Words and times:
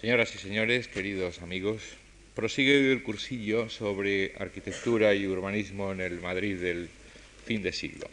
Señoras 0.00 0.32
y 0.32 0.38
señores, 0.38 0.86
queridos 0.86 1.42
amigos, 1.42 1.82
prosigue 2.36 2.92
el 2.92 3.02
cursillo 3.02 3.68
sobre 3.68 4.32
arquitectura 4.38 5.12
y 5.12 5.26
urbanismo 5.26 5.90
en 5.90 6.00
el 6.00 6.20
Madrid 6.20 6.56
del 6.56 6.88
fin 7.44 7.62
de 7.62 7.72
siglo. 7.72 8.06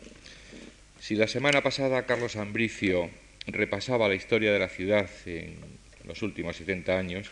Si 0.99 1.13
la 1.13 1.27
semana 1.27 1.61
pasada 1.61 2.07
Carlos 2.07 2.37
Ambricio 2.37 3.11
repasaba 3.45 4.07
la 4.07 4.15
historia 4.15 4.51
de 4.51 4.57
la 4.57 4.67
ciudad 4.67 5.07
en 5.27 5.57
los 6.05 6.23
últimos 6.23 6.55
70 6.55 6.97
años 6.97 7.29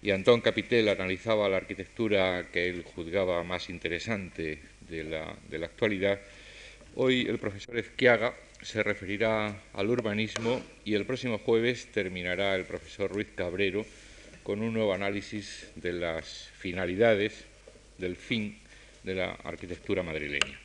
y 0.00 0.12
Antón 0.12 0.40
Capitel 0.40 0.88
analizaba 0.88 1.50
la 1.50 1.58
arquitectura 1.58 2.48
que 2.50 2.70
él 2.70 2.84
juzgaba 2.94 3.44
más 3.44 3.68
interesante 3.68 4.60
de 4.88 5.04
la, 5.04 5.36
actualidad, 5.62 6.18
hoy 6.94 7.26
el 7.28 7.38
profesor 7.38 7.76
Ezquiaga 7.76 8.34
se 8.62 8.82
referirá 8.82 9.62
al 9.72 9.90
urbanismo 9.90 10.62
y 10.84 10.94
el 10.94 11.06
próximo 11.06 11.38
jueves 11.38 11.86
terminará 11.92 12.54
el 12.54 12.64
profesor 12.64 13.10
Ruiz 13.10 13.28
Cabrero 13.34 13.84
con 14.42 14.62
un 14.62 14.74
nuevo 14.74 14.92
análisis 14.92 15.70
de 15.76 15.92
las 15.92 16.50
finalidades 16.58 17.44
del 17.98 18.16
fin 18.16 18.58
de 19.02 19.14
la 19.14 19.32
arquitectura 19.32 20.02
madrileña. 20.02 20.58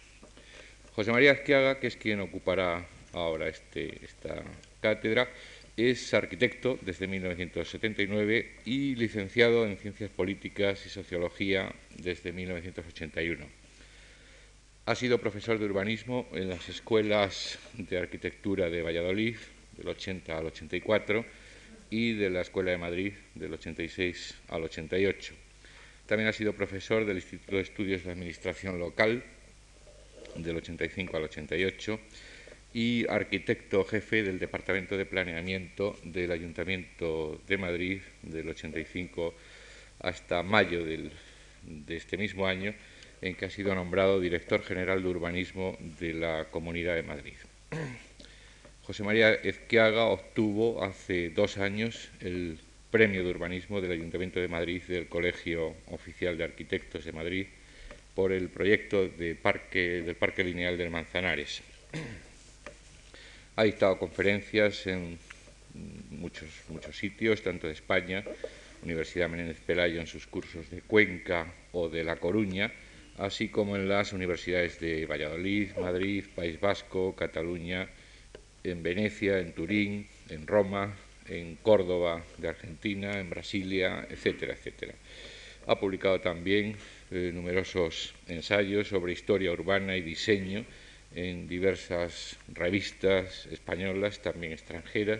José 0.93 1.11
María 1.11 1.33
Ezquiaga, 1.33 1.79
que 1.79 1.87
es 1.87 1.97
quien 1.97 2.21
ocupará 2.21 2.85
ahora 3.13 3.47
este, 3.47 4.03
esta 4.03 4.43
cátedra, 4.81 5.29
es 5.77 6.13
arquitecto 6.13 6.79
desde 6.81 7.07
1979 7.07 8.51
y 8.65 8.95
licenciado 8.95 9.65
en 9.65 9.77
Ciencias 9.77 10.09
Políticas 10.09 10.85
y 10.85 10.89
Sociología 10.89 11.73
desde 11.97 12.31
1981. 12.31 13.64
Ha 14.87 14.93
sido 14.93 15.17
profesor 15.17 15.57
de 15.57 15.65
urbanismo 15.65 16.27
en 16.31 16.47
las 16.47 16.69
escuelas 16.69 17.57
de 17.73 17.97
arquitectura 17.97 18.69
de 18.69 18.83
Valladolid 18.83 19.35
del 19.75 19.87
80 19.87 20.37
al 20.37 20.45
84 20.45 21.25
y 21.89 22.13
de 22.13 22.29
la 22.29 22.41
Escuela 22.41 22.69
de 22.69 22.77
Madrid 22.77 23.13
del 23.33 23.53
86 23.53 24.35
al 24.49 24.65
88. 24.65 25.33
También 26.05 26.29
ha 26.29 26.33
sido 26.33 26.53
profesor 26.53 27.03
del 27.03 27.17
Instituto 27.17 27.55
de 27.55 27.63
Estudios 27.63 28.03
de 28.03 28.11
Administración 28.11 28.77
Local 28.77 29.23
del 30.35 30.57
85 30.57 31.17
al 31.17 31.23
88 31.23 31.99
y 32.75 33.07
arquitecto 33.09 33.85
jefe 33.85 34.21
del 34.21 34.37
Departamento 34.37 34.95
de 34.97 35.07
Planeamiento 35.07 35.97
del 36.03 36.31
Ayuntamiento 36.31 37.41
de 37.47 37.57
Madrid 37.57 38.01
del 38.21 38.49
85 38.49 39.33
hasta 40.01 40.43
mayo 40.43 40.85
del, 40.85 41.11
de 41.63 41.95
este 41.97 42.17
mismo 42.17 42.45
año 42.45 42.75
en 43.21 43.35
que 43.35 43.45
ha 43.45 43.49
sido 43.49 43.73
nombrado 43.75 44.19
director 44.19 44.63
general 44.63 45.01
de 45.01 45.09
urbanismo 45.09 45.77
de 45.99 46.13
la 46.13 46.45
Comunidad 46.45 46.95
de 46.95 47.03
Madrid. 47.03 47.35
José 48.83 49.03
María 49.03 49.33
Ezquiaga 49.33 50.05
obtuvo 50.05 50.83
hace 50.83 51.29
dos 51.29 51.57
años 51.57 52.09
el 52.19 52.59
premio 52.91 53.23
de 53.23 53.29
urbanismo 53.31 53.81
del 53.81 53.91
Ayuntamiento 53.91 54.39
de 54.39 54.47
Madrid 54.47 54.81
del 54.87 55.07
Colegio 55.07 55.75
Oficial 55.87 56.37
de 56.37 56.43
Arquitectos 56.43 57.03
de 57.03 57.11
Madrid 57.11 57.47
por 58.13 58.31
el 58.31 58.49
proyecto 58.49 59.07
del 59.07 59.35
Parque 59.35 60.43
Lineal 60.43 60.77
del 60.77 60.89
Manzanares. 60.89 61.61
Ha 63.57 63.63
dictado 63.63 63.97
conferencias 63.97 64.85
en 64.85 65.17
muchos, 66.09 66.49
muchos 66.67 66.97
sitios, 66.97 67.41
tanto 67.41 67.67
de 67.67 67.73
España, 67.73 68.21
Universidad 68.83 69.29
Menéndez 69.29 69.61
Pelayo 69.61 70.01
en 70.01 70.07
sus 70.07 70.27
cursos 70.27 70.69
de 70.69 70.81
Cuenca 70.81 71.47
o 71.71 71.87
de 71.87 72.03
La 72.03 72.17
Coruña, 72.17 72.71
así 73.17 73.49
como 73.49 73.75
en 73.75 73.87
las 73.87 74.13
universidades 74.13 74.79
de 74.79 75.05
Valladolid, 75.05 75.71
Madrid, 75.77 76.25
País 76.35 76.59
Vasco, 76.59 77.15
Cataluña, 77.15 77.87
en 78.63 78.83
Venecia, 78.83 79.39
en 79.39 79.53
Turín, 79.53 80.07
en 80.29 80.47
Roma, 80.47 80.95
en 81.27 81.55
Córdoba 81.55 82.23
de 82.37 82.49
Argentina, 82.49 83.19
en 83.19 83.29
Brasilia, 83.29 84.05
etcétera, 84.09 84.53
etcétera. 84.53 84.93
Ha 85.67 85.79
publicado 85.79 86.19
también 86.21 86.75
eh, 87.11 87.31
numerosos 87.33 88.13
ensayos 88.27 88.87
sobre 88.87 89.13
historia 89.13 89.51
urbana 89.51 89.95
y 89.97 90.01
diseño 90.01 90.65
en 91.15 91.47
diversas 91.47 92.37
revistas 92.53 93.47
españolas, 93.47 94.21
también 94.21 94.53
extranjeras, 94.53 95.19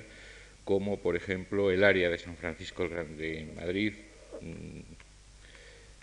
como 0.63 0.99
por 0.99 1.15
ejemplo 1.15 1.71
El 1.71 1.83
área 1.83 2.09
de 2.09 2.17
San 2.17 2.35
Francisco 2.35 2.83
el 2.83 2.89
Grande 2.89 3.39
en 3.39 3.55
Madrid, 3.55 3.93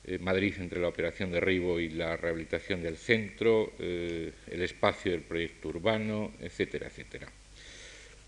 eh, 0.05 0.19
Madrid 0.19 0.55
entre 0.59 0.81
la 0.81 0.89
operación 0.89 1.31
de 1.31 1.41
Ribo 1.41 1.79
y 1.79 1.89
la 1.89 2.17
rehabilitación 2.17 2.83
del 2.83 2.97
centro, 2.97 3.73
eh, 3.79 4.33
el 4.49 4.63
espacio 4.63 5.13
del 5.13 5.23
proyecto 5.23 5.69
urbano, 5.69 6.33
etcétera, 6.41 6.89
etcétera. 6.89 7.29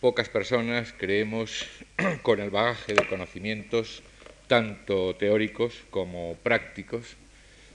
Pocas 0.00 0.28
personas, 0.28 0.94
creemos, 0.96 1.66
con 2.22 2.40
el 2.40 2.50
bagaje 2.50 2.94
de 2.94 3.06
conocimientos, 3.06 4.02
tanto 4.46 5.16
teóricos 5.16 5.74
como 5.90 6.36
prácticos, 6.42 7.16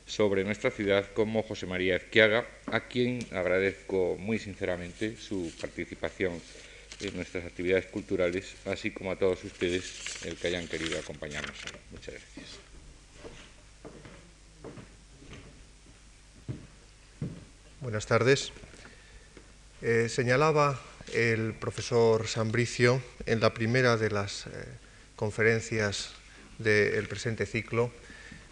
sobre 0.05 0.43
nuestra 0.43 0.71
ciudad 0.71 1.05
como 1.13 1.43
José 1.43 1.67
María 1.67 1.95
Ezquiaga, 1.95 2.47
a 2.65 2.88
quien 2.88 3.19
agradezco 3.31 4.17
muy 4.17 4.39
sinceramente 4.39 5.15
su 5.17 5.53
participación 5.61 6.41
en 7.01 7.15
nuestras 7.15 7.45
actividades 7.45 7.85
culturales, 7.85 8.55
así 8.65 8.91
como 8.91 9.11
a 9.11 9.15
todos 9.17 9.43
ustedes 9.43 10.25
el 10.25 10.35
que 10.35 10.47
hayan 10.47 10.67
querido 10.67 10.99
acompañarnos. 10.99 11.55
Muchas 11.91 12.15
gracias. 12.15 12.69
Buenas 17.81 18.07
tardes. 18.07 18.51
Eh, 19.81 20.09
señalaba 20.09 20.78
el 21.13 21.53
profesor 21.53 22.28
Sambricio 22.28 23.01
en 23.25 23.40
la 23.40 23.53
primera 23.53 23.95
de 23.95 24.12
las 24.12 24.47
eh, 24.47 24.50
conferencias 25.16 26.12
del 26.57 27.07
presente 27.07 27.45
ciclo 27.45 27.89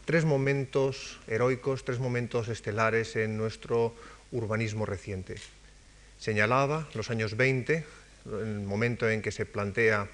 tres 0.05 0.23
momentos 0.23 1.19
heroicos, 1.27 1.83
tres 1.83 1.99
momentos 1.99 2.47
estelares 2.47 3.17
en 3.17 3.35
nuestro 3.35 3.93
urbanismo 4.31 4.85
reciente. 4.85 5.35
Señalaba 6.17 6.87
los 6.93 7.09
años 7.09 7.35
20, 7.35 7.83
el 8.31 8.61
momento 8.61 9.09
en 9.09 9.21
que 9.21 9.33
se 9.33 9.45
plantea 9.45 10.07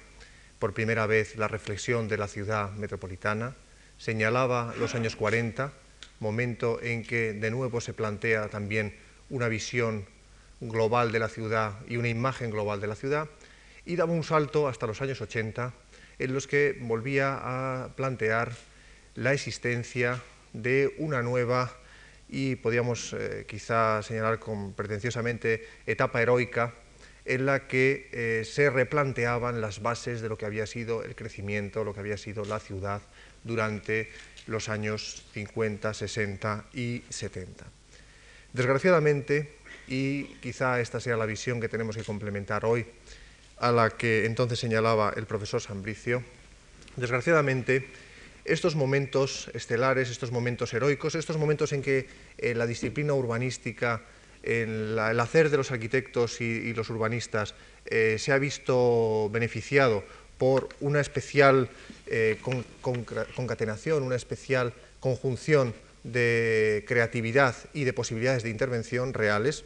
por 0.58 0.74
primera 0.74 1.06
vez 1.06 1.36
la 1.36 1.46
reflexión 1.46 2.08
de 2.08 2.18
la 2.18 2.26
ciudad 2.26 2.72
metropolitana, 2.72 3.54
señalaba 3.96 4.74
los 4.80 4.96
años 4.96 5.14
40, 5.14 5.72
momento 6.18 6.82
en 6.82 7.04
que 7.04 7.32
de 7.32 7.50
nuevo 7.52 7.80
se 7.80 7.92
plantea 7.92 8.48
también 8.48 9.03
una 9.34 9.48
visión 9.48 10.06
global 10.60 11.10
de 11.10 11.18
la 11.18 11.28
ciudad 11.28 11.80
y 11.88 11.96
una 11.96 12.08
imagen 12.08 12.50
global 12.50 12.80
de 12.80 12.86
la 12.86 12.94
ciudad, 12.94 13.28
y 13.84 13.96
daba 13.96 14.12
un 14.12 14.22
salto 14.22 14.68
hasta 14.68 14.86
los 14.86 15.02
años 15.02 15.20
80, 15.20 15.74
en 16.20 16.32
los 16.32 16.46
que 16.46 16.78
volvía 16.80 17.40
a 17.42 17.96
plantear 17.96 18.52
la 19.16 19.32
existencia 19.32 20.22
de 20.52 20.94
una 20.98 21.22
nueva 21.22 21.76
y 22.28 22.54
podríamos 22.54 23.12
eh, 23.12 23.44
quizá 23.48 24.02
señalar 24.02 24.38
con 24.38 24.72
pretenciosamente 24.72 25.66
etapa 25.84 26.22
heroica 26.22 26.72
en 27.24 27.44
la 27.44 27.66
que 27.66 28.08
eh, 28.12 28.44
se 28.44 28.70
replanteaban 28.70 29.60
las 29.60 29.82
bases 29.82 30.20
de 30.20 30.28
lo 30.28 30.38
que 30.38 30.46
había 30.46 30.66
sido 30.66 31.02
el 31.02 31.16
crecimiento, 31.16 31.82
lo 31.82 31.92
que 31.92 32.00
había 32.00 32.18
sido 32.18 32.44
la 32.44 32.60
ciudad 32.60 33.02
durante 33.42 34.10
los 34.46 34.68
años 34.68 35.24
50, 35.32 35.92
60 35.92 36.66
y 36.72 37.02
70. 37.08 37.64
Desgraciadamente, 38.54 39.50
y 39.88 40.26
quizá 40.40 40.80
esta 40.80 41.00
sea 41.00 41.16
la 41.16 41.26
visión 41.26 41.60
que 41.60 41.68
tenemos 41.68 41.96
que 41.96 42.04
complementar 42.04 42.64
hoy, 42.64 42.86
a 43.58 43.72
la 43.72 43.90
que 43.90 44.26
entonces 44.26 44.60
señalaba 44.60 45.12
el 45.16 45.26
profesor 45.26 45.60
Sambricio, 45.60 46.22
desgraciadamente 46.94 47.88
estos 48.44 48.76
momentos 48.76 49.50
estelares, 49.54 50.08
estos 50.08 50.30
momentos 50.30 50.72
heroicos, 50.72 51.16
estos 51.16 51.36
momentos 51.36 51.72
en 51.72 51.82
que 51.82 52.06
eh, 52.38 52.54
la 52.54 52.66
disciplina 52.66 53.12
urbanística, 53.14 54.02
el 54.44 54.96
hacer 54.98 55.50
de 55.50 55.56
los 55.56 55.72
arquitectos 55.72 56.40
y, 56.40 56.72
los 56.74 56.90
urbanistas 56.90 57.56
eh, 57.86 58.16
se 58.20 58.30
ha 58.30 58.38
visto 58.38 59.30
beneficiado 59.30 60.04
por 60.38 60.68
una 60.80 61.00
especial 61.00 61.68
eh, 62.06 62.38
concatenación, 63.34 64.04
una 64.04 64.16
especial 64.16 64.72
conjunción 65.00 65.74
de 66.04 66.84
creatividad 66.86 67.56
y 67.72 67.84
de 67.84 67.92
posibilidades 67.92 68.42
de 68.42 68.50
intervención 68.50 69.14
reales, 69.14 69.64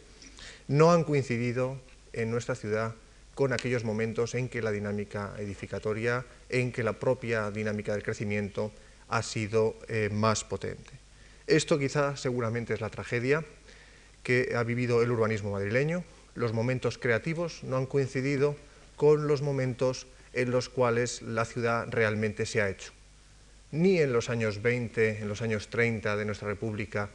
no 0.69 0.93
han 0.93 1.05
coincidido 1.05 1.79
en 2.12 2.31
nuestra 2.31 2.55
ciudad 2.55 2.94
con 3.35 3.52
aquellos 3.52 3.85
momentos 3.85 4.35
en 4.35 4.49
que 4.49 4.62
la 4.62 4.73
dinámica 4.73 5.35
edificatoria, 5.38 6.25
en 6.49 6.73
que 6.73 6.82
la 6.82 6.94
propia 6.94 7.50
dinámica 7.50 7.93
del 7.93 8.02
crecimiento 8.02 8.73
ha 9.08 9.23
sido 9.23 9.76
eh, 9.88 10.08
más 10.12 10.44
potente. 10.44 10.90
Esto 11.46 11.79
quizá 11.79 12.17
seguramente 12.17 12.75
es 12.75 12.81
la 12.81 12.91
tragedia 12.91 13.44
que 14.23 14.55
ha 14.56 14.62
vivido 14.64 15.02
el 15.02 15.11
urbanismo 15.11 15.52
madrileño. 15.52 16.05
Los 16.34 16.52
momentos 16.52 16.99
creativos 16.99 17.62
no 17.64 17.76
han 17.76 17.87
coincidido 17.87 18.56
con 18.96 19.29
los 19.29 19.41
momentos 19.41 20.06
en 20.32 20.50
los 20.50 20.69
cuales 20.69 21.23
la 21.23 21.44
ciudad 21.44 21.87
realmente 21.91 22.44
se 22.44 22.61
ha 22.61 22.69
hecho. 22.69 22.93
Ni 23.70 23.99
en 23.99 24.12
los 24.12 24.31
años 24.31 24.62
20, 24.62 25.20
en 25.20 25.29
los 25.29 25.43
años 25.43 25.69
30 25.69 26.17
de 26.17 26.25
nuestra 26.25 26.49
República, 26.49 27.11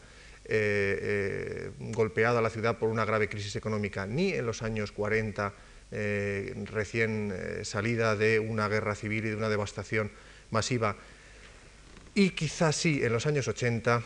eh, 0.45 0.99
eh, 1.01 1.71
golpeada 1.79 2.41
la 2.41 2.49
ciudad 2.49 2.77
por 2.77 2.89
una 2.89 3.05
grave 3.05 3.29
crisis 3.29 3.55
económica, 3.55 4.05
ni 4.05 4.33
en 4.33 4.45
los 4.45 4.61
años 4.61 4.91
40 4.91 5.53
eh, 5.95 6.55
recién 6.71 7.31
eh, 7.31 7.63
salida 7.65 8.15
de 8.15 8.39
una 8.39 8.67
guerra 8.67 8.95
civil 8.95 9.25
y 9.25 9.29
de 9.29 9.35
una 9.35 9.47
devastación 9.47 10.09
masiva. 10.49 10.95
Y 12.15 12.31
quizás 12.31 12.75
sí, 12.75 13.01
en 13.03 13.13
los 13.13 13.27
años 13.27 13.47
80, 13.47 14.01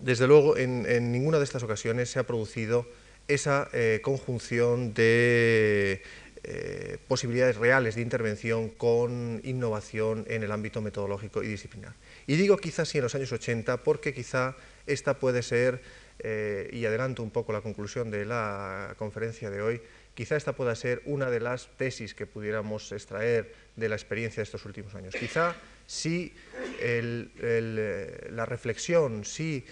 desde 0.00 0.26
luego, 0.26 0.56
en, 0.56 1.12
ninguna 1.12 1.38
de 1.38 1.44
estas 1.44 1.62
ocasiones 1.62 2.10
se 2.10 2.18
ha 2.18 2.24
producido 2.24 2.88
esa 3.28 3.68
eh, 3.72 4.00
conjunción 4.02 4.92
de 4.92 6.02
eh, 6.42 6.96
posibilidades 7.06 7.56
reales 7.56 7.96
de 7.96 8.00
intervención 8.00 8.70
con 8.70 9.42
innovación 9.44 10.24
en 10.26 10.42
el 10.42 10.52
ámbito 10.52 10.80
metodológico 10.80 11.42
y 11.42 11.48
disciplinar. 11.48 11.92
Y 12.26 12.36
digo 12.36 12.56
quizás 12.56 12.88
sí 12.88 12.96
en 12.96 13.04
los 13.04 13.14
años 13.14 13.30
80 13.30 13.82
porque 13.82 14.14
quizá 14.14 14.56
esta 14.86 15.18
puede 15.18 15.42
ser, 15.42 15.82
eh, 16.18 16.70
y 16.72 16.86
adelanto 16.86 17.22
un 17.22 17.30
poco 17.30 17.52
la 17.52 17.60
conclusión 17.60 18.10
de 18.10 18.24
la 18.24 18.94
conferencia 18.96 19.50
de 19.50 19.60
hoy, 19.60 19.82
quizá 20.14 20.34
esta 20.34 20.54
pueda 20.54 20.74
ser 20.74 21.02
una 21.04 21.28
de 21.28 21.40
las 21.40 21.68
tesis 21.76 22.14
que 22.14 22.24
pudiéramos 22.24 22.90
extraer 22.92 23.54
de 23.76 23.88
la 23.90 23.96
experiencia 23.96 24.40
de 24.40 24.44
estos 24.44 24.64
últimos 24.64 24.94
años. 24.94 25.14
Quizá 25.14 25.54
si 25.86 26.32
eh, 26.80 28.28
la 28.30 28.46
reflexión, 28.46 29.26
si 29.26 29.66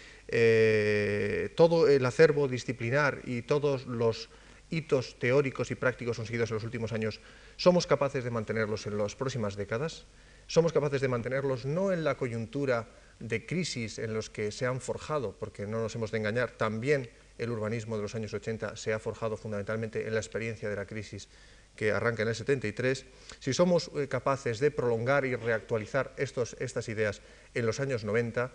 todo 1.55 1.88
el 1.88 2.05
acervo 2.05 2.47
disciplinar 2.47 3.23
y 3.25 3.41
todos 3.41 3.87
los 3.87 4.29
hitos 4.70 5.19
teóricos 5.19 5.70
y 5.70 5.75
prácticos 5.75 6.17
conseguidos 6.17 6.50
en 6.50 6.55
los 6.55 6.65
últimos 6.65 6.93
años, 6.93 7.20
somos 7.56 7.87
capaces 7.87 8.25
de 8.25 8.31
mantenerlos 8.31 8.87
en 8.87 8.99
las 8.99 9.17
próximas 9.17 9.56
décadas? 9.56 10.06
¿Somos 10.47 10.73
capaces 10.73 11.00
de 11.00 11.09
mantenerlos 11.09 11.67
no 11.67 11.93
en 11.93 12.05
la 12.05 12.17
coyuntura 12.17 12.88
de 13.20 13.44
crisis 13.47 13.99
en 13.99 14.15
los 14.15 14.31
que 14.31 14.50
se 14.53 14.67
han 14.67 14.81
forjado, 14.81 15.37
porque 15.38 15.67
no 15.67 15.81
nos 15.81 15.94
hemos 15.94 16.11
de 16.11 16.19
engañar, 16.19 16.53
también 16.53 17.11
el 17.37 17.50
urbanismo 17.50 17.97
de 17.97 18.03
los 18.03 18.15
años 18.15 18.32
80 18.35 18.76
se 18.76 18.93
ha 18.93 18.99
forjado 18.99 19.37
fundamentalmente 19.37 20.06
en 20.06 20.15
la 20.15 20.20
experiencia 20.20 20.69
de 20.69 20.76
la 20.76 20.87
crisis 20.87 21.29
que 21.76 21.93
arranca 21.93 22.23
en 22.23 22.29
el 22.29 22.35
73, 22.35 23.06
si 23.38 23.53
somos 23.53 23.91
eh, 23.94 24.09
capaces 24.09 24.59
de 24.59 24.73
prolongar 24.73 25.25
y 25.25 25.37
reactualizar 25.37 26.12
estos, 26.17 26.56
estas 26.59 26.88
ideas 26.88 27.23
en 27.55 27.67
los 27.67 27.79
años 27.79 28.05
90, 28.05 28.50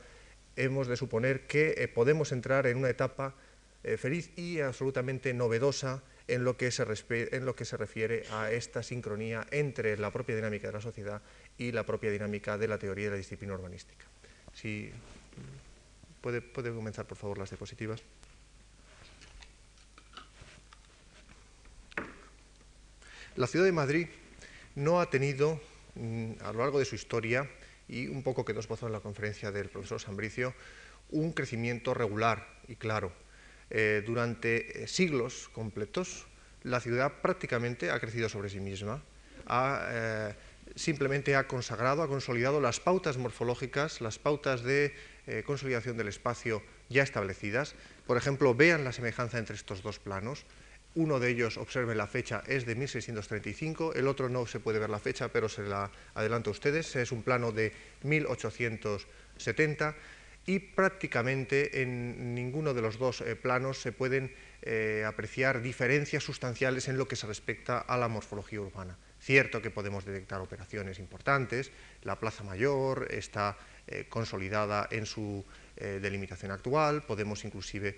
hemos 0.57 0.87
de 0.87 0.97
suponer 0.97 1.47
que 1.47 1.75
eh, 1.77 1.87
podemos 1.87 2.33
entrar 2.33 2.67
en 2.67 2.77
una 2.77 2.89
etapa 2.89 3.35
eh, 3.83 3.97
feliz 3.97 4.31
y 4.37 4.59
absolutamente 4.59 5.33
novedosa 5.33 6.03
en 6.27 6.43
lo, 6.43 6.55
que 6.55 6.71
se 6.71 6.85
refiere 6.85 8.23
a 8.31 8.51
esta 8.51 8.81
sincronía 8.81 9.45
entre 9.51 9.97
la 9.97 10.11
propia 10.11 10.35
dinámica 10.35 10.67
de 10.67 10.73
la 10.73 10.81
sociedad 10.81 11.21
y 11.57 11.71
la 11.71 11.85
propia 11.85 12.11
dinámica 12.11 12.57
de 12.57 12.67
la 12.67 12.77
teoría 12.77 13.05
de 13.05 13.11
la 13.11 13.17
disciplina 13.17 13.53
urbanística. 13.53 14.05
Puede, 16.21 16.41
puede 16.41 16.73
comenzar, 16.73 17.05
por 17.05 17.17
favor, 17.17 17.37
las 17.37 17.49
diapositivas. 17.49 18.01
La 23.35 23.47
ciudad 23.47 23.65
de 23.65 23.71
Madrid 23.71 24.07
no 24.75 25.01
ha 25.01 25.09
tenido, 25.09 25.59
mm, 25.95 26.33
a 26.41 26.53
lo 26.53 26.59
largo 26.59 26.79
de 26.79 26.85
su 26.85 26.95
historia, 26.95 27.49
y 27.87 28.07
un 28.07 28.23
poco 28.23 28.45
que 28.45 28.53
nos 28.53 28.65
esbozó 28.65 28.87
en 28.87 28.93
la 28.93 29.01
conferencia 29.01 29.51
del 29.51 29.69
profesor 29.69 29.99
Sambricio, 29.99 30.53
un 31.09 31.33
crecimiento 31.33 31.93
regular 31.93 32.47
y 32.67 32.75
claro. 32.75 33.11
Eh, 33.69 34.03
durante 34.05 34.83
eh, 34.83 34.87
siglos 34.87 35.49
completos, 35.51 36.27
la 36.63 36.79
ciudad 36.79 37.21
prácticamente 37.21 37.91
ha 37.91 37.99
crecido 37.99 38.29
sobre 38.29 38.49
sí 38.49 38.59
misma, 38.59 39.03
eh, 39.49 40.33
simplemente 40.75 41.35
ha 41.35 41.47
consagrado, 41.47 42.03
ha 42.03 42.07
consolidado 42.07 42.61
las 42.61 42.79
pautas 42.79 43.17
morfológicas, 43.17 44.01
las 44.01 44.19
pautas 44.19 44.63
de 44.63 44.93
consolidación 45.45 45.95
del 45.95 46.09
espacio 46.09 46.61
ya 46.89 47.01
establecidas. 47.03 47.75
Por 48.05 48.17
ejemplo, 48.17 48.55
vean 48.55 48.83
la 48.83 48.91
semejanza 48.91 49.39
entre 49.39 49.55
estos 49.55 49.81
dos 49.81 49.99
planos. 49.99 50.45
Uno 50.95 51.19
de 51.19 51.31
ellos, 51.31 51.57
observen 51.57 51.97
la 51.97 52.07
fecha, 52.07 52.43
es 52.45 52.65
de 52.65 52.75
1635, 52.75 53.93
el 53.93 54.07
otro 54.07 54.29
no 54.29 54.45
se 54.45 54.59
puede 54.59 54.79
ver 54.79 54.89
la 54.89 54.99
fecha, 54.99 55.29
pero 55.29 55.49
se 55.49 55.63
la 55.63 55.89
adelanto 56.13 56.49
a 56.49 56.51
ustedes, 56.51 56.95
es 56.95 57.11
un 57.11 57.23
plano 57.23 57.51
de 57.51 57.71
1870 58.03 59.95
y 60.45 60.59
prácticamente 60.59 61.81
en 61.81 62.35
ninguno 62.35 62.73
de 62.73 62.81
los 62.81 62.97
dos 62.97 63.21
eh, 63.21 63.35
planos 63.35 63.79
se 63.79 63.91
pueden 63.91 64.33
eh, 64.61 65.03
apreciar 65.07 65.61
diferencias 65.61 66.23
sustanciales 66.23 66.87
en 66.87 66.97
lo 66.97 67.07
que 67.07 67.15
se 67.15 67.27
respecta 67.27 67.79
a 67.79 67.97
la 67.97 68.07
morfología 68.07 68.59
urbana. 68.59 68.97
Cierto 69.19 69.61
que 69.61 69.71
podemos 69.71 70.03
detectar 70.03 70.41
operaciones 70.41 70.99
importantes, 70.99 71.71
la 72.01 72.19
Plaza 72.19 72.43
Mayor 72.43 73.07
está 73.09 73.57
eh, 73.87 74.05
consolidada 74.09 74.87
en 74.91 75.05
su 75.05 75.45
delimitación 75.75 76.51
actual, 76.51 77.01
podemos 77.01 77.43
inclusive 77.45 77.97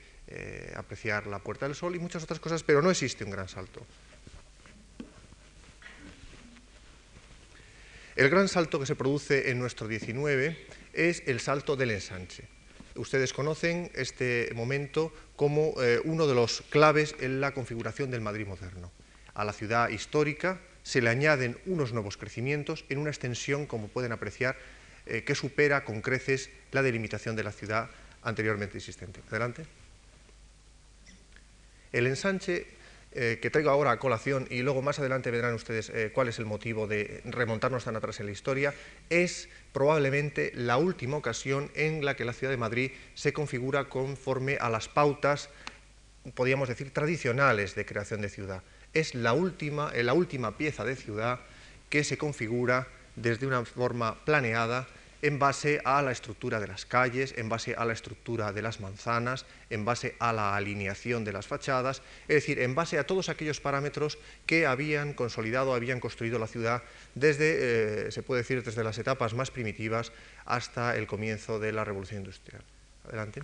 apreciar 0.75 1.27
la 1.27 1.39
Puerta 1.39 1.67
del 1.67 1.75
Sol 1.75 1.93
y 1.93 1.99
muchas 1.99 2.23
otras 2.23 2.39
cosas, 2.39 2.63
pero 2.63 2.81
no 2.81 2.89
existe 2.89 3.25
un 3.25 3.31
gran 3.31 3.49
salto. 3.49 3.85
El 8.15 8.29
gran 8.29 8.47
salto 8.47 8.79
que 8.79 8.85
se 8.85 8.95
produce 8.95 9.51
en 9.51 9.59
nuestro 9.59 9.89
19 9.89 10.57
es 10.95 11.23
el 11.27 11.39
salto 11.39 11.75
del 11.75 11.91
ensanche. 11.91 12.47
Ustedes 12.95 13.33
conocen 13.33 13.91
este 13.93 14.49
momento 14.55 15.11
como 15.35 15.73
eh, 15.81 15.99
uno 16.05 16.27
de 16.27 16.33
los 16.35 16.61
claves 16.69 17.15
en 17.19 17.41
la 17.41 17.53
configuración 17.53 18.09
del 18.09 18.21
Madrid 18.21 18.47
moderno. 18.47 18.91
A 19.33 19.43
la 19.43 19.51
ciudad 19.51 19.89
histórica 19.89 20.61
se 20.83 21.01
le 21.01 21.09
añaden 21.09 21.57
unos 21.65 21.91
nuevos 21.91 22.15
crecimientos 22.15 22.85
en 22.89 22.99
una 22.99 23.09
extensión, 23.09 23.65
como 23.65 23.89
pueden 23.89 24.13
apreciar, 24.13 24.55
eh, 25.05 25.23
que 25.23 25.35
supera 25.35 25.83
con 25.83 26.01
creces 26.01 26.49
la 26.71 26.81
delimitación 26.81 27.35
de 27.35 27.43
la 27.43 27.51
ciudad 27.51 27.89
anteriormente 28.23 28.77
existente. 28.77 29.21
Adelante. 29.29 29.65
El 31.91 32.07
ensanche 32.07 32.67
eh, 33.17 33.39
que 33.41 33.49
traigo 33.49 33.69
ahora 33.69 33.91
a 33.91 33.97
colación 33.97 34.45
y 34.49 34.61
luego 34.61 34.81
más 34.81 34.99
adelante 34.99 35.31
verán 35.31 35.53
ustedes 35.53 35.89
eh, 35.89 36.11
cuál 36.13 36.27
es 36.27 36.37
el 36.37 36.45
motivo 36.45 36.85
de 36.85 37.21
remontarnos 37.23 37.85
tan 37.85 37.95
atrás 37.95 38.19
en 38.19 38.25
la 38.25 38.33
historia, 38.33 38.73
es 39.09 39.47
probablemente 39.71 40.51
la 40.53 40.75
última 40.75 41.15
ocasión 41.15 41.71
en 41.75 42.03
la 42.03 42.17
que 42.17 42.25
la 42.25 42.33
ciudad 42.33 42.51
de 42.51 42.57
Madrid 42.57 42.91
se 43.13 43.31
configura 43.31 43.85
conforme 43.85 44.57
a 44.59 44.69
las 44.69 44.89
pautas, 44.89 45.49
podríamos 46.33 46.67
decir, 46.67 46.91
tradicionales 46.91 47.73
de 47.73 47.85
creación 47.85 48.19
de 48.19 48.27
ciudad. 48.27 48.63
Es 48.93 49.15
la 49.15 49.31
última, 49.31 49.91
eh, 49.93 50.03
la 50.03 50.13
última 50.13 50.57
pieza 50.57 50.83
de 50.83 50.97
ciudad 50.97 51.39
que 51.89 52.03
se 52.03 52.17
configura 52.17 52.89
desde 53.15 53.47
una 53.47 53.63
forma 53.63 54.25
planeada 54.25 54.89
en 55.25 55.39
base 55.39 55.81
a 55.83 56.03
la 56.03 56.11
estructura 56.11 56.59
de 56.59 56.67
las 56.67 56.85
calles, 56.85 57.33
en 57.35 57.49
base 57.49 57.73
a 57.73 57.83
la 57.83 57.93
estructura 57.93 58.53
de 58.53 58.61
las 58.61 58.79
manzanas, 58.79 59.47
en 59.71 59.83
base 59.83 60.15
a 60.19 60.31
la 60.31 60.55
alineación 60.55 61.25
de 61.25 61.33
las 61.33 61.47
fachadas, 61.47 62.03
es 62.27 62.35
decir, 62.35 62.59
en 62.59 62.75
base 62.75 62.99
a 62.99 63.07
todos 63.07 63.29
aquellos 63.29 63.59
parámetros 63.59 64.19
que 64.45 64.67
habían 64.67 65.13
consolidado, 65.13 65.73
habían 65.73 65.99
construido 65.99 66.37
la 66.37 66.45
ciudad 66.45 66.83
desde, 67.15 68.05
eh, 68.07 68.11
se 68.11 68.21
puede 68.21 68.43
decir, 68.43 68.61
desde 68.61 68.83
las 68.83 68.99
etapas 68.99 69.33
más 69.33 69.49
primitivas 69.49 70.11
hasta 70.45 70.95
el 70.95 71.07
comienzo 71.07 71.57
de 71.59 71.71
la 71.71 71.83
revolución 71.83 72.19
industrial. 72.19 72.61
Adelante. 73.07 73.41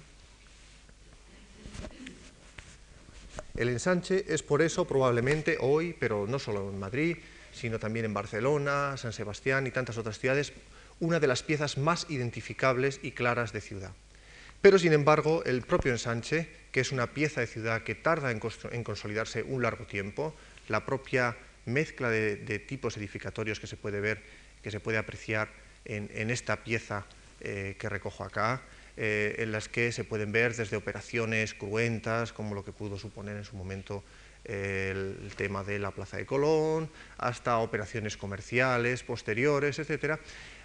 El 3.58 3.70
ensanche 3.70 4.26
es 4.28 4.44
por 4.44 4.62
eso 4.62 4.86
probablemente 4.86 5.58
hoy, 5.60 5.96
pero 6.00 6.28
no 6.28 6.38
solo 6.38 6.70
en 6.70 6.78
Madrid, 6.78 7.18
sino 7.52 7.80
también 7.80 8.06
en 8.06 8.14
Barcelona, 8.14 8.98
San 8.98 9.14
Sebastián 9.14 9.66
y 9.66 9.72
tantas 9.72 9.98
otras 9.98 10.20
ciudades, 10.20 10.54
una 11.02 11.20
de 11.20 11.28
las 11.28 11.44
piezas 11.44 11.78
más 11.78 12.06
identificables 12.10 13.02
y 13.04 13.12
claras 13.12 13.52
de 13.52 13.60
ciudad. 13.60 13.92
Pero, 14.62 14.78
sin 14.78 14.94
embargo, 14.94 15.44
el 15.44 15.64
propio 15.64 15.92
ensanche, 15.92 16.48
que 16.72 16.80
es 16.80 16.92
una 16.92 17.08
pieza 17.08 17.42
de 17.42 17.48
ciudad 17.48 17.82
que 17.82 17.96
tarda 17.96 18.32
en, 18.32 18.40
consolidarse 18.84 19.44
un 19.44 19.64
largo 19.64 19.86
tiempo, 19.86 20.36
la 20.70 20.86
propia 20.86 21.36
mezcla 21.66 22.10
de, 22.10 22.60
tipos 22.60 22.96
edificatorios 22.96 23.60
que 23.60 23.68
se 23.68 23.76
puede 23.76 24.00
ver, 24.00 24.22
que 24.62 24.70
se 24.70 24.80
puede 24.80 25.00
apreciar 25.00 25.50
en, 25.86 26.30
esta 26.30 26.64
pieza 26.64 27.06
eh, 27.40 27.76
que 27.80 27.90
recojo 27.90 28.24
acá, 28.24 28.62
eh, 28.96 29.36
en 29.40 29.52
las 29.52 29.68
que 29.68 29.92
se 29.92 30.04
pueden 30.04 30.32
ver 30.32 30.56
desde 30.56 30.78
operaciones 30.78 31.56
cruentas, 31.56 32.32
como 32.32 32.54
lo 32.54 32.64
que 32.64 32.72
pudo 32.72 33.00
suponer 33.00 33.38
en 33.38 33.46
su 33.46 33.56
momento 33.56 34.04
el 34.44 35.32
tema 35.36 35.64
de 35.64 35.80
la 35.80 35.92
Plaza 35.92 36.18
de 36.18 36.26
Colón, 36.26 36.90
hasta 37.18 37.58
operaciones 37.60 38.18
comerciales 38.18 39.04
posteriores, 39.04 39.80
etcétera, 39.80 40.20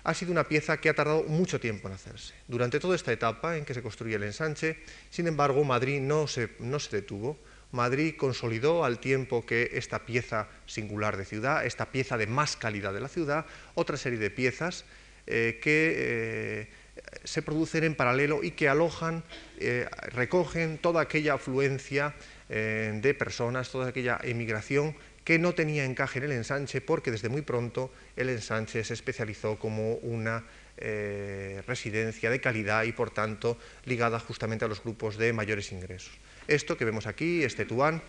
ha 0.05 0.15
sido 0.15 0.31
una 0.31 0.47
pieza 0.47 0.77
que 0.79 0.89
ha 0.89 0.95
tardado 0.95 1.25
mucho 1.25 1.59
tiempo 1.59 1.89
en 1.89 1.95
hacerse. 1.95 2.35
Durante 2.47 2.79
toda 2.79 2.95
esta 2.95 3.13
etapa 3.13 3.57
en 3.57 3.65
que 3.65 3.75
se 3.75 3.83
construye 3.83 4.15
el 4.15 4.23
ensanche, 4.23 4.79
sin 5.11 5.27
embargo, 5.27 5.65
Madrid 5.65 6.01
no 6.01 6.29
se, 6.29 6.51
no 6.61 6.79
se 6.79 6.97
detuvo. 6.97 7.37
Madrid 7.73 8.15
consolidó 8.17 8.85
al 8.85 9.01
tiempo 9.01 9.45
que 9.45 9.71
esta 9.75 10.07
pieza 10.07 10.49
singular 10.67 11.17
de 11.17 11.25
ciudad, 11.25 11.67
esta 11.67 11.91
pieza 11.91 12.17
de 12.17 12.29
más 12.29 12.57
calidad 12.57 12.93
de 12.93 13.01
la 13.01 13.09
ciudad, 13.09 13.47
otra 13.75 13.97
serie 13.97 14.19
de 14.19 14.31
piezas 14.31 14.85
eh, 15.27 15.59
que 15.61 15.95
eh, 15.97 16.69
se 17.25 17.43
producen 17.43 17.83
en 17.83 17.97
paralelo 17.97 18.45
y 18.45 18.53
que 18.53 18.69
alojan, 18.69 19.25
eh, 19.59 19.89
recogen 20.13 20.79
toda 20.79 21.03
aquella 21.03 21.35
afluencia 21.35 22.15
eh, 22.49 22.99
de 23.03 23.15
personas, 23.15 23.71
toda 23.71 23.89
aquella 23.89 24.19
emigración 24.23 24.95
que 25.25 25.39
no 25.41 25.55
tenía 25.55 25.85
encaje 25.85 26.19
en 26.19 26.27
el 26.27 26.33
ensanche 26.33 26.81
porque 26.81 27.11
desde 27.11 27.29
muy 27.29 27.43
pronto 27.43 27.93
el 28.15 28.29
ensanche 28.29 28.85
se 28.85 28.95
especializó 28.95 29.59
como 29.59 29.95
una 29.95 30.45
eh, 30.77 31.63
residencia 31.67 32.31
de 32.31 32.41
calidad 32.41 32.85
y 32.85 32.93
por 32.93 33.11
tanto 33.11 33.59
ligada 33.87 34.21
justamente 34.21 34.65
a 34.65 34.69
los 34.69 34.83
grupos 34.83 35.17
de 35.17 35.33
mayores 35.33 35.73
ingresos. 35.73 36.13
Esto 36.47 36.77
que 36.77 36.85
vemos 36.85 37.07
aquí, 37.07 37.43
este 37.43 37.65
Tetuán, 37.65 38.03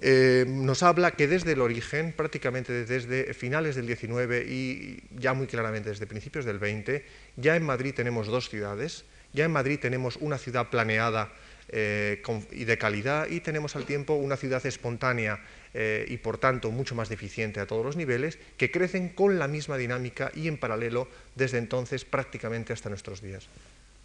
eh, 0.00 0.46
nos 0.48 0.82
habla 0.82 1.12
que 1.12 1.28
desde 1.28 1.52
el 1.52 1.60
origen, 1.60 2.12
prácticamente 2.12 2.86
desde 2.86 3.34
finales 3.34 3.76
del 3.76 3.86
19 3.86 4.46
y 4.48 5.02
ya 5.16 5.34
muy 5.34 5.46
claramente 5.46 5.90
desde 5.90 6.06
principios 6.06 6.44
del 6.44 6.58
20, 6.58 7.04
ya 7.36 7.56
en 7.56 7.62
Madrid 7.62 7.94
tenemos 7.94 8.26
dos 8.26 8.48
ciudades, 8.48 9.04
ya 9.32 9.44
en 9.44 9.52
Madrid 9.52 9.78
tenemos 9.78 10.16
una 10.16 10.38
ciudad 10.38 10.70
planeada 10.70 11.30
eh, 11.68 12.22
y 12.50 12.64
de 12.64 12.78
calidad 12.78 13.28
y 13.28 13.40
tenemos 13.40 13.76
al 13.76 13.84
tiempo 13.84 14.14
una 14.14 14.36
ciudad 14.36 14.64
espontánea 14.66 15.40
eh, 15.74 16.04
y 16.08 16.18
por 16.18 16.38
tanto 16.38 16.70
mucho 16.70 16.94
más 16.94 17.08
deficiente 17.08 17.60
a 17.60 17.66
todos 17.66 17.84
los 17.84 17.96
niveles, 17.96 18.38
que 18.56 18.70
crecen 18.70 19.08
con 19.08 19.38
la 19.38 19.48
misma 19.48 19.78
dinámica 19.78 20.30
y 20.34 20.48
en 20.48 20.58
paralelo 20.58 21.08
desde 21.34 21.58
entonces 21.58 22.04
prácticamente 22.04 22.72
hasta 22.72 22.88
nuestros 22.88 23.22
días. 23.22 23.46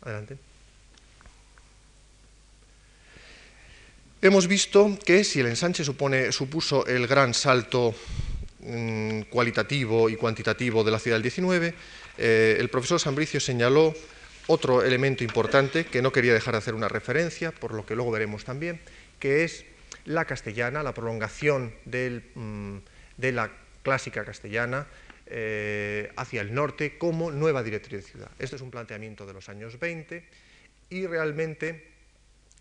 Adelante. 0.01 0.37
Hemos 4.21 4.47
visto 4.47 4.97
que 5.05 5.23
si 5.23 5.41
el 5.41 5.47
ensanche 5.47 5.83
supone, 5.83 6.31
supuso 6.31 6.87
el 6.87 7.05
gran 7.05 7.33
salto 7.33 7.93
mm, 8.61 9.21
cualitativo 9.29 10.09
y 10.09 10.15
cuantitativo 10.15 10.83
de 10.83 10.91
la 10.91 10.99
ciudad 10.99 11.15
del 11.15 11.23
19, 11.23 11.73
eh, 12.17 12.57
el 12.59 12.69
profesor 12.69 12.99
Sambricio 12.99 13.39
señaló 13.39 13.93
otro 14.47 14.83
elemento 14.83 15.23
importante 15.23 15.85
que 15.85 16.01
no 16.01 16.11
quería 16.11 16.33
dejar 16.33 16.53
de 16.53 16.59
hacer 16.59 16.73
una 16.73 16.87
referencia, 16.87 17.51
por 17.51 17.73
lo 17.73 17.85
que 17.85 17.95
luego 17.95 18.11
veremos 18.11 18.43
también, 18.43 18.79
que 19.19 19.43
es 19.43 19.65
la 20.05 20.25
castellana, 20.25 20.83
la 20.83 20.93
prolongación 20.93 21.73
mm, 21.85 22.77
de 23.17 23.31
la 23.31 23.51
clásica 23.83 24.23
castellana 24.23 24.87
eh, 25.25 26.11
hacia 26.15 26.41
el 26.41 26.53
norte 26.53 26.97
como 26.97 27.31
nueva 27.31 27.61
directriz 27.61 28.03
de 28.03 28.09
ciudad. 28.09 28.31
Este 28.39 28.55
es 28.55 28.61
un 28.61 28.71
planteamiento 28.71 29.25
de 29.25 29.33
los 29.33 29.49
años 29.49 29.77
20 29.79 30.23
y 30.89 31.05
realmente 31.05 31.91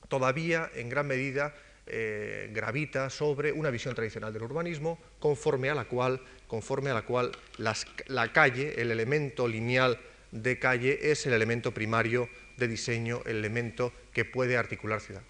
todavía 0.09 0.71
en 0.75 0.89
gran 0.89 1.07
medida 1.07 1.55
eh, 1.87 2.51
gravita 2.53 3.11
sobre 3.11 3.53
una 3.53 3.71
visión 3.71 3.95
tradicional 3.95 4.33
del 4.33 4.43
urbanismo 4.43 4.99
conforme 5.21 5.71
a 5.71 5.75
la 5.77 5.85
cual, 5.85 6.21
conforme 6.49 6.91
a 6.91 6.95
la, 6.95 7.03
cual 7.03 7.31
la 7.59 8.33
calle, 8.33 8.81
el 8.81 8.91
elemento 8.91 9.47
lineal 9.47 10.01
de 10.33 10.59
calle 10.59 11.11
es 11.11 11.27
el 11.27 11.33
elemento 11.33 11.73
primario 11.73 12.29
de 12.57 12.69
diseño, 12.69 13.23
el 13.27 13.37
elemento 13.37 13.93
que 14.13 14.25
puede 14.25 14.57
articular 14.57 15.01
ciudad. 15.01 15.23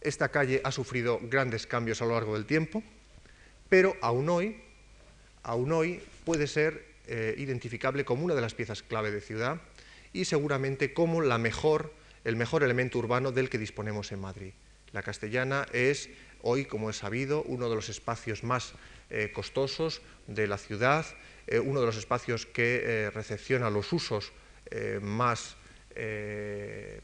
Esta 0.00 0.28
calle 0.28 0.60
ha 0.62 0.70
sufrido 0.70 1.18
grandes 1.20 1.66
cambios 1.66 2.00
a 2.00 2.04
lo 2.04 2.12
largo 2.12 2.34
del 2.34 2.46
tiempo, 2.46 2.82
pero 3.68 3.96
aún 4.00 4.28
hoy, 4.28 4.62
aún 5.42 5.72
hoy 5.72 6.00
puede 6.24 6.46
ser 6.46 6.86
eh, 7.08 7.34
identificable 7.38 8.04
como 8.04 8.24
una 8.24 8.34
de 8.34 8.40
las 8.40 8.54
piezas 8.54 8.82
clave 8.82 9.10
de 9.10 9.20
ciudad 9.20 9.60
y 10.12 10.24
seguramente 10.24 10.94
como 10.94 11.22
la 11.22 11.38
mejor, 11.38 11.92
el 12.24 12.36
mejor 12.36 12.62
elemento 12.62 12.98
urbano 12.98 13.32
del 13.32 13.50
que 13.50 13.58
disponemos 13.58 14.12
en 14.12 14.20
Madrid. 14.20 14.52
La 14.92 15.02
castellana 15.02 15.66
es 15.72 16.08
hoy, 16.42 16.64
como 16.64 16.90
es 16.90 16.96
sabido, 16.96 17.42
uno 17.42 17.68
de 17.68 17.74
los 17.74 17.88
espacios 17.88 18.44
más 18.44 18.74
eh, 19.10 19.30
costosos 19.32 20.02
de 20.26 20.46
la 20.46 20.58
ciudad, 20.58 21.06
eh, 21.46 21.58
uno 21.58 21.80
de 21.80 21.86
los 21.86 21.96
espacios 21.96 22.46
que 22.46 23.10
recepciona 23.14 23.70
los 23.70 23.92
usos 23.92 24.32
más 25.00 25.56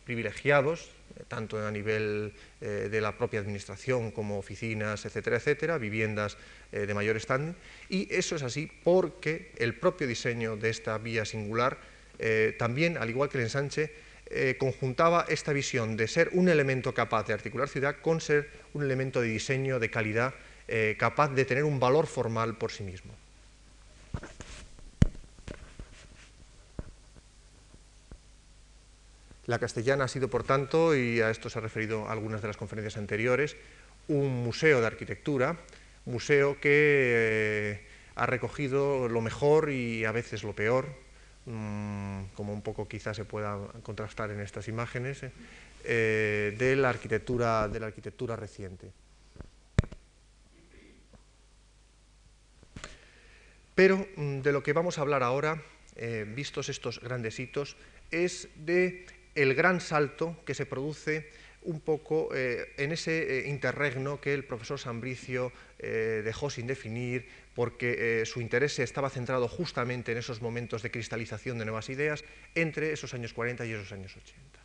privilegiados 0.05 0.91
tanto 1.29 1.59
a 1.61 1.71
nivel 1.71 2.33
eh, 2.61 2.89
de 2.91 3.01
la 3.01 3.17
propia 3.17 3.41
administración 3.41 4.11
como 4.11 4.39
oficinas, 4.39 5.05
etcétera, 5.05 5.37
etcétera, 5.37 5.79
viviendas 5.79 6.37
eh, 6.73 6.87
de 6.87 6.95
mayor 6.95 7.19
standing. 7.21 7.55
Y 7.89 8.13
eso 8.13 8.37
es 8.37 8.43
así 8.43 8.71
porque 8.85 9.53
el 9.59 9.75
propio 9.75 10.07
diseño 10.07 10.57
de 10.57 10.71
esta 10.71 10.99
vía 10.99 11.25
singular 11.25 11.79
eh, 12.19 12.55
también, 12.59 12.97
al 12.97 13.11
igual 13.11 13.29
que 13.29 13.39
el 13.39 13.45
ensanche, 13.45 13.93
conjuntaba 14.59 15.27
esta 15.29 15.53
visión 15.53 15.97
de 15.97 16.09
ser 16.09 16.31
un 16.33 16.49
elemento 16.49 16.95
capaz 16.95 17.27
de 17.27 17.35
articular 17.35 17.69
ciudad 17.69 17.97
con 18.01 18.21
ser 18.21 18.49
un 18.73 18.83
elemento 18.83 19.21
de 19.21 19.29
diseño 19.29 19.79
de 19.79 19.91
calidad 19.91 20.35
capaz 20.99 21.29
de 21.29 21.45
tener 21.45 21.65
un 21.65 21.79
valor 21.79 22.07
formal 22.07 22.57
por 22.57 22.73
sí 22.73 22.83
mismo. 22.83 23.13
La 29.47 29.59
castellana 29.59 30.05
ha 30.05 30.09
sido, 30.09 30.29
por 30.29 30.45
tanto, 30.45 30.95
y 30.95 31.21
a 31.21 31.31
esto 31.31 31.51
se 31.51 31.59
ha 31.59 31.63
referido 31.63 32.09
algunas 32.09 32.43
de 32.43 32.49
las 32.49 32.57
conferencias 32.57 32.97
anteriores, 32.97 33.57
un 34.07 34.45
museo 34.45 34.81
de 34.81 34.87
arquitectura, 34.87 35.57
museo 36.05 36.61
que 36.61 36.71
eh, 36.71 37.87
ha 38.15 38.27
recogido 38.27 39.09
lo 39.09 39.21
mejor 39.21 39.71
y 39.71 40.05
a 40.05 40.13
veces 40.13 40.45
lo 40.45 40.55
peor, 40.55 40.87
mm, 41.47 42.25
como 42.35 42.53
un 42.53 42.63
poco 42.63 42.89
quizás 42.89 43.17
se 43.17 43.25
pueda 43.25 43.59
contrastar 43.83 44.31
en 44.31 44.41
estas 44.41 44.69
imágenes, 44.69 45.23
eh, 45.23 45.33
eh, 45.85 46.55
de, 46.57 46.77
la 46.77 46.91
arquitectura, 46.91 47.69
de 47.69 47.81
la 47.81 47.87
arquitectura 47.87 48.37
reciente. 48.37 48.91
Pero 53.75 54.07
mm, 54.17 54.41
de 54.41 54.53
lo 54.53 54.63
que 54.63 54.73
vamos 54.73 54.99
a 54.99 55.03
hablar 55.03 55.23
ahora, 55.23 55.63
vistos 56.35 56.71
estos 56.71 57.01
grandes 57.01 57.39
hitos, 57.39 57.77
es 58.11 58.49
de 58.57 59.05
el 59.35 59.55
gran 59.55 59.81
salto 59.81 60.37
que 60.47 60.55
se 60.55 60.67
produce 60.67 61.31
un 61.65 61.81
poco 61.81 62.31
eh, 62.35 62.73
en 62.77 62.93
ese 62.93 63.41
eh, 63.47 63.49
interregno 63.49 64.21
que 64.21 64.35
el 64.35 64.45
profesor 64.45 64.79
Sambricio 64.79 65.53
eh, 65.79 66.23
dejó 66.25 66.51
sin 66.51 66.67
definir 66.67 67.27
porque 67.55 68.23
su 68.27 68.41
interés 68.41 68.79
estaba 68.79 69.11
centrado 69.11 69.49
justamente 69.49 70.13
en 70.13 70.19
esos 70.19 70.41
momentos 70.41 70.83
de 70.83 70.91
cristalización 70.91 71.59
de 71.59 71.65
nuevas 71.65 71.89
ideas 71.91 72.25
entre 72.55 72.93
esos 72.93 73.15
años 73.15 73.33
40 73.33 73.67
y 73.67 73.73
esos 73.73 73.93
años 73.93 74.17
80. 74.17 74.63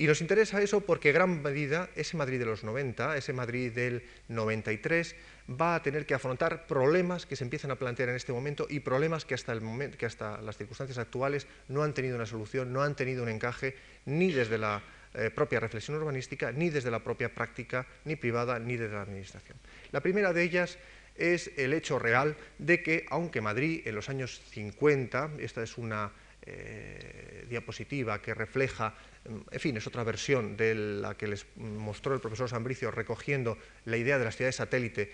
Y 0.00 0.06
nos 0.06 0.22
interesa 0.22 0.62
eso 0.62 0.80
porque 0.80 1.12
gran 1.12 1.42
medida 1.42 1.90
ese 1.94 2.16
Madrid 2.16 2.38
de 2.38 2.46
los 2.46 2.64
90, 2.64 3.18
ese 3.18 3.34
Madrid 3.34 3.70
del 3.70 4.02
93, 4.28 5.14
va 5.60 5.74
a 5.74 5.82
tener 5.82 6.06
que 6.06 6.14
afrontar 6.14 6.66
problemas 6.66 7.26
que 7.26 7.36
se 7.36 7.44
empiezan 7.44 7.70
a 7.70 7.76
plantear 7.76 8.08
en 8.08 8.16
este 8.16 8.32
momento 8.32 8.66
y 8.70 8.80
problemas 8.80 9.26
que 9.26 9.34
hasta, 9.34 9.52
el 9.52 9.60
momento, 9.60 9.98
que 9.98 10.06
hasta 10.06 10.40
las 10.40 10.56
circunstancias 10.56 10.96
actuales 10.96 11.46
no 11.68 11.82
han 11.82 11.92
tenido 11.92 12.16
una 12.16 12.24
solución, 12.24 12.72
no 12.72 12.82
han 12.82 12.96
tenido 12.96 13.22
un 13.22 13.28
encaje 13.28 13.76
ni 14.06 14.32
desde 14.32 14.56
la 14.56 14.82
eh, 15.12 15.28
propia 15.28 15.60
reflexión 15.60 15.98
urbanística, 15.98 16.50
ni 16.50 16.70
desde 16.70 16.90
la 16.90 17.04
propia 17.04 17.34
práctica, 17.34 17.86
ni 18.06 18.16
privada, 18.16 18.58
ni 18.58 18.78
desde 18.78 18.94
la 18.94 19.02
administración. 19.02 19.58
La 19.92 20.00
primera 20.00 20.32
de 20.32 20.42
ellas 20.42 20.78
es 21.16 21.50
el 21.56 21.72
hecho 21.72 21.98
real 21.98 22.36
de 22.58 22.82
que, 22.82 23.06
aunque 23.10 23.40
Madrid 23.40 23.82
en 23.84 23.94
los 23.94 24.08
años 24.08 24.40
50, 24.50 25.32
esta 25.38 25.62
es 25.62 25.78
una 25.78 26.12
eh, 26.42 27.44
diapositiva 27.48 28.20
que 28.22 28.34
refleja 28.34 28.94
en 29.24 29.60
fin, 29.60 29.76
es 29.76 29.86
otra 29.86 30.04
versión 30.04 30.56
de 30.56 30.74
la 30.74 31.14
que 31.14 31.28
les 31.28 31.46
mostró 31.56 32.14
el 32.14 32.20
profesor 32.20 32.48
Sambricio 32.48 32.90
recogiendo 32.90 33.58
la 33.84 33.96
idea 33.96 34.18
de 34.18 34.24
las 34.24 34.36
ciudades 34.36 34.56
satélite 34.56 35.12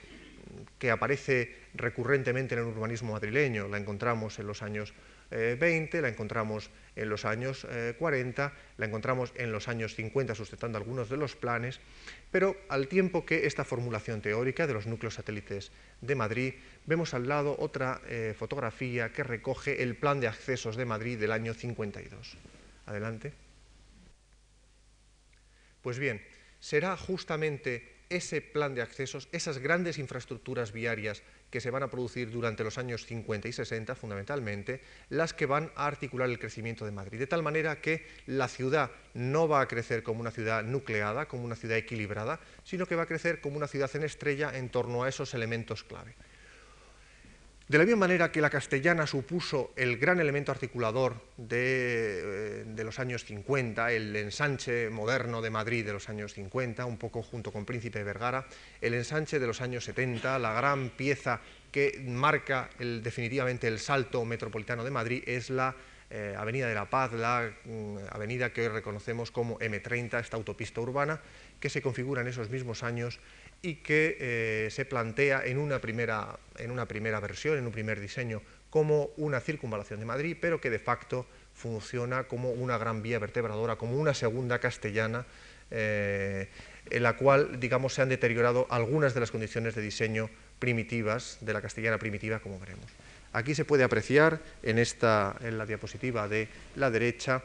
que 0.79 0.91
aparece 0.91 1.57
recurrentemente 1.75 2.55
en 2.55 2.61
el 2.61 2.67
urbanismo 2.67 3.13
madrileño. 3.13 3.67
La 3.69 3.79
encontramos 3.79 4.39
en 4.39 4.47
los 4.47 4.63
años 4.63 4.95
20, 5.31 5.99
eh, 5.99 6.03
la 6.03 6.09
encontramos 6.09 6.71
en 6.95 7.09
los 7.09 7.25
años 7.25 7.67
40, 7.99 8.47
eh, 8.47 8.51
la 8.79 8.87
encontramos 8.87 9.33
en 9.37 9.53
los 9.53 9.69
años 9.69 9.95
50 9.95 10.35
sustentando 10.35 10.79
algunos 10.79 11.09
de 11.09 11.17
los 11.17 11.37
planes, 11.37 11.81
pero 12.31 12.57
al 12.69 12.89
tiempo 12.89 13.27
que 13.27 13.47
esta 13.47 13.65
formulación 13.65 14.23
teórica 14.23 14.67
de 14.67 14.75
los 14.75 14.87
núcleos 14.87 15.15
satélites 15.15 15.71
de 16.01 16.15
Madrid, 16.15 16.55
vemos 16.87 17.15
al 17.15 17.29
lado 17.29 17.57
otra 17.59 18.01
eh, 18.09 18.35
fotografía 18.37 19.13
que 19.13 19.23
recoge 19.23 19.83
el 19.83 19.97
plan 19.97 20.21
de 20.21 20.29
accesos 20.29 20.77
de 20.77 20.85
Madrid 20.85 21.19
del 21.19 21.33
año 21.33 21.55
52. 21.55 22.37
Adelante. 22.87 23.33
Pues 25.83 25.99
bien, 25.99 26.23
será 26.61 26.97
justamente 26.97 27.97
ese 28.09 28.41
plan 28.41 28.75
de 28.75 28.83
accesos, 28.83 29.29
esas 29.33 29.59
grandes 29.59 29.99
infraestructuras 29.99 30.73
viarias 30.73 31.23
que 31.51 31.61
se 31.61 31.71
van 31.71 31.83
a 31.83 31.91
producir 31.91 32.31
durante 32.31 32.65
los 32.65 32.79
años 32.79 33.07
50 33.07 33.49
y 33.49 33.53
60 33.53 33.95
fundamentalmente, 33.95 34.81
las 35.09 35.33
que 35.33 35.47
van 35.47 35.71
a 35.77 35.87
articular 35.87 36.29
el 36.29 36.39
crecimiento 36.39 36.85
de 36.85 36.93
Madrid, 36.93 37.19
de 37.19 37.27
tal 37.27 37.43
manera 37.43 37.81
que 37.81 38.07
la 38.27 38.49
ciudad 38.49 38.91
no 39.15 39.49
va 39.49 39.61
a 39.61 39.69
crecer 39.69 40.03
como 40.03 40.21
una 40.21 40.31
ciudad 40.31 40.65
nucleada, 40.65 41.27
como 41.27 41.45
una 41.45 41.57
ciudad 41.57 41.79
equilibrada, 41.79 42.41
sino 42.65 42.87
que 42.87 42.97
va 42.97 43.05
a 43.05 43.07
crecer 43.07 43.41
como 43.41 43.57
una 43.57 43.69
ciudad 43.69 43.91
en 43.95 44.05
estrella 44.05 44.57
en 44.57 44.69
torno 44.69 45.05
a 45.05 45.09
esos 45.09 45.35
elementos 45.35 45.85
clave. 45.85 46.15
De 47.69 47.79
la 47.79 47.85
misma 47.85 48.07
manera 48.07 48.31
que 48.31 48.41
la 48.41 48.49
castellana 48.49 49.09
supuso 49.09 49.73
el 49.75 49.97
gran 49.97 50.21
elemento 50.21 50.53
articulador 50.53 51.21
de, 51.37 52.63
eh, 52.65 52.85
los 52.85 53.01
años 53.01 53.25
50, 53.25 53.91
el 53.91 54.15
ensanche 54.15 54.89
moderno 54.89 55.43
de 55.43 55.51
Madrid 55.51 55.85
de 55.85 55.93
los 55.93 56.09
años 56.09 56.33
50, 56.35 56.87
un 56.87 56.97
poco 56.97 57.25
junto 57.25 57.51
con 57.51 57.65
Príncipe 57.65 58.05
Vergara, 58.05 58.47
el 58.81 58.95
ensanche 58.95 59.41
de 59.41 59.49
los 59.49 59.61
años 59.61 59.83
70, 59.83 60.39
la 60.39 60.53
gran 60.53 60.91
pieza 60.91 61.41
que 61.73 62.01
marca 62.07 62.71
definitivamente 62.79 63.67
el 63.67 63.81
salto 63.81 64.25
metropolitano 64.25 64.85
de 64.85 64.91
Madrid 64.93 65.25
es 65.27 65.51
la 65.51 65.75
eh, 66.09 66.37
Avenida 66.39 66.69
de 66.69 66.75
la 66.77 66.89
Paz, 66.89 67.13
la 67.15 67.51
mm, 67.65 67.97
avenida 68.11 68.53
que 68.53 68.63
hoy 68.63 68.69
reconocemos 68.69 69.33
como 69.33 69.59
M30, 69.59 70.21
esta 70.21 70.37
autopista 70.37 70.81
urbana, 70.81 71.21
que 71.59 71.69
se 71.69 71.83
configura 71.83 72.23
en 72.23 72.29
esos 72.29 72.49
mismos 72.49 72.85
años 72.85 73.19
y 73.67 73.75
que 73.83 74.17
eh, 74.21 74.69
se 74.71 74.85
plantea 74.85 75.45
en 75.45 75.59
una, 75.59 75.81
primera, 75.81 76.39
en 76.57 76.71
una 76.71 76.87
primera 76.87 77.19
versión, 77.19 77.59
en 77.59 77.67
un 77.67 77.73
primer 77.73 77.99
diseño, 77.99 78.41
como 78.71 79.11
una 79.17 79.41
circunvalación 79.41 79.99
de 79.99 80.07
Madrid, 80.07 80.37
pero 80.41 80.61
que 80.61 80.71
de 80.71 80.79
facto 80.79 81.27
funciona 81.53 82.29
como 82.29 82.53
una 82.53 82.79
gran 82.79 83.03
vía 83.03 83.19
vertebradora, 83.19 83.75
como 83.75 83.97
una 83.97 84.15
segunda 84.15 84.61
castellana, 84.61 85.27
eh, 85.73 86.49
en 86.91 87.03
la 87.03 87.17
cual, 87.17 87.59
digamos, 87.59 87.95
se 87.95 88.03
han 88.03 88.09
deteriorado 88.09 88.69
algunas 88.71 89.15
de 89.15 89.21
las 89.21 89.33
condiciones 89.33 89.75
de 89.75 89.83
diseño 89.83 90.31
primitivas, 90.61 91.39
de 91.41 91.53
la 91.53 91.61
castellana 91.61 91.99
primitiva, 91.99 92.39
como 92.39 92.61
veremos. 92.61 92.87
Aquí 93.33 93.57
se 93.57 93.65
puede 93.65 93.83
apreciar 93.83 94.41
en, 94.63 94.79
esta, 94.79 95.35
en 95.41 95.59
la 95.59 95.67
diapositiva 95.67 96.29
de 96.29 96.47
la 96.77 96.89
derecha 96.93 97.43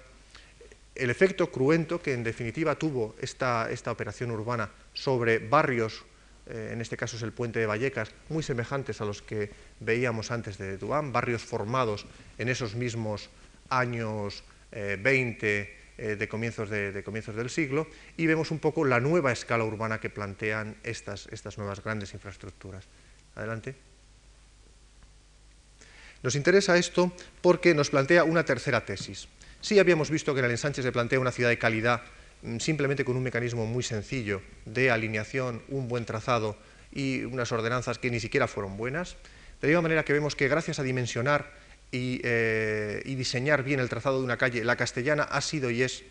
el 0.94 1.10
efecto 1.10 1.50
cruento 1.52 2.00
que 2.00 2.14
en 2.14 2.24
definitiva 2.24 2.76
tuvo 2.76 3.16
esta, 3.20 3.72
esta 3.72 3.92
operación 3.92 4.30
urbana 4.30 4.70
sobre 4.94 5.40
barrios 5.40 6.04
eh, 6.52 6.72
en 6.74 6.82
este 6.82 6.98
caso 6.98 7.16
es 7.16 7.24
el 7.24 7.32
puente 7.32 7.60
de 7.60 7.66
Vallecas, 7.66 8.12
muy 8.28 8.44
semejantes 8.44 9.00
a 9.00 9.06
los 9.06 9.22
que 9.22 9.52
veíamos 9.80 10.32
antes 10.32 10.58
de 10.58 10.78
Dubán, 10.78 11.14
barrios 11.14 11.44
formados 11.44 12.06
en 12.38 12.50
esos 12.50 12.76
mismos 12.76 13.30
años 13.70 14.44
20 14.72 15.60
eh, 15.60 15.78
eh, 15.98 16.16
de, 16.18 16.28
comienzos 16.28 16.70
de, 16.70 17.02
comienzos 17.06 17.36
del 17.36 17.50
siglo, 17.50 17.88
y 18.18 18.28
vemos 18.28 18.52
un 18.52 18.60
poco 18.60 18.84
la 18.84 19.00
nueva 19.00 19.32
escala 19.32 19.64
urbana 19.64 20.02
que 20.02 20.10
plantean 20.10 20.76
estas, 20.84 21.28
estas 21.32 21.58
nuevas 21.58 21.82
grandes 21.82 22.14
infraestructuras. 22.14 22.86
Adelante. 23.36 23.76
Nos 26.22 26.36
interesa 26.36 26.78
esto 26.78 27.14
porque 27.42 27.74
nos 27.74 27.90
plantea 27.90 28.26
una 28.26 28.44
tercera 28.44 28.86
tesis. 28.86 29.30
Sí 29.62 29.80
habíamos 29.80 30.10
visto 30.10 30.34
que 30.34 30.40
en 30.40 30.46
el 30.46 30.52
ensanche 30.52 30.84
se 30.84 30.92
plantea 30.92 31.20
una 31.20 31.32
ciudad 31.32 31.50
de 31.50 31.58
calidad 31.58 32.04
simplemente 32.60 33.06
con 33.06 33.16
un 33.16 33.24
mecanismo 33.24 33.66
muy 33.66 33.84
sencillo 33.84 34.42
de 34.66 34.92
alineación, 34.92 35.62
un 35.70 35.88
buen 35.88 36.06
trazado 36.06 36.58
y 36.92 37.24
unas 37.24 37.52
ordenanzas 37.52 38.00
que 38.00 38.12
ni 38.12 38.20
siquiera 38.20 38.48
fueron 38.48 38.78
buenas, 38.78 39.16
de 39.62 39.68
la 39.68 39.70
misma 39.70 39.82
manera 39.84 40.04
que 40.04 40.14
vemos 40.14 40.36
que 40.36 40.48
gracias 40.48 40.80
a 40.80 40.84
dimensionar 40.84 41.52
y, 41.92 42.22
eh, 42.24 43.04
diseñar 43.06 43.64
bien 43.64 43.80
el 43.80 43.90
trazado 43.90 44.20
de 44.20 44.26
una 44.26 44.38
calle, 44.38 44.64
la 44.64 44.76
castellana 44.76 45.24
ha 45.24 45.42
sido 45.42 45.70
y 45.70 45.84
es 45.84 46.04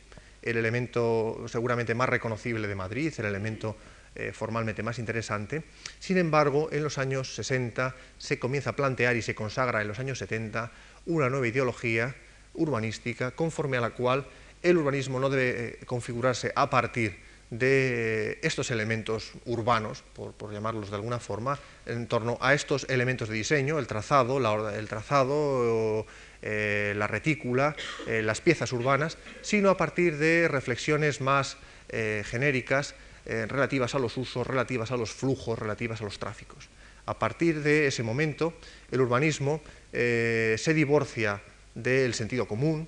el 0.42 0.56
elemento 0.56 1.44
seguramente 1.48 1.94
más 1.94 2.08
reconocible 2.08 2.68
de 2.68 2.74
Madrid, 2.74 3.12
el 3.18 3.26
elemento 3.26 3.76
eh, 4.14 4.32
formalmente 4.32 4.82
más 4.82 4.98
interesante. 4.98 5.62
Sin 5.98 6.18
embargo, 6.18 6.68
en 6.72 6.82
los 6.82 6.98
años 6.98 7.34
60 7.34 7.94
se 8.18 8.38
comienza 8.38 8.70
a 8.70 8.76
plantear 8.76 9.16
y 9.16 9.22
se 9.22 9.34
consagra 9.34 9.82
en 9.82 9.88
los 9.88 9.98
años 9.98 10.18
70 10.18 10.72
una 11.06 11.28
nueva 11.28 11.48
ideología 11.48 12.14
urbanística 12.54 13.30
conforme 13.30 13.76
a 13.76 13.80
la 13.80 13.90
cual 13.90 14.26
el 14.62 14.76
urbanismo 14.76 15.20
no 15.20 15.30
debe 15.30 15.50
eh, 15.50 15.78
configurarse 15.86 16.52
a 16.54 16.70
partir 16.70 17.16
de 17.50 18.38
estos 18.42 18.70
elementos 18.70 19.32
urbanos, 19.44 20.04
por, 20.14 20.52
llamarlos 20.52 20.90
de 20.90 20.96
alguna 20.96 21.18
forma, 21.18 21.58
en 21.84 22.06
torno 22.06 22.38
a 22.40 22.54
estos 22.54 22.86
elementos 22.88 23.28
de 23.28 23.34
diseño, 23.34 23.80
el 23.80 23.88
trazado, 23.88 24.38
la, 24.38 24.76
el 24.76 24.86
trazado, 24.86 26.06
eh, 26.42 26.94
la 26.96 27.08
retícula, 27.08 27.74
eh, 28.06 28.22
las 28.22 28.40
piezas 28.40 28.72
urbanas, 28.72 29.18
sino 29.42 29.70
a 29.70 29.76
partir 29.76 30.18
de 30.18 30.46
reflexiones 30.48 31.20
más 31.20 31.56
genéricas 31.90 32.94
relativas 33.26 33.96
a 33.96 33.98
los 33.98 34.16
usos, 34.16 34.46
relativas 34.46 34.92
a 34.92 34.96
los 34.96 35.10
flujos, 35.10 35.58
relativas 35.58 36.00
a 36.00 36.04
los 36.04 36.20
tráficos. 36.20 36.68
A 37.06 37.18
partir 37.18 37.64
de 37.64 37.88
ese 37.88 38.04
momento, 38.04 38.54
el 38.92 39.00
urbanismo 39.00 39.60
se 39.90 40.72
divorcia 40.72 41.42
del 41.74 42.14
sentido 42.14 42.46
común, 42.46 42.86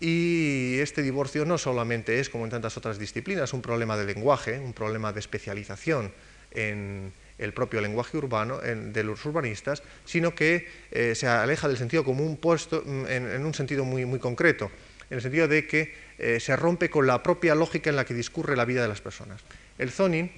y 0.00 0.78
este 0.78 1.02
divorcio 1.02 1.44
no 1.44 1.58
solamente 1.58 2.20
es, 2.20 2.30
como 2.30 2.44
en 2.44 2.50
tantas 2.50 2.76
otras 2.76 2.98
disciplinas, 2.98 3.52
un 3.52 3.62
problema 3.62 3.96
de 3.96 4.04
lenguaje, 4.04 4.58
un 4.58 4.72
problema 4.72 5.12
de 5.12 5.20
especialización 5.20 6.12
en 6.52 7.12
el 7.38 7.52
propio 7.52 7.80
lenguaje 7.80 8.16
urbano 8.16 8.58
de 8.58 9.04
los 9.04 9.24
urbanistas, 9.24 9.82
sino 10.04 10.34
que 10.34 10.68
eh, 10.90 11.14
se 11.14 11.26
aleja 11.26 11.68
del 11.68 11.76
sentido 11.76 12.04
común 12.04 12.36
puesto 12.36 12.82
mm, 12.84 13.06
en, 13.06 13.44
un 13.44 13.54
sentido 13.54 13.84
muy, 13.84 14.04
muy, 14.04 14.18
concreto, 14.18 14.70
en 15.10 15.16
el 15.16 15.22
sentido 15.22 15.48
de 15.48 15.66
que 15.66 15.94
eh, 16.18 16.40
se 16.40 16.56
rompe 16.56 16.90
con 16.90 17.06
la 17.06 17.22
propia 17.22 17.54
lógica 17.54 17.90
en 17.90 17.96
la 17.96 18.04
que 18.04 18.14
discurre 18.14 18.56
la 18.56 18.64
vida 18.64 18.82
de 18.82 18.88
las 18.88 19.00
personas. 19.00 19.40
El 19.78 19.90
zoning, 19.90 20.30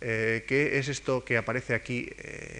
eh, 0.00 0.44
que 0.46 0.78
es 0.78 0.88
esto 0.88 1.24
que 1.24 1.36
aparece 1.36 1.74
aquí 1.74 2.10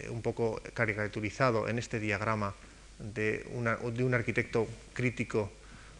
un 0.08 0.22
poco 0.22 0.60
caricaturizado 0.72 1.68
en 1.68 1.78
este 1.78 2.00
diagrama 2.00 2.54
de, 2.98 3.44
un 3.52 4.14
arquitecto 4.14 4.68
crítico 4.92 5.52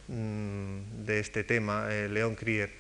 de 0.09 1.21
este 1.21 1.45
tema, 1.45 1.89
eh, 1.91 2.09
León 2.09 2.35
Krier, 2.35 2.71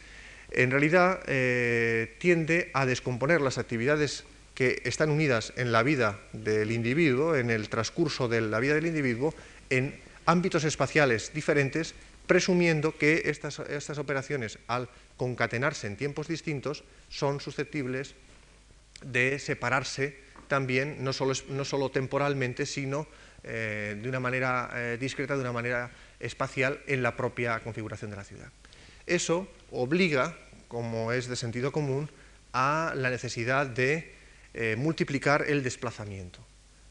en 0.50 0.70
realidad 0.70 1.20
eh, 1.26 2.14
tiende 2.18 2.70
a 2.74 2.86
descomponer 2.86 3.40
las 3.40 3.58
actividades 3.58 4.24
que 4.54 4.82
están 4.84 5.10
unidas 5.10 5.52
en 5.56 5.72
la 5.72 5.82
vida 5.82 6.20
del 6.32 6.70
individuo, 6.70 7.34
en 7.34 7.50
el 7.50 7.68
transcurso 7.68 8.28
de 8.28 8.40
la 8.40 8.60
vida 8.60 8.74
del 8.74 8.86
individuo, 8.86 9.34
en 9.70 9.94
ámbitos 10.26 10.64
espaciales 10.64 11.32
diferentes, 11.34 11.94
presumiendo 12.26 12.96
que 12.96 13.22
estas, 13.26 13.58
estas 13.58 13.98
operaciones, 13.98 14.58
al 14.68 14.88
concatenarse 15.16 15.86
en 15.86 15.96
tiempos 15.96 16.28
distintos, 16.28 16.84
son 17.08 17.40
susceptibles 17.40 18.14
de 19.02 19.38
separarse 19.38 20.16
también, 20.48 21.02
no 21.02 21.12
solo, 21.12 21.34
no 21.48 21.64
solo 21.64 21.90
temporalmente, 21.90 22.64
sino 22.64 23.08
eh, 23.44 23.98
de 24.00 24.08
una 24.08 24.20
manera 24.20 24.96
discreta, 24.98 25.34
de 25.34 25.40
una 25.40 25.52
manera 25.52 25.90
espacial 26.20 26.80
en 26.86 27.02
la 27.02 27.16
propia 27.16 27.60
configuración 27.60 28.10
de 28.10 28.16
la 28.16 28.24
ciudad. 28.24 28.50
Eso 29.06 29.48
obliga, 29.70 30.36
como 30.68 31.12
es 31.12 31.28
de 31.28 31.36
sentido 31.36 31.72
común, 31.72 32.08
a 32.52 32.94
la 32.96 33.10
necesidad 33.10 33.66
de 33.66 34.14
eh, 34.54 34.76
multiplicar 34.78 35.44
el 35.48 35.62
desplazamiento. 35.62 36.38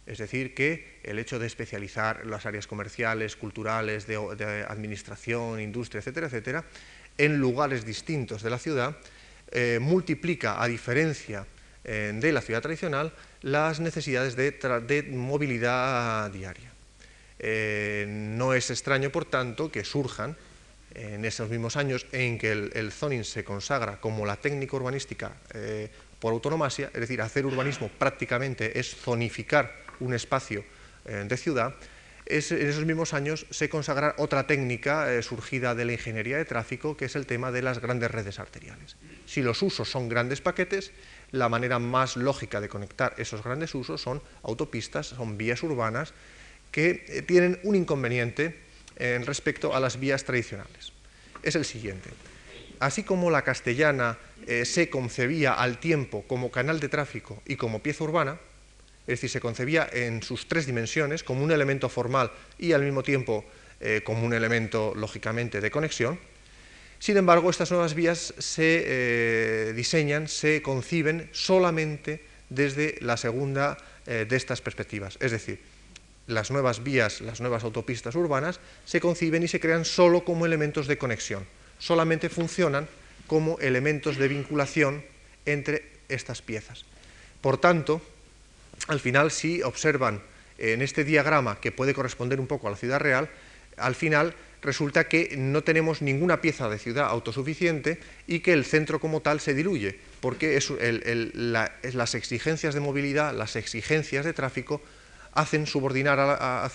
Es 0.06 0.18
decir, 0.18 0.54
que 0.54 1.00
el 1.04 1.18
hecho 1.18 1.40
de 1.40 1.48
especializar 1.48 2.26
las 2.26 2.46
áreas 2.46 2.68
comerciales, 2.68 3.38
culturales, 3.38 4.06
de, 4.06 4.66
administración, 4.68 5.62
industria, 5.62 6.00
etcétera, 6.00 6.28
etcétera, 6.28 6.66
en 7.18 7.38
lugares 7.38 7.86
distintos 7.86 8.44
de 8.44 8.50
la 8.50 8.60
ciudad, 8.60 8.98
eh, 9.52 9.80
multiplica, 9.82 10.62
a 10.62 10.68
diferencia 10.68 11.48
eh, 11.86 12.14
de 12.16 12.32
la 12.32 12.40
ciudad 12.40 12.62
tradicional, 12.62 13.12
las 13.42 13.82
necesidades 13.82 14.38
de 14.38 15.04
movilidad 15.12 16.32
diaria. 16.32 16.72
Eh, 17.40 18.06
no 18.08 18.54
es 18.54 18.70
extraño, 18.70 19.10
por 19.10 19.26
tanto, 19.26 19.70
que 19.70 19.84
surjan 19.84 20.38
en 20.96 21.26
esos 21.26 21.50
mismos 21.50 21.76
años 21.76 22.06
en 22.14 22.38
que 22.38 22.52
el, 22.54 22.92
zoning 22.94 23.26
se 23.26 23.44
consagra 23.44 24.00
como 24.00 24.26
la 24.26 24.38
técnica 24.38 24.78
urbanística 24.78 25.34
eh, 25.54 25.90
por 26.20 26.32
autonomasia, 26.32 26.90
es 26.94 27.02
decir, 27.02 27.22
hacer 27.22 27.46
urbanismo 27.46 27.90
prácticamente 27.90 28.80
es 28.80 28.96
zonificar 28.96 29.84
un 30.00 30.14
espacio 30.14 30.64
de 31.04 31.36
ciudad, 31.36 31.76
en 32.26 32.38
esos 32.38 32.86
mismos 32.86 33.14
años 33.14 33.46
se 33.50 33.68
consagra 33.68 34.16
otra 34.18 34.48
técnica 34.48 35.22
surgida 35.22 35.76
de 35.76 35.84
la 35.84 35.92
ingeniería 35.92 36.38
de 36.38 36.46
tráfico, 36.46 36.96
que 36.96 37.06
es 37.06 37.16
el 37.18 37.26
tema 37.26 37.52
de 37.52 37.62
las 37.62 37.80
grandes 37.80 38.10
redes 38.10 38.40
arteriales. 38.40 38.96
Si 39.26 39.42
los 39.42 39.62
usos 39.62 39.90
son 39.90 40.08
grandes 40.08 40.40
paquetes, 40.40 40.94
la 41.34 41.50
manera 41.50 41.80
más 41.80 42.16
lógica 42.16 42.62
de 42.62 42.70
conectar 42.70 43.16
esos 43.18 43.44
grandes 43.44 43.74
usos 43.74 44.00
son 44.00 44.22
autopistas, 44.44 45.08
son 45.08 45.36
vías 45.36 45.64
urbanas, 45.64 46.14
que 46.72 47.06
eh, 47.08 47.22
tienen 47.24 47.60
un 47.64 47.76
inconveniente 47.76 48.46
en 48.98 49.24
eh, 49.24 49.26
respecto 49.26 49.76
a 49.76 49.80
las 49.80 50.00
vías 50.00 50.24
tradicionales. 50.24 50.94
Es 51.42 51.56
el 51.56 51.66
siguiente. 51.66 52.12
Así 52.80 53.04
como 53.04 53.32
la 53.32 53.42
castellana 53.42 54.20
eh, 54.46 54.64
se 54.66 54.92
concebía 54.92 55.54
al 55.54 55.80
tiempo 55.80 56.24
como 56.28 56.52
canal 56.52 56.80
de 56.80 56.90
tráfico 56.90 57.42
y 57.48 57.56
como 57.56 57.82
pieza 57.82 58.04
urbana, 58.04 58.40
es 59.02 59.20
decir, 59.20 59.32
se 59.32 59.42
concebía 59.42 59.90
en 59.92 60.22
sus 60.22 60.48
tres 60.48 60.68
dimensiones, 60.68 61.24
como 61.24 61.44
un 61.44 61.52
elemento 61.52 61.90
formal 61.90 62.32
y 62.60 62.74
al 62.74 62.84
mismo 62.84 63.04
tiempo 63.04 63.44
como 64.06 64.26
un 64.26 64.34
elemento, 64.34 64.94
lógicamente, 64.96 65.60
de 65.60 65.70
conexión, 65.70 66.18
sin 67.04 67.18
embargo, 67.18 67.50
estas 67.50 67.70
nuevas 67.70 67.96
vías 67.96 68.34
se 68.38 69.74
diseñan, 69.76 70.30
se 70.30 70.62
conciben 70.62 71.28
solamente 71.34 72.24
desde 72.48 72.96
la 73.02 73.18
segunda 73.18 73.78
de 74.06 74.34
estas 74.34 74.62
perspectivas, 74.62 75.18
es 75.20 75.32
decir, 75.32 75.60
las 76.28 76.50
nuevas 76.50 76.82
vías, 76.82 77.20
las 77.20 77.42
nuevas 77.42 77.66
autopistas 77.66 78.16
urbanas, 78.16 78.62
se 78.86 79.02
conciben 79.02 79.44
y 79.44 79.50
se 79.50 79.60
crean 79.60 79.84
solo 79.84 80.24
como 80.24 80.46
elementos 80.46 80.88
de 80.88 80.98
conexión, 80.98 81.46
solamente 81.78 82.30
funcionan 82.30 82.88
como 83.28 83.60
elementos 83.60 84.18
de 84.18 84.30
vinculación 84.30 85.04
entre 85.46 85.84
estas 86.08 86.42
piezas. 86.42 86.86
Por 87.42 87.58
tanto, 87.58 88.02
al 88.88 89.02
final, 89.02 89.30
si 89.32 89.62
observan 89.62 90.22
en 90.58 90.82
este 90.82 91.04
diagrama, 91.04 91.60
que 91.60 91.74
puede 91.74 91.94
corresponder 91.94 92.40
un 92.40 92.48
poco 92.48 92.70
a 92.70 92.72
la 92.72 92.78
ciudad 92.78 93.02
real, 93.02 93.30
al 93.76 93.96
final 93.96 94.34
resulta 94.64 95.08
que 95.08 95.36
no 95.38 95.64
tenemos 95.64 96.02
ninguna 96.02 96.42
pieza 96.42 96.70
de 96.70 96.80
ciudad 96.80 97.08
autosuficiente 97.08 98.00
y 98.28 98.40
que 98.40 98.54
el 98.54 98.66
centro 98.66 99.00
como 99.00 99.22
tal 99.22 99.40
se 99.40 99.54
diluye, 99.54 100.00
porque 100.22 100.60
las 101.94 102.16
exigencias 102.16 102.74
de 102.74 102.80
movilidad, 102.80 103.36
las 103.36 103.56
exigencias 103.56 104.26
de 104.26 104.34
tráfico 104.34 104.82
hacen 105.34 105.68
subordinar 105.68 106.20
a, 106.20 106.70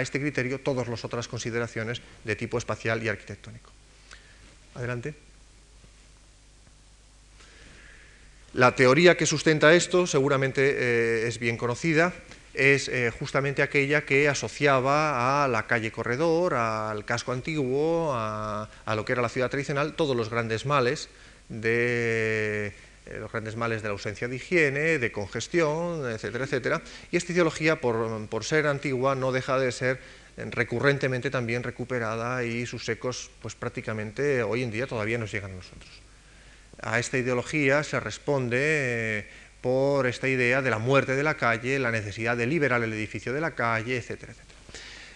este 0.00 0.20
criterio 0.20 0.60
todas 0.60 0.88
las 0.88 1.04
otras 1.04 1.28
consideraciones 1.28 2.00
de 2.24 2.36
tipo 2.36 2.56
espacial 2.56 3.02
y 3.02 3.08
arquitectónico. 3.08 3.70
Adelante. 4.74 5.14
La 8.54 8.74
teoría 8.74 9.16
que 9.16 9.26
sustenta 9.26 9.74
esto 9.74 10.06
seguramente 10.06 10.62
eh, 10.62 11.28
es 11.28 11.38
bien 11.38 11.56
conocida 11.56 12.12
es 12.54 12.88
eh, 12.88 13.12
justamente 13.16 13.62
aquella 13.62 14.02
que 14.02 14.28
asociaba 14.28 15.44
a 15.44 15.48
la 15.48 15.66
calle 15.66 15.92
Corredor, 15.92 16.54
al 16.54 17.04
casco 17.04 17.32
antiguo, 17.32 18.12
a, 18.14 18.68
lo 18.94 19.04
que 19.04 19.12
era 19.12 19.22
la 19.22 19.28
ciudad 19.28 19.50
tradicional, 19.50 19.94
todos 19.94 20.16
los 20.16 20.30
grandes 20.30 20.66
males 20.66 21.08
de 21.48 22.72
eh, 23.06 23.18
los 23.18 23.30
grandes 23.30 23.56
males 23.56 23.82
de 23.82 23.88
la 23.88 23.92
ausencia 23.92 24.28
de 24.28 24.36
higiene, 24.36 24.98
de 24.98 25.12
congestión, 25.12 26.10
etcétera, 26.10 26.44
etcétera. 26.44 26.82
Y 27.10 27.16
esta 27.16 27.32
ideología, 27.32 27.80
por, 27.80 28.26
por 28.28 28.44
ser 28.44 28.66
antigua, 28.66 29.14
no 29.14 29.32
deja 29.32 29.58
de 29.58 29.72
ser 29.72 30.00
recurrentemente 30.36 31.30
también 31.30 31.62
recuperada 31.62 32.44
y 32.44 32.66
sus 32.66 32.88
ecos, 32.88 33.30
pues 33.42 33.54
prácticamente 33.54 34.42
hoy 34.42 34.62
en 34.62 34.70
día 34.70 34.86
todavía 34.86 35.18
nos 35.18 35.32
llegan 35.32 35.52
a 35.52 35.56
nosotros. 35.56 35.90
A 36.82 36.98
esta 36.98 37.18
ideología 37.18 37.82
se 37.82 38.00
responde 38.00 38.58
eh, 38.60 39.28
por 39.60 40.06
esta 40.06 40.28
idea 40.28 40.62
de 40.62 40.70
la 40.70 40.78
muerte 40.78 41.14
de 41.14 41.22
la 41.22 41.36
calle, 41.36 41.78
la 41.78 41.90
necesidad 41.90 42.36
de 42.36 42.46
liberar 42.46 42.82
el 42.82 42.92
edificio 42.92 43.32
de 43.32 43.40
la 43.40 43.54
calle, 43.54 43.96
etcétera, 43.96 44.32
etcétera. 44.32 44.50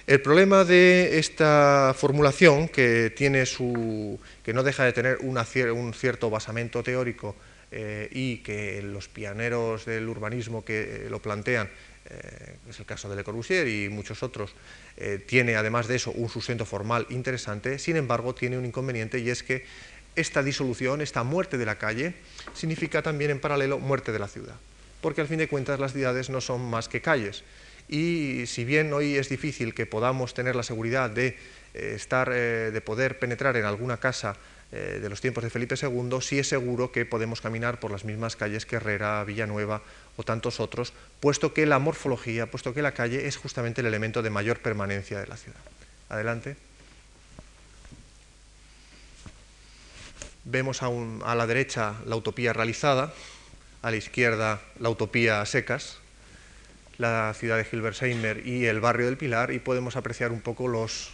El 0.07 0.21
problema 0.21 0.65
de 0.65 1.19
esta 1.19 1.95
formulación, 1.97 2.69
que, 2.69 3.11
tiene 3.17 3.47
su, 3.47 4.21
que 4.43 4.53
no 4.53 4.63
deja 4.63 4.85
de 4.85 4.93
tener 4.93 5.19
un 5.21 5.95
cierto 5.95 6.29
basamento 6.29 6.83
teórico 6.83 7.35
eh, 7.71 8.11
y 8.13 8.39
que 8.39 8.83
los 8.83 9.09
pioneros 9.09 9.87
del 9.87 10.07
urbanismo 10.07 10.63
que 10.63 11.07
lo 11.09 11.23
plantean, 11.23 11.71
eh, 12.11 12.57
es 12.69 12.79
el 12.79 12.85
caso 12.85 13.09
de 13.09 13.17
Le 13.17 13.25
Corbusier 13.25 13.67
y 13.67 13.89
muchos 13.89 14.23
otros, 14.23 14.55
eh, 14.99 15.25
tiene 15.27 15.57
además 15.57 15.89
de 15.89 15.97
eso 15.97 16.13
un 16.13 16.29
sustento 16.29 16.67
formal 16.67 17.07
interesante, 17.09 17.79
sin 17.79 17.97
embargo 17.97 18.35
tiene 18.35 18.59
un 18.59 18.67
inconveniente 18.67 19.19
y 19.21 19.31
es 19.31 19.43
que 19.43 19.65
esta 20.17 20.43
disolución, 20.43 21.01
esta 21.01 21.23
muerte 21.23 21.59
de 21.59 21.67
la 21.67 21.77
calle, 21.77 22.15
significa 22.55 23.03
también 23.03 23.31
en 23.31 23.41
paralelo 23.41 23.79
muerte 23.79 24.13
de 24.13 24.19
la 24.19 24.29
ciudad, 24.29 24.55
porque 25.01 25.21
al 25.21 25.29
fin 25.29 25.39
de 25.39 25.49
cuentas 25.49 25.81
las 25.81 25.93
ciudades 25.93 26.31
no 26.31 26.41
son 26.41 26.69
más 26.69 26.89
que 26.89 27.01
calles. 27.01 27.45
Y 27.89 28.47
si 28.47 28.65
bien 28.65 28.93
hoy 28.93 29.17
es 29.17 29.29
difícil 29.29 29.75
que 29.75 29.87
podamos 29.87 30.33
tener 30.35 30.57
la 30.57 30.63
seguridad 30.63 31.11
de, 31.11 31.37
eh, 31.75 31.93
estar, 31.95 32.31
eh, 32.33 32.71
de 32.73 32.81
poder 32.81 33.19
penetrar 33.19 33.57
en 33.57 33.65
alguna 33.65 33.99
casa 33.99 34.37
eh, 34.73 34.99
de 35.01 35.09
los 35.09 35.21
tiempos 35.21 35.45
de 35.45 35.51
Felipe 35.51 35.77
II, 35.81 36.21
sí 36.21 36.39
es 36.39 36.49
seguro 36.49 36.91
que 36.91 37.05
podemos 37.05 37.41
caminar 37.41 37.79
por 37.81 37.91
las 37.91 38.05
mismas 38.05 38.37
calles 38.37 38.65
que 38.65 38.77
Herrera, 38.77 39.23
Villanueva 39.25 39.83
o 40.17 40.23
tantos 40.23 40.61
otros, 40.61 40.93
puesto 41.21 41.53
que 41.53 41.67
la 41.67 41.79
morfología, 41.79 42.47
puesto 42.47 42.73
que 42.73 42.83
la 42.83 42.93
calle 42.93 43.27
es 43.27 43.37
justamente 43.37 43.83
el 43.83 43.87
elemento 43.87 44.23
de 44.23 44.31
mayor 44.31 44.61
permanencia 44.61 45.21
de 45.21 45.27
la 45.27 45.37
ciudad. 45.37 45.61
Adelante. 46.09 46.57
Vemos 50.45 50.83
a, 50.83 51.35
la 51.35 51.47
derecha 51.47 51.95
la 52.07 52.17
utopía 52.17 52.53
realizada, 52.53 53.15
a 53.83 53.91
la 53.91 53.97
izquierda 53.97 54.61
la 54.79 54.91
utopía 54.91 55.41
a 55.41 55.47
secas, 55.47 55.99
la 56.99 57.35
ciudad 57.35 57.57
de 57.57 57.67
Hilbersheimer 57.71 58.47
y 58.47 58.67
el 58.67 58.81
barrio 58.81 59.07
del 59.07 59.17
Pilar, 59.17 59.53
y 59.53 59.59
podemos 59.59 59.97
apreciar 59.97 60.33
un 60.33 60.41
poco 60.41 60.69
los, 60.69 61.13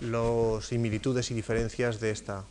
los 0.00 0.66
similitudes 0.66 1.30
y 1.30 1.34
diferencias 1.34 2.00
de 2.00 2.10
esta. 2.10 2.44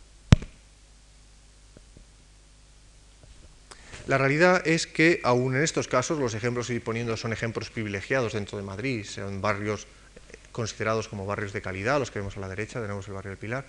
La 4.07 4.17
realidad 4.17 4.67
es 4.67 4.87
que, 4.87 5.21
aún 5.23 5.55
en 5.55 5.61
estos 5.61 5.87
casos, 5.87 6.19
los 6.19 6.33
ejemplos 6.33 6.67
que 6.67 6.73
estoy 6.73 6.83
poniendo 6.83 7.15
son 7.15 7.31
ejemplos 7.31 7.69
privilegiados 7.69 8.33
dentro 8.33 8.57
de 8.57 8.63
Madrid, 8.63 9.05
son 9.05 9.39
barrios 9.39 9.87
considerados 10.51 11.07
como 11.07 11.25
barrios 11.27 11.53
de 11.53 11.61
calidad, 11.61 11.99
los 11.99 12.11
que 12.11 12.19
vemos 12.19 12.35
a 12.35 12.39
la 12.39 12.49
derecha, 12.49 12.81
tenemos 12.81 13.07
el 13.07 13.13
barrio 13.13 13.29
del 13.29 13.37
Pilar, 13.37 13.65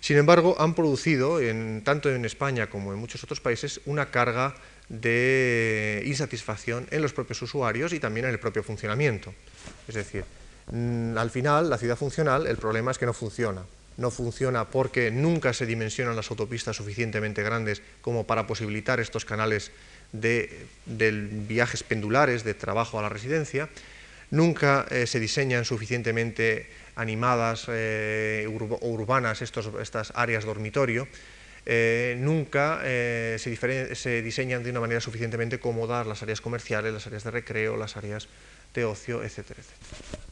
sin 0.00 0.16
embargo, 0.16 0.56
han 0.58 0.74
producido, 0.74 1.38
tanto 1.84 2.10
en 2.10 2.24
España 2.24 2.68
como 2.68 2.92
en 2.92 2.98
muchos 2.98 3.22
otros 3.24 3.40
países, 3.40 3.80
una 3.86 4.10
carga 4.10 4.54
de 4.88 6.02
insatisfacción 6.06 6.86
en 6.90 7.02
los 7.02 7.12
propios 7.12 7.42
usuarios 7.42 7.92
y 7.92 8.00
también 8.00 8.26
en 8.26 8.32
el 8.32 8.38
propio 8.38 8.62
funcionamiento. 8.62 9.34
Es 9.86 9.94
decir, 9.94 10.24
mm, 10.70 11.16
al 11.18 11.30
final, 11.30 11.68
la 11.68 11.78
ciudad 11.78 11.96
funcional, 11.96 12.46
el 12.46 12.56
problema 12.56 12.90
es 12.90 12.98
que 12.98 13.06
no 13.06 13.12
funciona. 13.12 13.62
No 13.96 14.10
funciona 14.10 14.64
porque 14.64 15.10
nunca 15.10 15.52
se 15.52 15.66
dimensionan 15.66 16.14
las 16.14 16.30
autopistas 16.30 16.76
suficientemente 16.76 17.42
grandes 17.42 17.82
como 18.00 18.26
para 18.26 18.46
posibilitar 18.46 19.00
estos 19.00 19.24
canales 19.24 19.72
de, 20.12 20.66
viajes 20.86 21.82
pendulares, 21.82 22.44
de 22.44 22.54
trabajo 22.54 22.98
a 22.98 23.02
la 23.02 23.08
residencia. 23.08 23.68
Nunca 24.30 24.86
eh, 24.90 25.06
se 25.06 25.20
diseñan 25.20 25.64
suficientemente 25.64 26.68
animadas 26.96 27.66
eh, 27.68 28.46
urbanas, 28.48 29.40
estos, 29.40 29.70
estas 29.80 30.12
áreas 30.14 30.44
dormitorio, 30.44 31.08
eh, 31.70 32.16
nunca 32.18 32.80
eh, 32.82 33.36
se, 33.38 33.94
se, 33.94 34.22
diseñan 34.22 34.62
de 34.64 34.70
una 34.70 34.80
manera 34.80 35.00
suficientemente 35.00 35.60
cómoda 35.60 36.02
las 36.02 36.22
áreas 36.22 36.40
comerciales, 36.40 36.94
las 36.94 37.06
áreas 37.06 37.24
de 37.24 37.30
recreo, 37.30 37.76
las 37.76 37.96
áreas 37.98 38.28
de 38.72 38.86
ocio, 38.86 39.22
etcétera, 39.22 39.60
etcétera. 39.60 40.27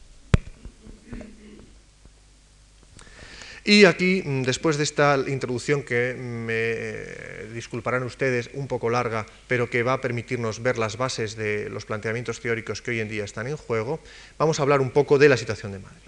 Y 3.67 3.83
aquí, 3.83 4.23
mm, 4.23 4.43
después 4.43 4.77
de 4.77 4.85
esta 4.85 5.19
introducción 5.27 5.83
que 5.83 6.15
me 6.15 7.53
disculparán 7.53 8.03
ustedes 8.03 8.49
un 8.53 8.65
poco 8.65 8.89
larga, 8.89 9.25
pero 9.49 9.69
que 9.69 9.83
va 9.83 9.91
a 9.91 9.99
permitirnos 9.99 10.63
ver 10.63 10.77
las 10.77 10.95
bases 10.95 11.35
de 11.35 11.69
los 11.69 11.83
planteamientos 11.83 12.39
teóricos 12.39 12.81
que 12.81 12.91
hoy 12.91 13.01
en 13.01 13.09
día 13.09 13.25
están 13.25 13.45
en 13.45 13.57
juego, 13.57 13.99
vamos 14.37 14.57
a 14.59 14.63
hablar 14.63 14.79
un 14.79 14.91
poco 14.91 15.17
de 15.19 15.27
la 15.27 15.35
situación 15.35 15.73
de 15.73 15.79
Madrid. 15.79 15.99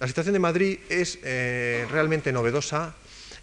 La 0.00 0.06
situación 0.06 0.32
de 0.32 0.38
Madrid 0.38 0.78
es 0.88 1.18
eh, 1.24 1.84
realmente 1.90 2.32
novedosa, 2.32 2.94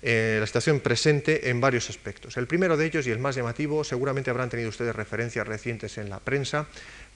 eh, 0.02 0.38
la 0.40 0.48
situación 0.48 0.80
presente 0.80 1.48
en 1.52 1.62
varios 1.62 1.92
aspectos. 1.92 2.38
El 2.38 2.48
primero 2.48 2.78
de 2.78 2.88
ellos, 2.88 3.06
y 3.06 3.12
el 3.12 3.20
más 3.20 3.36
llamativo, 3.36 3.84
seguramente 3.84 4.32
habrán 4.32 4.50
tenido 4.50 4.70
ustedes 4.70 4.96
referencias 4.96 5.48
recientes 5.48 6.00
en 6.00 6.10
la 6.10 6.20
prensa, 6.20 6.66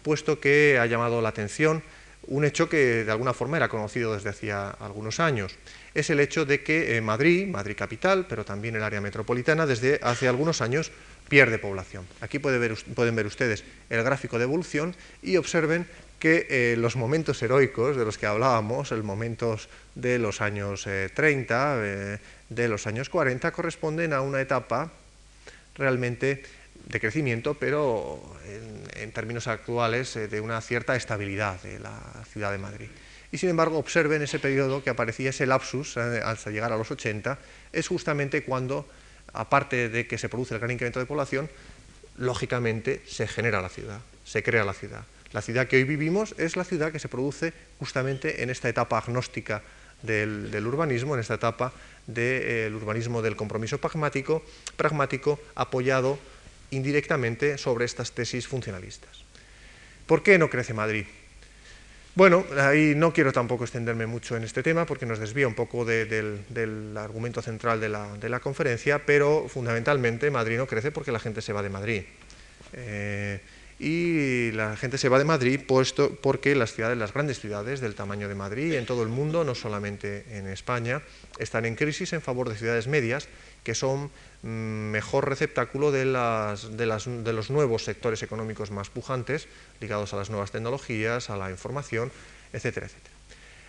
puesto 0.03 0.39
que 0.39 0.77
ha 0.79 0.85
llamado 0.85 1.23
la 1.23 1.29
atención 1.29 1.81
un 2.27 2.45
hecho 2.45 2.69
que 2.69 3.03
de 3.03 3.11
alguna 3.11 3.33
forma 3.33 3.57
era 3.57 3.69
conocido 3.69 4.13
desde 4.13 4.29
hacía 4.29 4.69
algunos 4.69 5.19
años. 5.19 5.55
Es 5.93 6.09
el 6.09 6.19
hecho 6.19 6.45
de 6.45 6.63
que 6.63 6.97
eh, 6.97 7.01
Madrid, 7.01 7.47
Madrid 7.47 7.75
capital, 7.77 8.25
pero 8.27 8.45
también 8.45 8.75
el 8.75 8.83
área 8.83 9.01
metropolitana, 9.01 9.65
desde 9.65 9.99
hace 10.03 10.27
algunos 10.27 10.61
años 10.61 10.91
pierde 11.27 11.59
población. 11.59 12.05
Aquí 12.21 12.39
pueden 12.39 13.15
ver 13.15 13.25
ustedes 13.25 13.63
el 13.89 14.03
gráfico 14.03 14.37
de 14.37 14.43
evolución 14.43 14.95
y 15.21 15.37
observen 15.37 15.87
que 16.19 16.47
eh, 16.49 16.75
los 16.77 16.97
momentos 16.97 17.41
heroicos 17.41 17.95
de 17.95 18.03
los 18.03 18.17
que 18.17 18.25
hablábamos, 18.25 18.91
los 18.91 19.03
momentos 19.03 19.69
de 19.95 20.19
los 20.19 20.41
años 20.41 20.85
30, 21.13 21.75
eh, 21.77 22.19
de 22.49 22.67
los 22.67 22.85
años 22.87 23.09
40, 23.09 23.51
corresponden 23.51 24.13
a 24.13 24.21
una 24.21 24.41
etapa 24.41 24.91
realmente 25.75 26.43
de 26.87 26.99
crecimiento, 26.99 27.53
pero 27.55 28.21
en, 28.95 29.11
términos 29.11 29.47
actuales 29.47 30.13
de 30.13 30.39
una 30.39 30.61
cierta 30.61 30.95
estabilidad 30.95 31.61
de 31.61 31.79
la 31.79 31.99
ciudad 32.31 32.51
de 32.51 32.57
Madrid. 32.57 32.87
Y 33.31 33.37
sin 33.37 33.49
embargo, 33.49 33.77
observen 33.77 34.21
ese 34.21 34.39
periodo 34.39 34.83
que 34.83 34.89
aparecía, 34.89 35.31
ese 35.31 35.45
lapsus, 35.45 35.97
hasta 35.97 36.51
llegar 36.51 36.71
a 36.71 36.77
los 36.77 36.89
80, 36.89 37.37
es 37.73 37.87
justamente 37.87 38.43
cuando, 38.43 38.87
aparte 39.33 39.89
de 39.89 40.07
que 40.07 40.17
se 40.17 40.29
produce 40.29 40.53
el 40.53 40.59
gran 40.59 40.71
incremento 40.71 40.99
de 40.99 41.05
población, 41.05 41.49
lógicamente 42.17 43.01
se 43.07 43.27
genera 43.27 43.61
la 43.61 43.69
ciudad, 43.69 43.99
se 44.25 44.43
crea 44.43 44.63
la 44.63 44.73
ciudad. 44.73 45.03
La 45.31 45.41
ciudad 45.41 45.67
que 45.67 45.77
hoy 45.77 45.83
vivimos 45.83 46.33
es 46.37 46.55
la 46.55 46.63
ciudad 46.63 46.91
que 46.91 46.99
se 46.99 47.07
produce 47.07 47.53
justamente 47.77 48.41
en 48.41 48.49
esta 48.49 48.67
etapa 48.67 48.97
agnóstica 48.97 49.61
del, 50.01 50.65
urbanismo, 50.65 51.13
en 51.13 51.21
esta 51.21 51.35
etapa 51.35 51.71
del 52.07 52.73
urbanismo 52.73 53.21
del 53.21 53.35
compromiso 53.35 53.77
pragmático, 53.77 54.43
pragmático 54.75 55.39
apoyado 55.55 56.17
indirectamente 56.71 57.57
sobre 57.57 57.85
estas 57.85 58.11
tesis 58.11 58.47
funcionalistas. 58.47 59.23
¿Por 60.05 60.23
qué 60.23 60.37
no 60.37 60.49
crece 60.49 60.73
Madrid? 60.73 61.05
Bueno, 62.15 62.43
ahí 62.57 62.95
no 62.95 63.13
quiero 63.13 63.31
tampoco 63.31 63.63
extenderme 63.63 64.05
mucho 64.05 64.35
en 64.35 64.43
este 64.43 64.63
tema 64.63 64.85
porque 64.85 65.05
nos 65.05 65.19
desvía 65.19 65.47
un 65.47 65.53
poco 65.53 65.85
del, 65.85 66.97
argumento 66.97 67.41
central 67.41 67.79
de 67.79 67.87
la, 67.87 68.39
conferencia, 68.39 69.05
pero 69.05 69.47
fundamentalmente 69.47 70.29
Madrid 70.31 70.57
no 70.57 70.67
crece 70.67 70.91
porque 70.91 71.11
la 71.11 71.19
gente 71.19 71.41
se 71.41 71.53
va 71.53 71.63
de 71.63 71.69
Madrid. 71.69 72.03
Eh, 72.73 73.39
y 73.79 74.51
la 74.51 74.75
gente 74.75 74.97
se 74.97 75.07
va 75.07 75.17
de 75.17 75.23
Madrid 75.23 75.61
puesto 75.65 76.13
porque 76.21 76.53
las 76.55 76.73
ciudades, 76.73 76.97
las 76.97 77.13
grandes 77.13 77.39
ciudades 77.39 77.79
del 77.79 77.95
tamaño 77.95 78.27
de 78.27 78.35
Madrid 78.35 78.73
en 78.73 78.85
todo 78.85 79.03
el 79.03 79.09
mundo, 79.09 79.45
no 79.45 79.55
solamente 79.55 80.25
en 80.31 80.47
España, 80.47 81.01
están 81.37 81.65
en 81.65 81.75
crisis 81.75 82.11
en 82.11 82.21
favor 82.21 82.49
de 82.49 82.57
ciudades 82.57 82.87
medias 82.87 83.29
que 83.63 83.75
son 83.75 84.11
mejor 84.43 85.27
receptáculo 85.27 85.91
de, 85.91 86.05
las, 86.05 86.77
de, 86.77 86.85
las, 86.85 87.05
de 87.05 87.33
los 87.33 87.49
nuevos 87.49 87.83
sectores 87.83 88.23
económicos 88.23 88.71
más 88.71 88.89
pujantes 88.89 89.47
ligados 89.81 90.13
a 90.13 90.17
las 90.17 90.29
nuevas 90.29 90.51
tecnologías, 90.51 91.29
a 91.29 91.37
la 91.37 91.51
información, 91.51 92.11
etcétera, 92.53 92.87
etcétera. 92.87 93.15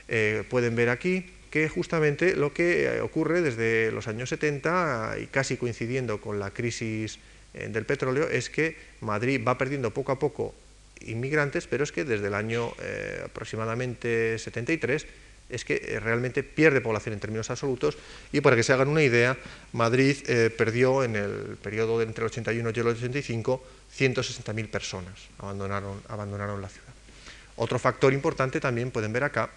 Eh, 0.08 0.44
pueden 0.48 0.76
ver 0.76 0.88
aquí 0.88 1.26
que 1.50 1.68
justamente 1.68 2.36
lo 2.36 2.52
que 2.52 2.84
eh, 2.84 3.00
ocurre 3.00 3.42
desde 3.42 3.90
los 3.92 4.08
años 4.08 4.28
70 4.28 5.16
y 5.20 5.26
casi 5.26 5.56
coincidiendo 5.56 6.20
con 6.20 6.38
la 6.38 6.50
crisis 6.50 7.18
eh, 7.54 7.68
del 7.68 7.84
petróleo 7.84 8.28
es 8.28 8.50
que 8.50 8.76
Madrid 9.00 9.40
va 9.46 9.58
perdiendo 9.58 9.90
poco 9.90 10.12
a 10.12 10.18
poco 10.18 10.54
inmigrantes, 11.00 11.66
pero 11.66 11.82
es 11.84 11.92
que 11.92 12.04
desde 12.04 12.28
el 12.28 12.34
año 12.34 12.72
eh, 12.80 13.22
aproximadamente 13.24 14.38
73 14.38 15.06
es 15.50 15.64
que 15.64 15.82
eh, 15.84 16.00
realmente 16.00 16.42
pierde 16.42 16.80
población 16.80 17.14
en 17.14 17.20
términos 17.20 17.50
absolutos 17.50 17.96
y 18.32 18.40
para 18.40 18.56
que 18.56 18.62
se 18.62 18.72
hagan 18.72 18.88
una 18.88 19.02
idea, 19.02 19.36
Madrid 19.72 20.16
perdió 20.56 21.04
en 21.04 21.16
el 21.16 21.56
periodo 21.62 22.02
entre 22.02 22.24
el 22.24 22.30
81 22.30 22.70
y 22.74 22.80
el 22.80 22.86
85 22.86 23.62
160.000 23.98 24.68
personas, 24.68 25.14
abandonaron, 25.38 26.00
abandonaron 26.08 26.62
la 26.62 26.68
ciudad. 26.68 26.88
Otro 27.56 27.78
factor 27.78 28.12
importante 28.12 28.60
también 28.60 28.90
pueden 28.90 29.12
ver 29.12 29.24
acá 29.24 29.50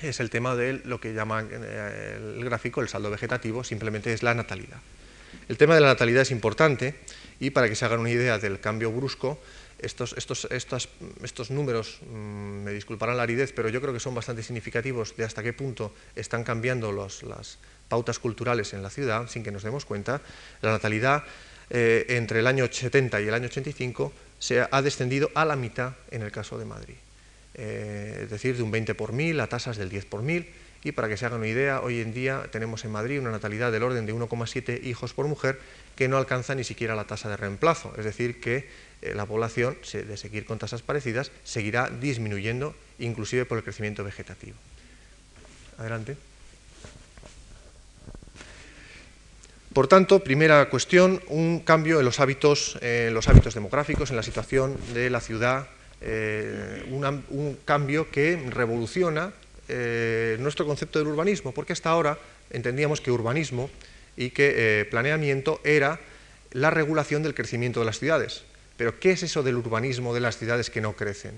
es 0.00 0.20
el 0.20 0.30
tema 0.30 0.56
de 0.56 0.80
lo 0.84 1.00
que 1.00 1.12
llama 1.12 1.44
eh, 1.48 2.18
el 2.36 2.44
gráfico 2.44 2.80
el 2.80 2.88
saldo 2.88 3.10
vegetativo, 3.10 3.62
simplemente 3.64 4.12
es 4.12 4.22
la 4.22 4.34
natalidad. 4.34 4.78
El 5.48 5.56
tema 5.56 5.74
de 5.74 5.80
la 5.80 5.88
natalidad 5.88 6.22
es 6.22 6.30
importante 6.30 6.94
y 7.38 7.50
para 7.50 7.68
que 7.68 7.76
se 7.76 7.84
hagan 7.84 8.00
una 8.00 8.10
idea 8.10 8.38
del 8.38 8.60
cambio 8.60 8.90
brusco, 8.90 9.38
estos, 9.82 10.14
estos, 10.14 10.48
estos 11.22 11.50
números, 11.50 12.00
mm, 12.02 12.64
me 12.64 12.72
disculparán 12.72 13.16
la 13.16 13.22
aridez, 13.22 13.52
pero 13.52 13.68
yo 13.68 13.80
creo 13.80 13.92
que 13.92 14.00
son 14.00 14.14
bastante 14.14 14.42
significativos 14.42 15.16
de 15.16 15.24
hasta 15.24 15.42
qué 15.42 15.52
punto 15.52 15.92
están 16.14 16.44
cambiando 16.44 16.92
los, 16.92 17.22
las 17.22 17.58
pautas 17.88 18.18
culturales 18.18 18.72
en 18.72 18.82
la 18.82 18.90
ciudad 18.90 19.28
sin 19.28 19.42
que 19.42 19.50
nos 19.50 19.62
demos 19.62 19.84
cuenta. 19.84 20.20
La 20.62 20.70
natalidad 20.70 21.24
eh, 21.70 22.06
entre 22.08 22.40
el 22.40 22.46
año 22.46 22.66
70 22.70 23.20
y 23.20 23.28
el 23.28 23.34
año 23.34 23.46
85 23.46 24.12
se 24.38 24.66
ha 24.70 24.82
descendido 24.82 25.30
a 25.34 25.44
la 25.44 25.56
mitad 25.56 25.94
en 26.10 26.22
el 26.22 26.32
caso 26.32 26.58
de 26.58 26.64
Madrid. 26.64 26.96
Eh, 27.54 28.20
es 28.24 28.30
decir, 28.30 28.56
de 28.56 28.62
un 28.62 28.70
20 28.70 28.94
por 28.94 29.12
mil 29.12 29.38
a 29.40 29.46
tasas 29.46 29.76
del 29.76 29.88
10 29.88 30.06
por 30.06 30.22
mil. 30.22 30.48
Y 30.82 30.92
para 30.92 31.08
que 31.08 31.16
se 31.16 31.26
hagan 31.26 31.40
una 31.40 31.48
idea, 31.48 31.80
hoy 31.80 32.00
en 32.00 32.14
día 32.14 32.48
tenemos 32.50 32.84
en 32.84 32.92
Madrid 32.92 33.20
una 33.20 33.30
natalidad 33.30 33.70
del 33.70 33.82
orden 33.82 34.06
de 34.06 34.14
1,7 34.14 34.82
hijos 34.84 35.12
por 35.12 35.26
mujer 35.26 35.60
que 35.94 36.08
no 36.08 36.16
alcanza 36.16 36.54
ni 36.54 36.64
siquiera 36.64 36.94
la 36.94 37.04
tasa 37.04 37.28
de 37.28 37.36
reemplazo. 37.36 37.92
Es 37.98 38.04
decir, 38.04 38.40
que 38.40 38.68
eh, 39.02 39.14
la 39.14 39.26
población, 39.26 39.76
de 39.92 40.16
seguir 40.16 40.46
con 40.46 40.58
tasas 40.58 40.80
parecidas, 40.80 41.32
seguirá 41.44 41.90
disminuyendo, 41.90 42.74
inclusive 42.98 43.44
por 43.44 43.58
el 43.58 43.64
crecimiento 43.64 44.04
vegetativo. 44.04 44.56
Adelante. 45.76 46.16
Por 49.74 49.86
tanto, 49.86 50.24
primera 50.24 50.68
cuestión, 50.68 51.22
un 51.28 51.60
cambio 51.60 52.00
en 52.00 52.04
los 52.04 52.18
hábitos, 52.18 52.76
los 52.82 53.28
hábitos 53.28 53.54
demográficos, 53.54 54.10
en 54.10 54.16
la 54.16 54.24
situación 54.24 54.76
de 54.94 55.10
la 55.10 55.20
ciudad, 55.20 55.68
eh, 56.00 56.84
un 56.88 57.58
cambio 57.64 58.10
que 58.10 58.36
revoluciona 58.48 59.32
eh, 59.70 60.36
nuestro 60.40 60.66
concepto 60.66 60.98
del 60.98 61.08
urbanismo, 61.08 61.52
porque 61.52 61.72
hasta 61.72 61.90
ahora 61.90 62.18
entendíamos 62.50 63.00
que 63.00 63.10
urbanismo 63.10 63.70
y 64.16 64.30
que 64.30 64.86
planeamiento 64.90 65.60
era 65.64 66.00
la 66.52 66.70
regulación 66.70 67.22
del 67.22 67.34
crecimiento 67.34 67.80
de 67.80 67.86
las 67.86 67.98
ciudades. 67.98 68.42
Pero 68.76 68.98
¿qué 68.98 69.12
es 69.12 69.22
eso 69.22 69.42
del 69.42 69.56
urbanismo 69.56 70.14
de 70.14 70.20
las 70.20 70.38
ciudades 70.38 70.70
que 70.70 70.80
no 70.80 70.94
crecen? 70.94 71.32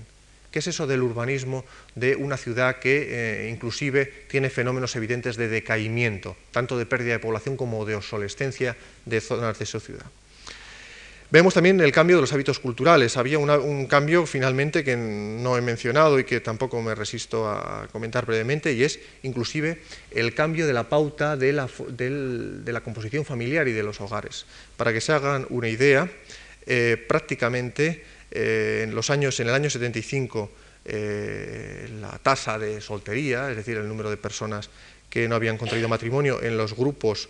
¿Qué 0.53 0.59
es 0.59 0.67
eso 0.67 0.85
del 0.85 1.01
urbanismo 1.01 1.65
de 1.95 2.15
una 2.15 2.37
ciudad 2.37 2.77
que 2.77 3.07
eh, 3.09 3.49
inclusive 3.49 4.05
tiene 4.29 4.51
fenómenos 4.51 4.95
evidentes 4.95 5.35
de 5.35 5.47
decaimiento, 5.47 6.37
tanto 6.51 6.77
de 6.77 6.85
pérdida 6.85 7.13
de 7.13 7.19
población 7.19 7.57
como 7.57 7.85
de 7.85 7.95
obsolescencia 7.95 8.77
de 9.05 9.19
zonas 9.19 9.57
de 9.57 9.65
su 9.65 9.79
ciudad? 9.79 10.05
Vemos 11.33 11.55
también 11.55 11.81
el 11.81 11.91
cambio 11.91 12.17
de 12.17 12.21
los 12.21 12.31
hábitos 12.31 12.59
culturales. 12.59 13.17
Había 13.17 13.39
un 13.39 13.87
cambio 13.87 14.27
finalmente 14.27 14.83
que 14.83 14.95
no 14.95 15.57
he 15.57 15.61
mencionado 15.61 16.19
y 16.19 16.25
que 16.25 16.41
tampoco 16.41 16.79
me 16.79 16.93
resisto 16.93 17.49
a 17.49 17.87
comentar 17.91 18.27
brevemente, 18.27 18.71
y 18.71 18.83
es 18.83 18.99
inclusive 19.23 19.79
el 20.11 20.35
cambio 20.35 20.67
de 20.67 20.73
la 20.73 20.87
pauta 20.87 21.35
de 21.35 21.51
la, 21.51 21.67
de 21.89 22.71
la 22.71 22.81
composición 22.81 23.25
familiar 23.25 23.67
y 23.67 23.71
de 23.71 23.81
los 23.81 23.99
hogares. 23.99 24.45
Para 24.77 24.93
que 24.93 25.01
se 25.01 25.11
hagan 25.11 25.47
una 25.49 25.69
idea, 25.69 26.07
eh, 26.67 27.03
prácticamente 27.07 28.03
eh, 28.29 28.81
en, 28.83 28.93
los 28.93 29.09
años, 29.09 29.39
en 29.39 29.47
el 29.47 29.55
año 29.55 29.71
75 29.71 30.51
eh, 30.85 31.89
la 31.99 32.19
tasa 32.19 32.59
de 32.59 32.79
soltería, 32.79 33.49
es 33.49 33.57
decir, 33.57 33.77
el 33.77 33.87
número 33.87 34.11
de 34.11 34.17
personas 34.17 34.69
que 35.09 35.27
no 35.27 35.33
habían 35.33 35.57
contraído 35.57 35.89
matrimonio 35.89 36.43
en 36.43 36.57
los 36.57 36.75
grupos, 36.75 37.27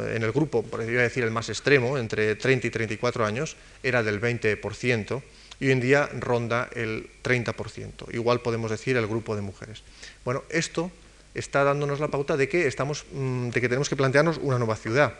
en 0.00 0.22
el 0.22 0.32
grupo, 0.32 0.62
por 0.62 0.84
decir 0.84 1.24
el 1.24 1.30
más 1.30 1.48
extremo, 1.48 1.98
entre 1.98 2.34
30 2.36 2.66
y 2.66 2.70
34 2.70 3.24
años, 3.24 3.56
era 3.82 4.02
del 4.02 4.20
20%, 4.20 5.22
y 5.60 5.66
hoy 5.66 5.72
en 5.72 5.80
día 5.80 6.08
ronda 6.18 6.68
el 6.74 7.08
30%. 7.22 8.12
Igual 8.12 8.40
podemos 8.40 8.70
decir 8.70 8.96
el 8.96 9.06
grupo 9.06 9.36
de 9.36 9.42
mujeres. 9.42 9.82
Bueno, 10.24 10.42
esto 10.50 10.90
está 11.34 11.64
dándonos 11.64 12.00
la 12.00 12.08
pauta 12.08 12.36
de 12.36 12.48
que, 12.48 12.66
estamos, 12.66 13.06
mm, 13.12 13.50
de 13.50 13.60
que 13.60 13.68
tenemos 13.68 13.88
que 13.88 13.96
plantearnos 13.96 14.38
una 14.38 14.58
nueva 14.58 14.76
ciudad 14.76 15.14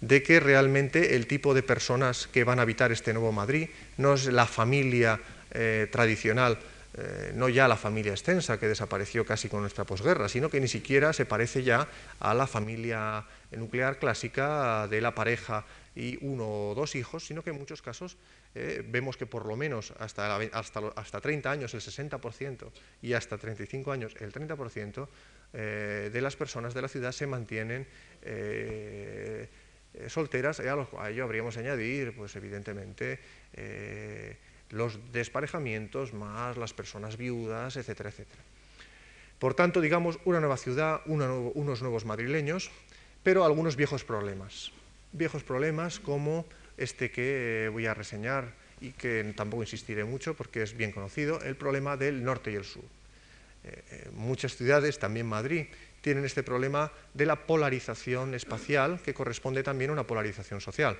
de 0.00 0.22
que 0.22 0.40
realmente 0.40 1.16
el 1.16 1.26
tipo 1.26 1.54
de 1.54 1.62
personas 1.62 2.26
que 2.26 2.44
van 2.44 2.58
a 2.58 2.62
habitar 2.62 2.92
este 2.92 3.12
nuevo 3.12 3.32
Madrid 3.32 3.68
no 3.96 4.14
es 4.14 4.26
la 4.26 4.46
familia 4.46 5.20
eh, 5.52 5.88
tradicional, 5.90 6.58
eh, 6.96 7.32
no 7.34 7.48
ya 7.48 7.68
la 7.68 7.76
familia 7.76 8.12
extensa 8.12 8.58
que 8.58 8.68
desapareció 8.68 9.24
casi 9.24 9.48
con 9.48 9.60
nuestra 9.60 9.84
posguerra, 9.84 10.28
sino 10.28 10.48
que 10.48 10.60
ni 10.60 10.68
siquiera 10.68 11.12
se 11.12 11.26
parece 11.26 11.62
ya 11.62 11.88
a 12.20 12.34
la 12.34 12.46
familia 12.46 13.24
nuclear 13.50 13.98
clásica 13.98 14.86
de 14.88 15.00
la 15.00 15.14
pareja 15.14 15.64
y 15.96 16.18
uno 16.24 16.70
o 16.70 16.74
dos 16.74 16.94
hijos, 16.94 17.26
sino 17.26 17.42
que 17.42 17.50
en 17.50 17.58
muchos 17.58 17.82
casos 17.82 18.16
eh, 18.54 18.84
vemos 18.86 19.16
que 19.16 19.26
por 19.26 19.46
lo 19.46 19.56
menos 19.56 19.92
hasta, 19.98 20.36
hasta, 20.36 20.80
hasta 20.96 21.20
30 21.20 21.50
años 21.50 21.74
el 21.74 21.80
60% 21.80 22.70
y 23.02 23.12
hasta 23.12 23.38
35 23.38 23.92
años 23.92 24.14
el 24.20 24.32
30% 24.32 25.08
de 25.54 26.20
las 26.20 26.34
personas 26.34 26.74
de 26.74 26.82
la 26.82 26.88
ciudad 26.88 27.12
se 27.12 27.28
mantienen 27.28 27.86
eh, 29.94 30.08
solteras, 30.08 30.58
a, 30.58 31.10
ello 31.10 31.24
habríamos 31.24 31.56
añadir, 31.56 32.14
pues 32.16 32.34
evidentemente, 32.34 33.20
eh, 33.52 34.36
los 34.74 34.98
desparejamientos 35.12 36.12
más 36.12 36.56
las 36.56 36.74
personas 36.74 37.16
viudas, 37.16 37.76
etcétera, 37.76 38.10
etcétera. 38.10 38.42
Por 39.38 39.54
tanto, 39.54 39.80
digamos, 39.80 40.18
una 40.24 40.40
nueva 40.40 40.56
ciudad, 40.56 41.00
unos 41.06 41.82
nuevos 41.82 42.04
madrileños, 42.04 42.70
pero 43.22 43.44
algunos 43.44 43.76
viejos 43.76 44.04
problemas. 44.04 44.72
Viejos 45.12 45.44
problemas 45.44 46.00
como 46.00 46.44
este 46.76 47.10
que 47.10 47.68
voy 47.72 47.86
a 47.86 47.94
reseñar 47.94 48.52
y 48.80 48.90
que 48.90 49.32
tampoco 49.36 49.62
insistiré 49.62 50.04
mucho 50.04 50.34
porque 50.34 50.62
es 50.62 50.76
bien 50.76 50.92
conocido, 50.92 51.40
el 51.42 51.56
problema 51.56 51.96
del 51.96 52.22
norte 52.24 52.52
y 52.52 52.56
el 52.56 52.64
sur. 52.64 52.84
Eh, 53.64 54.10
muchas 54.12 54.56
ciudades, 54.56 54.98
también 54.98 55.26
Madrid, 55.26 55.66
tienen 56.00 56.24
este 56.24 56.42
problema 56.42 56.92
de 57.14 57.24
la 57.24 57.46
polarización 57.46 58.34
espacial, 58.34 59.00
que 59.00 59.14
corresponde 59.14 59.62
también 59.62 59.90
a 59.90 59.94
una 59.94 60.06
polarización 60.06 60.60
social. 60.60 60.98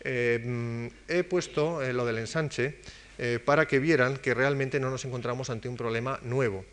Eh, 0.00 0.38
mm, 0.44 0.86
he 1.08 1.24
puesto 1.24 1.82
eh, 1.82 1.94
lo 1.94 2.04
del 2.04 2.18
ensanche 2.18 2.80
eh, 3.18 3.38
para 3.44 3.66
que 3.66 3.78
vieran 3.78 4.16
que 4.16 4.34
realmente 4.34 4.80
no 4.80 4.90
nos 4.90 5.04
encontramos 5.04 5.50
ante 5.50 5.68
un 5.68 5.76
problema 5.76 6.18
nuevo. 6.22 6.64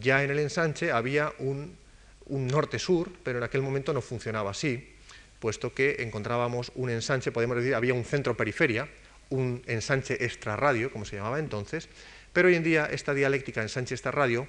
Ya 0.00 0.22
en 0.22 0.30
el 0.30 0.38
ensanche 0.38 0.92
había 0.92 1.32
un, 1.38 1.76
norte-sur, 2.28 3.10
pero 3.22 3.38
en 3.38 3.44
aquel 3.44 3.62
momento 3.62 3.92
no 3.92 4.00
funcionaba 4.00 4.52
así, 4.52 4.94
puesto 5.40 5.74
que 5.74 5.96
encontrábamos 6.00 6.72
un 6.74 6.90
ensanche, 6.90 7.32
podemos 7.32 7.56
decir, 7.56 7.74
había 7.74 7.94
un 7.94 8.04
centro-periferia, 8.04 8.88
un 9.30 9.62
ensanche 9.66 10.24
extrarradio, 10.24 10.90
como 10.92 11.04
se 11.04 11.16
llamaba 11.16 11.38
entonces, 11.38 11.88
pero 12.32 12.48
hoy 12.48 12.54
en 12.54 12.62
día 12.62 12.86
esta 12.86 13.12
dialéctica 13.12 13.60
ensanche-extrarradio, 13.60 14.46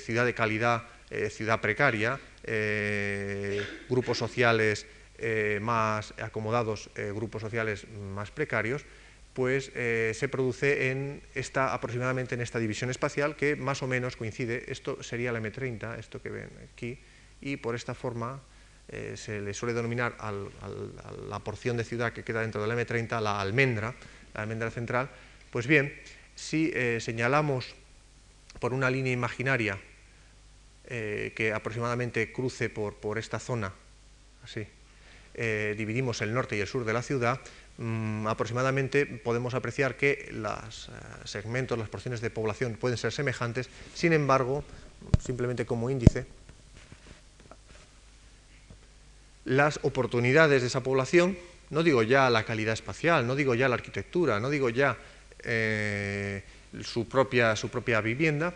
ciudad 0.00 0.24
de 0.24 0.34
calidad 0.34 0.84
eh, 1.10 1.28
ciudad 1.30 1.60
precaria, 1.60 2.18
eh, 2.44 3.62
grupos 3.88 4.16
sociales 4.18 4.86
eh, 5.18 5.60
más 5.62 6.14
acomodados, 6.18 6.90
grupos 7.14 7.42
sociales 7.42 7.86
más 8.14 8.30
precarios, 8.30 8.84
pues 9.34 9.72
se 9.74 10.28
produce 10.30 10.90
en 10.90 11.20
esta, 11.34 11.74
aproximadamente 11.74 12.36
en 12.36 12.40
esta 12.40 12.60
división 12.60 12.88
espacial 12.88 13.34
que 13.34 13.56
más 13.56 13.82
o 13.82 13.88
menos 13.88 14.16
coincide, 14.16 14.70
esto 14.70 15.02
sería 15.02 15.32
la 15.32 15.40
M30, 15.40 15.98
esto 15.98 16.22
que 16.22 16.30
ven 16.30 16.48
aquí, 16.72 16.98
y 17.40 17.56
por 17.56 17.74
esta 17.74 17.94
forma 17.94 18.40
se 19.14 19.40
le 19.40 19.52
suele 19.52 19.74
denominar 19.74 20.14
a 20.20 20.32
la 21.28 21.38
porción 21.40 21.76
de 21.76 21.82
ciudad 21.82 22.12
que 22.12 22.22
queda 22.22 22.42
dentro 22.42 22.62
de 22.62 22.68
la 22.68 22.80
M30 22.80 23.20
la 23.20 23.40
almendra, 23.40 23.94
la 24.34 24.42
almendra 24.42 24.70
central, 24.70 25.10
pues 25.50 25.66
bien, 25.66 25.92
si 26.36 26.72
señalamos 27.00 27.74
por 28.60 28.72
una 28.72 28.90
línea 28.90 29.12
imaginaria 29.12 29.78
eh, 30.86 31.32
que 31.34 31.52
aproximadamente 31.52 32.30
cruce 32.32 32.68
por, 32.68 32.96
por 32.96 33.18
esta 33.18 33.38
zona, 33.38 33.72
así, 34.42 34.66
eh, 35.34 35.74
dividimos 35.78 36.20
el 36.20 36.34
norte 36.34 36.56
y 36.56 36.60
el 36.60 36.66
sur 36.66 36.84
de 36.84 36.92
la 36.92 37.02
ciudad, 37.02 37.40
mm, 37.78 38.26
aproximadamente 38.26 39.06
podemos 39.06 39.54
apreciar 39.54 39.96
que 39.96 40.28
los 40.32 40.88
eh, 40.88 40.92
segmentos, 41.24 41.78
las 41.78 41.88
porciones 41.88 42.20
de 42.20 42.30
población 42.30 42.74
pueden 42.74 42.98
ser 42.98 43.12
semejantes, 43.12 43.68
sin 43.94 44.12
embargo, 44.12 44.64
simplemente 45.20 45.66
como 45.66 45.90
índice, 45.90 46.26
las 49.44 49.78
oportunidades 49.82 50.62
de 50.62 50.68
esa 50.68 50.82
población, 50.82 51.36
no 51.70 51.82
digo 51.82 52.02
ya 52.02 52.30
la 52.30 52.44
calidad 52.44 52.72
espacial, 52.72 53.26
no 53.26 53.34
digo 53.34 53.54
ya 53.54 53.68
la 53.68 53.74
arquitectura, 53.74 54.40
no 54.40 54.48
digo 54.48 54.70
ya 54.70 54.96
su, 56.82 57.06
propia, 57.06 57.54
su 57.54 57.68
propia 57.68 58.00
vivienda, 58.00 58.54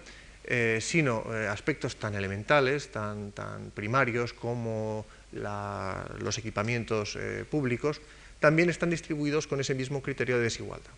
eh, 0.50 0.78
sino 0.80 1.26
eh, 1.28 1.46
aspectos 1.46 1.96
tan 1.96 2.14
elementales, 2.14 2.90
tan, 2.90 3.32
tan 3.32 3.70
primarios 3.70 4.32
como 4.32 5.04
los 5.32 6.38
equipamientos 6.38 7.16
eh, 7.16 7.44
públicos, 7.44 8.00
también 8.40 8.70
están 8.70 8.90
distribuidos 8.90 9.46
con 9.46 9.60
ese 9.60 9.74
mismo 9.74 10.02
criterio 10.02 10.36
de 10.36 10.44
desigualdad. 10.44 10.90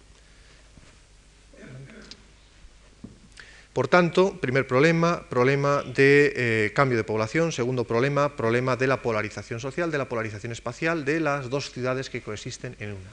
Por 3.73 3.87
tanto, 3.87 4.37
primer 4.41 4.67
problema, 4.67 5.29
problema 5.29 5.83
de 5.83 6.73
cambio 6.75 6.99
de 6.99 7.05
población, 7.05 7.53
segundo 7.53 7.85
problema, 7.85 8.35
problema 8.37 8.75
de 8.75 8.89
la 8.89 9.01
polarización 9.01 9.61
social, 9.61 9.93
de 9.93 9.99
la 9.99 10.09
polarización 10.09 10.51
espacial 10.51 11.05
de 11.05 11.21
las 11.21 11.51
dos 11.51 11.71
ciudades 11.71 12.11
que 12.11 12.21
coexisten 12.21 12.75
en 12.81 12.91
una. 12.91 13.11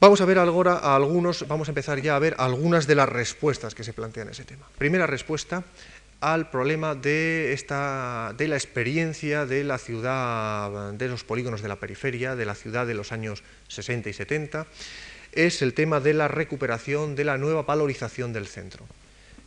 Vamos 0.00 0.20
a 0.20 0.24
ver 0.24 0.38
ahora 0.38 0.74
a 0.74 0.96
algunos, 0.96 1.46
vamos 1.48 1.68
a 1.68 1.72
empezar 1.72 2.00
ya 2.00 2.16
a 2.16 2.18
ver 2.18 2.36
algunas 2.38 2.86
de 2.86 2.94
las 2.94 3.08
respuestas 3.08 3.74
que 3.74 3.84
se 3.84 3.92
plantean 3.92 4.28
en 4.28 4.32
ese 4.32 4.44
tema. 4.44 4.66
Primera 4.78 5.06
respuesta 5.06 5.64
al 6.20 6.50
problema 6.50 6.94
de, 6.94 7.52
esta, 7.52 8.34
de 8.36 8.48
la 8.48 8.56
experiencia 8.56 9.46
de 9.46 9.64
la 9.64 9.78
ciudad, 9.78 10.92
de 10.92 11.08
los 11.08 11.24
polígonos 11.24 11.62
de 11.62 11.68
la 11.68 11.76
periferia, 11.76 12.36
de 12.36 12.46
la 12.46 12.54
ciudad 12.54 12.86
de 12.86 12.94
los 12.94 13.12
años 13.12 13.42
60 13.68 14.08
y 14.08 14.12
70, 14.12 14.66
es 15.32 15.60
el 15.62 15.74
tema 15.74 16.00
de 16.00 16.14
la 16.14 16.28
recuperación 16.28 17.14
de 17.14 17.24
la 17.24 17.36
nueva 17.36 17.62
valorización 17.62 18.32
del 18.32 18.46
centro. 18.46 18.86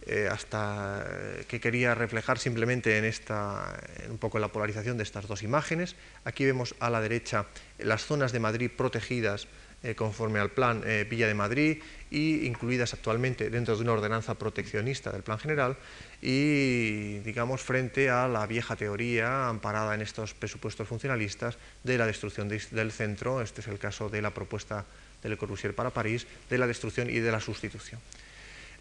Eh, 0.06 0.28
hasta 0.32 1.06
eh, 1.08 1.46
que 1.48 1.60
quería 1.60 1.94
reflejar 1.94 2.40
simplemente 2.40 2.98
en 2.98 3.06
esta, 3.06 3.80
un 4.10 4.18
poco 4.18 4.40
la 4.40 4.48
polarización 4.48 4.98
de 4.98 5.04
estas 5.04 5.28
dos 5.28 5.44
imágenes. 5.44 5.96
Aquí 6.24 6.46
vemos 6.46 6.74
a 6.80 6.90
la 6.90 7.00
derecha 7.02 7.46
las 7.78 8.06
zonas 8.06 8.32
de 8.32 8.40
Madrid 8.40 8.72
protegidas 8.76 9.48
eh, 9.84 9.96
conforme 9.96 10.40
al 10.40 10.52
plan 10.52 10.84
Villa 11.10 11.28
de 11.28 11.34
Madrid 11.34 11.78
y 12.12 12.46
incluidas 12.46 12.94
actualmente 12.94 13.50
dentro 13.50 13.76
de 13.76 13.84
una 13.84 13.94
ordenanza 13.94 14.34
proteccionista 14.34 15.12
del 15.12 15.24
plan 15.24 15.40
general 15.40 15.78
y 16.22 17.20
digamos 17.20 17.62
frente 17.62 18.10
a 18.10 18.28
la 18.28 18.46
vieja 18.48 18.76
teoría 18.76 19.48
amparada 19.48 19.96
en 19.96 20.02
estos 20.02 20.34
presupuestos 20.34 20.88
funcionalistas 20.88 21.58
de 21.84 21.98
la 21.98 22.06
destrucción 22.06 22.50
del 22.50 22.92
centro, 22.92 23.42
este 23.42 23.62
es 23.62 23.68
el 23.68 23.80
caso 23.80 24.10
de 24.10 24.22
la 24.22 24.34
propuesta 24.34 24.86
de 25.24 25.30
Le 25.30 25.74
para 25.74 25.90
París, 25.90 26.28
de 26.50 26.58
la 26.58 26.68
destrucción 26.68 27.10
y 27.10 27.20
de 27.20 27.32
la 27.32 27.40
sustitución. 27.40 28.00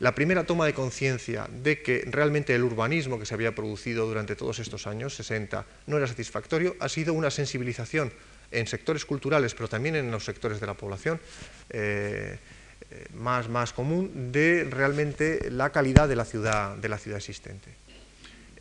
La 0.00 0.14
primera 0.14 0.44
toma 0.44 0.66
de 0.66 0.74
conciencia 0.74 1.48
de 1.50 1.82
que 1.82 2.04
realmente 2.06 2.54
el 2.54 2.62
urbanismo 2.62 3.18
que 3.18 3.26
se 3.26 3.34
había 3.34 3.54
producido 3.54 4.06
durante 4.06 4.36
todos 4.36 4.60
estos 4.60 4.86
años, 4.86 5.14
60, 5.16 5.66
no 5.86 5.96
era 5.96 6.06
satisfactorio, 6.06 6.76
ha 6.78 6.88
sido 6.88 7.14
una 7.14 7.30
sensibilización 7.30 8.12
en 8.50 8.66
sectores 8.66 9.04
culturales, 9.04 9.54
pero 9.54 9.68
también 9.68 9.96
en 9.96 10.10
los 10.10 10.24
sectores 10.24 10.60
de 10.60 10.66
la 10.66 10.74
población, 10.74 11.20
eh, 11.70 12.38
eh, 12.90 13.06
más, 13.14 13.48
más 13.48 13.72
común, 13.72 14.32
de 14.32 14.64
realmente 14.70 15.50
la 15.50 15.70
calidad 15.70 16.08
de 16.08 16.16
la 16.16 16.24
ciudad, 16.24 16.76
de 16.76 16.88
la 16.88 16.98
ciudad 16.98 17.18
existente. 17.18 17.70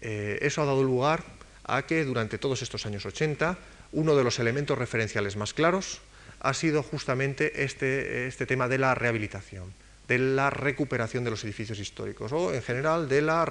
Eh, 0.02 0.39
eso 0.41 0.62
ha 0.62 0.65
dado 0.65 0.84
lugar 0.84 1.23
a 1.63 1.86
que 1.86 2.04
durante 2.04 2.38
todos 2.38 2.62
estos 2.62 2.86
años 2.86 3.06
80, 3.06 3.58
uno 3.93 4.15
de 4.15 4.23
los 4.23 4.39
elementos 4.39 4.78
referenciales 4.78 5.36
más 5.36 5.54
claros 5.54 6.02
ha 6.39 6.54
sido 6.54 6.84
justamente 6.84 7.63
este, 7.63 8.28
este 8.28 8.45
tema 8.45 8.67
de 8.67 8.78
la 8.78 8.93
rehabilitación 8.95 9.73
de 10.08 10.19
la 10.19 10.50
recuperación 10.50 11.23
de 11.23 11.32
los 11.32 11.43
edificios 11.43 11.80
históricos 11.80 12.32
o 12.32 12.54
en 12.54 12.63
general 12.63 13.10
de 13.10 13.21
la, 13.21 13.45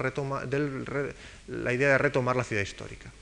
la 1.49 1.72
idea 1.72 1.88
de 1.90 1.99
retomar 1.99 2.37
la 2.37 2.44
ciudad 2.44 2.62
histórica. 2.62 3.12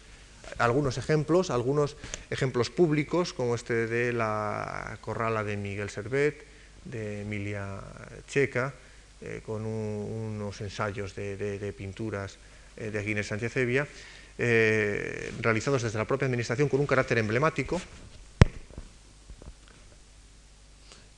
Algunos 0.59 0.99
ejemplos, 0.99 1.51
algunos 1.51 1.97
ejemplos 2.31 2.71
públicos, 2.71 3.33
como 3.33 3.55
este 3.55 3.87
de 3.87 4.13
la 4.13 4.99
corrala 5.01 5.43
de 5.43 5.57
Miguel 5.57 5.91
Servet, 5.91 6.45
de 6.85 7.23
Emilia 7.23 7.81
Checa, 8.29 8.75
eh, 9.21 9.41
con 9.47 9.65
unos 9.65 10.61
ensayos 10.61 11.15
de, 11.15 11.75
pinturas 11.77 12.37
eh, 12.77 12.91
de 12.91 13.03
Guinness 13.03 13.29
Sánchez 13.29 13.57
Evia, 13.57 13.87
eh, 14.37 15.33
realizados 15.41 15.83
desde 15.83 15.97
la 15.97 16.05
propia 16.05 16.27
administración 16.27 16.69
con 16.69 16.81
un 16.81 16.87
carácter 16.87 17.17
emblemático, 17.19 17.81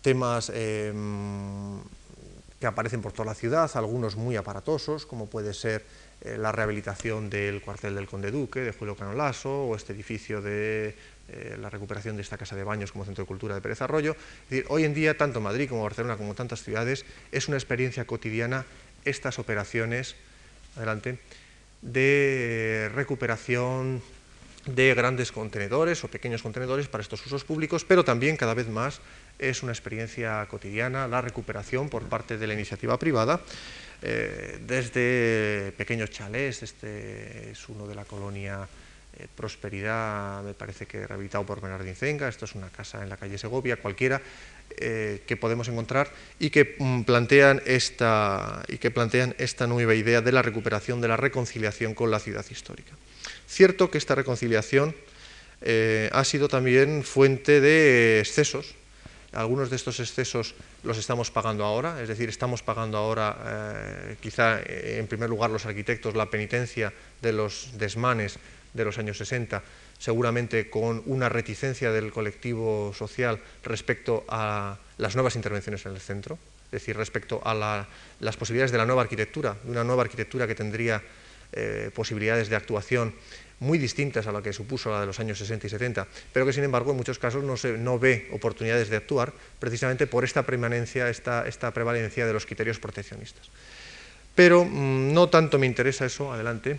temas 0.02 0.52
que 0.52 0.92
aparecen 2.66 3.02
por 3.02 3.10
toda 3.12 3.26
la 3.26 3.34
ciudad, 3.34 3.68
algunos 3.74 4.14
muy 4.14 4.36
aparatosos, 4.36 5.04
como 5.04 5.26
puede 5.26 5.52
ser 5.52 5.84
eh, 6.22 6.36
la 6.38 6.52
rehabilitación 6.52 7.28
del 7.28 7.60
cuartel 7.60 7.94
del 7.94 8.06
Conde 8.06 8.30
Duque, 8.30 8.60
de 8.60 8.72
Julio 8.72 8.96
Canolaso, 8.96 9.66
o 9.66 9.76
este 9.76 9.92
edificio 9.92 10.40
de 10.40 10.94
eh, 11.28 11.56
la 11.60 11.70
recuperación 11.70 12.16
de 12.16 12.22
esta 12.22 12.38
casa 12.38 12.56
de 12.56 12.64
baños 12.64 12.92
como 12.92 13.04
centro 13.04 13.24
de 13.24 13.28
cultura 13.28 13.54
de 13.54 13.60
Pérez 13.60 13.82
Arroyo. 13.82 14.12
Es 14.12 14.50
decir, 14.50 14.66
hoy 14.68 14.84
en 14.84 14.94
día, 14.94 15.16
tanto 15.16 15.40
Madrid 15.40 15.68
como 15.68 15.82
Barcelona, 15.82 16.16
como 16.16 16.34
tantas 16.34 16.62
ciudades, 16.62 17.04
es 17.32 17.48
una 17.48 17.56
experiencia 17.56 18.06
cotidiana 18.06 18.64
estas 19.04 19.38
operaciones, 19.38 20.16
adelante, 20.76 21.18
de 21.82 22.90
recuperación 22.94 24.02
de 24.66 24.94
grandes 24.94 25.32
contenedores 25.32 26.02
o 26.04 26.08
pequeños 26.08 26.42
contenedores 26.42 26.88
para 26.88 27.02
estos 27.02 27.24
usos 27.24 27.44
públicos, 27.44 27.84
pero 27.84 28.04
también 28.04 28.36
cada 28.36 28.54
vez 28.54 28.68
más 28.68 29.00
es 29.38 29.62
una 29.62 29.72
experiencia 29.72 30.44
cotidiana 30.46 31.08
la 31.08 31.20
recuperación 31.20 31.88
por 31.88 32.04
parte 32.04 32.38
de 32.38 32.46
la 32.46 32.54
iniciativa 32.54 32.98
privada, 32.98 33.40
eh, 34.02 34.58
desde 34.66 35.72
pequeños 35.76 36.10
chalés, 36.10 36.62
este 36.62 37.50
es 37.50 37.68
uno 37.68 37.86
de 37.86 37.94
la 37.94 38.04
colonia 38.04 38.68
eh, 39.18 39.26
Prosperidad, 39.34 40.42
me 40.42 40.52
parece 40.52 40.86
que 40.86 41.06
rehabilitado 41.06 41.46
por 41.46 41.60
Bernardín 41.60 41.94
Zenga, 41.94 42.28
esto 42.28 42.44
es 42.44 42.54
una 42.54 42.68
casa 42.68 43.02
en 43.02 43.08
la 43.08 43.16
calle 43.16 43.38
Segovia, 43.38 43.76
cualquiera 43.76 44.20
eh, 44.76 45.22
que 45.26 45.36
podemos 45.38 45.68
encontrar 45.68 46.10
y 46.38 46.50
que, 46.50 46.76
mm, 46.78 47.02
plantean 47.02 47.62
esta, 47.64 48.62
y 48.68 48.76
que 48.76 48.90
plantean 48.90 49.34
esta 49.38 49.66
nueva 49.66 49.94
idea 49.94 50.20
de 50.20 50.32
la 50.32 50.42
recuperación, 50.42 51.00
de 51.00 51.08
la 51.08 51.16
reconciliación 51.16 51.94
con 51.94 52.10
la 52.10 52.18
ciudad 52.18 52.44
histórica. 52.50 52.92
Cierto 53.48 53.90
que 53.90 53.98
esta 53.98 54.14
reconciliación 54.14 54.94
ha 56.12 56.24
sido 56.24 56.48
también 56.48 57.02
fuente 57.02 57.60
de 57.60 58.20
excesos, 58.20 58.74
algunos 59.36 59.68
de 59.70 59.76
estos 59.76 60.00
excesos 60.00 60.54
los 60.82 60.98
estamos 60.98 61.30
pagando 61.30 61.64
ahora, 61.64 62.00
es 62.00 62.08
decir, 62.08 62.28
estamos 62.28 62.62
pagando 62.62 62.96
ahora, 62.96 63.36
eh, 63.44 64.16
quizá 64.20 64.60
eh, 64.60 64.96
en 64.98 65.06
primer 65.06 65.28
lugar 65.28 65.50
los 65.50 65.66
arquitectos, 65.66 66.14
la 66.14 66.30
penitencia 66.30 66.92
de 67.20 67.32
los 67.32 67.70
desmanes 67.76 68.38
de 68.72 68.84
los 68.84 68.98
años 68.98 69.18
60, 69.18 69.62
seguramente 69.98 70.70
con 70.70 71.02
una 71.06 71.28
reticencia 71.28 71.92
del 71.92 72.12
colectivo 72.12 72.94
social 72.96 73.40
respecto 73.62 74.24
a 74.28 74.78
las 74.98 75.14
nuevas 75.16 75.36
intervenciones 75.36 75.84
en 75.86 75.92
el 75.92 76.00
centro, 76.00 76.38
es 76.66 76.72
decir, 76.72 76.96
respecto 76.96 77.40
a 77.44 77.86
las 78.20 78.36
posibilidades 78.36 78.72
de 78.72 78.78
la 78.78 78.86
nueva 78.86 79.02
arquitectura, 79.02 79.56
de 79.64 79.70
una 79.70 79.84
nueva 79.84 80.02
arquitectura 80.02 80.46
que 80.46 80.54
tendría 80.54 81.02
eh, 81.56 81.90
posibilidades 81.94 82.48
de 82.48 82.56
actuación 82.56 83.14
muy 83.58 83.78
distintas 83.78 84.26
a 84.26 84.32
la 84.32 84.42
que 84.42 84.52
supuso 84.52 84.90
la 84.90 85.00
de 85.00 85.06
los 85.06 85.18
años 85.18 85.38
60 85.38 85.66
y 85.66 85.70
70, 85.70 86.06
pero 86.32 86.44
que 86.44 86.52
sin 86.52 86.64
embargo 86.64 86.90
en 86.90 86.98
muchos 86.98 87.18
casos 87.18 87.42
no, 87.42 87.56
se, 87.56 87.78
no 87.78 87.98
ve 87.98 88.28
oportunidades 88.32 88.90
de 88.90 88.96
actuar 88.96 89.32
precisamente 89.58 90.06
por 90.06 90.24
esta 90.24 90.44
permanencia, 90.44 91.08
esta, 91.08 91.48
esta 91.48 91.72
prevalencia 91.72 92.26
de 92.26 92.32
los 92.32 92.44
criterios 92.44 92.78
proteccionistas. 92.78 93.48
Pero 94.34 94.64
mm, 94.64 95.14
no 95.14 95.28
tanto 95.30 95.58
me 95.58 95.66
interesa 95.66 96.04
eso, 96.04 96.32
adelante, 96.32 96.78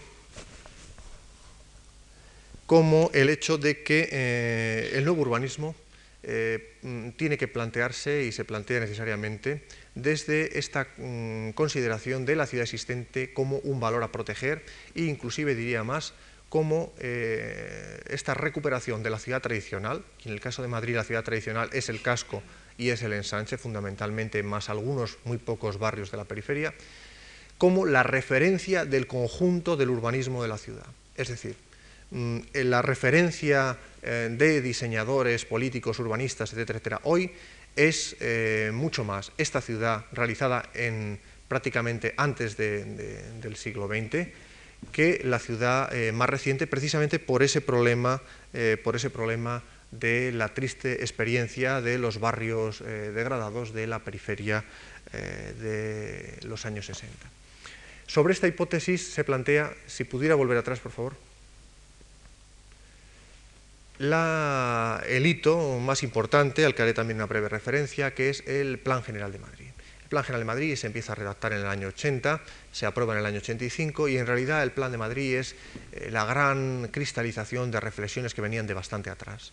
como 2.67 3.09
el 3.13 3.29
hecho 3.29 3.57
de 3.57 3.81
que 3.81 4.09
eh, 4.11 4.91
el 4.93 5.05
nuevo 5.05 5.21
urbanismo 5.23 5.75
eh, 6.21 6.77
mm, 6.83 7.11
tiene 7.11 7.37
que 7.37 7.47
plantearse 7.47 8.23
y 8.23 8.31
se 8.31 8.45
plantea 8.45 8.81
necesariamente 8.81 9.63
desde 10.01 10.59
esta 10.59 10.87
mm, 10.97 11.51
consideración 11.51 12.25
de 12.25 12.35
la 12.35 12.45
ciudad 12.45 12.63
existente 12.63 13.33
como 13.33 13.57
un 13.57 13.79
valor 13.79 14.03
a 14.03 14.11
proteger 14.11 14.63
e 14.95 15.03
inclusive 15.03 15.55
diría 15.55 15.83
más 15.83 16.13
como 16.49 16.93
eh, 16.99 17.99
esta 18.07 18.33
recuperación 18.33 19.03
de 19.03 19.09
la 19.09 19.19
ciudad 19.19 19.41
tradicional, 19.41 20.05
en 20.23 20.31
el 20.31 20.39
caso 20.39 20.61
de 20.61 20.69
Madrid 20.69 20.95
la 20.95 21.03
ciudad 21.03 21.23
tradicional 21.23 21.69
es 21.73 21.89
el 21.89 22.01
casco 22.01 22.41
y 22.77 22.89
es 22.89 23.01
el 23.01 23.13
ensanche, 23.13 23.57
fundamentalmente, 23.57 24.43
más 24.43 24.69
algunos 24.69 25.17
muy 25.25 25.37
pocos 25.37 25.79
barrios 25.79 26.11
de 26.11 26.17
la 26.17 26.25
periferia, 26.25 26.73
como 27.57 27.85
la 27.85 28.03
referencia 28.03 28.85
del 28.85 29.07
conjunto 29.07 29.75
del 29.75 29.89
urbanismo 29.89 30.41
de 30.41 30.47
la 30.47 30.57
ciudad. 30.57 30.85
Es 31.15 31.27
decir, 31.27 31.55
mm, 32.11 32.39
la 32.53 32.81
referencia 32.81 33.77
eh, 34.03 34.29
de 34.31 34.61
diseñadores, 34.61 35.43
políticos, 35.43 35.99
urbanistas, 35.99 36.53
etcétera, 36.53 36.77
etcétera, 36.77 37.01
hoy 37.03 37.31
es 37.77 38.17
eh, 38.19 38.71
mucho 38.73 39.05
más 39.05 39.31
esta 39.37 39.61
ciudad 39.61 40.05
realizada 40.11 40.69
en 40.73 41.19
prácticamente 41.47 42.13
antes 42.17 42.57
del 42.57 43.55
siglo 43.55 43.87
XX, 43.87 44.27
que 44.91 45.21
la 45.23 45.39
ciudad 45.39 45.93
eh, 45.95 46.11
más 46.11 46.29
reciente, 46.29 46.67
precisamente 46.67 47.19
por 47.19 47.43
ese 47.43 47.61
problema, 47.61 48.21
eh, 48.53 48.77
por 48.83 48.97
ese 48.97 49.09
problema 49.09 49.63
de 49.91 50.33
la 50.33 50.49
triste 50.53 51.01
experiencia 51.01 51.79
de 51.79 51.97
los 51.97 52.19
barrios 52.19 52.83
degradados 52.83 53.73
de 53.73 53.87
la 53.87 53.99
periferia 53.99 54.65
de 55.13 56.37
los 56.43 56.65
años 56.65 56.87
60. 56.87 57.15
Sobre 58.05 58.33
esta 58.33 58.49
hipótesis 58.49 59.13
se 59.13 59.23
plantea, 59.23 59.73
si 59.85 60.03
pudiera 60.03 60.35
volver 60.35 60.57
atrás, 60.57 60.81
por 60.81 60.91
favor, 60.91 61.15
el 63.99 65.25
hito 65.25 65.79
más 65.79 66.03
importante, 66.03 66.65
al 66.65 66.75
que 66.75 66.83
haré 66.83 66.93
también 66.93 67.17
una 67.17 67.25
breve 67.25 67.49
referencia, 67.49 68.13
que 68.13 68.29
es 68.29 68.43
el 68.47 68.79
Plan 68.79 69.03
General 69.03 69.31
de 69.31 69.39
Madrid. 69.39 69.67
El 70.03 70.09
Plan 70.09 70.23
General 70.23 70.41
de 70.41 70.45
Madrid 70.45 70.75
se 70.75 70.87
empieza 70.87 71.11
a 71.11 71.15
redactar 71.15 71.51
en 71.51 71.59
el 71.59 71.67
año 71.67 71.89
80, 71.89 72.41
se 72.71 72.85
aprueba 72.85 73.13
en 73.13 73.19
el 73.19 73.25
año 73.25 73.39
85 73.39 74.07
y 74.07 74.17
en 74.17 74.25
realidad 74.25 74.63
el 74.63 74.71
Plan 74.71 74.91
de 74.91 74.97
Madrid 74.97 75.35
es 75.35 75.55
eh, 75.91 76.09
la 76.11 76.23
gran 76.23 76.87
cristalización 76.93 77.71
de 77.71 77.79
reflexiones 77.81 78.33
que 78.33 78.41
venían 78.41 78.67
de 78.67 78.73
bastante 78.73 79.09
atrás. 79.09 79.51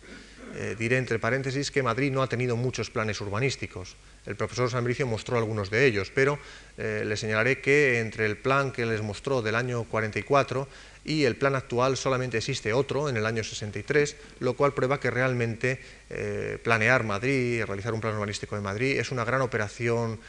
eh, 0.55 0.75
diré 0.79 0.97
entre 0.97 1.19
paréntesis 1.19 1.71
que 1.71 1.83
Madrid 1.83 2.11
no 2.11 2.21
ha 2.21 2.29
tenido 2.29 2.55
muchos 2.55 2.89
planes 2.89 3.19
urbanísticos. 3.19 3.97
El 4.25 4.37
profesor 4.37 4.69
Sambricio 4.69 5.05
mostró 5.05 5.37
algunos 5.37 5.69
de 5.69 5.85
ellos, 5.85 6.09
pero 6.15 6.39
eh, 6.77 7.03
le 7.05 7.17
señalaré 7.17 7.59
que 7.59 7.99
entre 7.99 8.25
el 8.25 8.37
plan 8.37 8.71
que 8.71 8.85
les 8.85 9.01
mostró 9.01 9.41
del 9.41 9.55
año 9.55 9.83
44 9.83 10.69
y 11.05 11.23
el 11.23 11.35
plan 11.35 11.55
actual 11.55 11.95
solamente 11.95 12.39
existe 12.39 12.73
otro 12.73 13.07
en 13.07 13.15
el 13.15 13.25
año 13.25 13.43
63, 13.43 14.17
lo 14.39 14.55
cual 14.55 14.73
prueba 14.73 14.99
que 14.99 15.11
realmente 15.11 15.79
eh, 16.09 16.57
planear 16.63 17.03
Madrid, 17.03 17.63
realizar 17.63 17.93
un 17.93 18.01
plan 18.01 18.15
urbanístico 18.15 18.55
de 18.55 18.61
Madrid, 18.61 18.99
es 18.99 19.11
una 19.11 19.23
gran 19.23 19.41
operación 19.41 20.19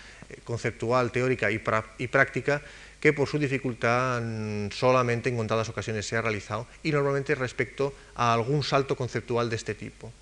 conceptual, 0.44 1.12
teórica 1.12 1.50
y, 1.50 1.62
y 1.98 2.08
práctica 2.08 2.62
que 3.00 3.12
por 3.12 3.28
su 3.28 3.38
dificultad 3.38 4.22
solamente 4.70 5.28
en 5.28 5.36
contadas 5.36 5.68
ocasiones 5.68 6.06
se 6.06 6.16
ha 6.16 6.22
realizado 6.22 6.66
y 6.82 6.92
normalmente 6.92 7.34
respecto 7.34 7.94
a 8.14 8.32
algún 8.32 8.62
salto 8.62 8.96
conceptual 8.96 9.48
de 9.48 9.56
este 9.56 9.74
tipo. 9.74 10.12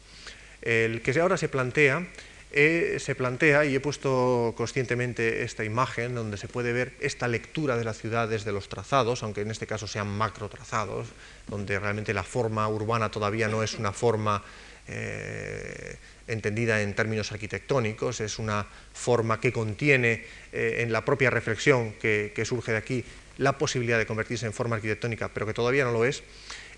El 0.63 1.03
que 1.03 1.19
ahora 1.21 1.37
se 1.37 1.49
plantea, 1.49 2.07
se 2.55 3.15
plantea, 3.17 3.65
y 3.65 3.75
he 3.75 3.81
puesto 3.81 4.55
conscientemente 4.57 5.43
esta 5.43 5.65
imagen 5.65 6.15
donde 6.15 6.37
se 6.37 6.47
puede 6.47 6.73
ver 6.73 6.93
esta 7.01 7.27
lectura 7.27 7.77
de 7.77 7.83
la 7.83 7.95
ciudad 7.95 8.29
desde 8.29 8.53
los 8.53 8.69
trazados, 8.69 9.25
aunque 9.25 9.41
en 9.41 9.51
este 9.51 9.67
caso 9.67 9.89
sean 9.89 10.07
macro 10.07 10.49
trazados, 10.49 11.09
donde 11.49 11.81
realmente 11.81 12.15
la 12.15 12.23
forma 12.23 12.69
urbana 12.69 13.11
todavía 13.11 13.49
no 13.49 13.65
es 13.65 13.75
una 13.75 13.93
forma 13.93 14.45
eh, 14.87 15.97
entendida 16.29 16.81
en 16.81 16.95
términos 16.95 17.33
arquitectónicos, 17.33 18.21
es 18.21 18.39
una 18.39 18.67
forma 18.93 19.41
que 19.41 19.53
contiene 19.53 20.25
eh, 20.53 20.77
en 20.79 20.93
la 20.93 21.05
propia 21.05 21.31
reflexión 21.31 21.95
que, 21.95 22.33
surge 22.45 22.71
de 22.71 22.79
aquí 22.79 23.05
la 23.39 23.59
posibilidad 23.59 23.99
de 23.99 24.07
convertirse 24.07 24.47
en 24.47 24.53
forma 24.53 24.77
arquitectónica, 24.77 25.29
pero 25.35 25.45
que 25.45 25.55
todavía 25.55 25.85
no 25.85 25.91
lo 25.91 26.05
es, 26.05 26.23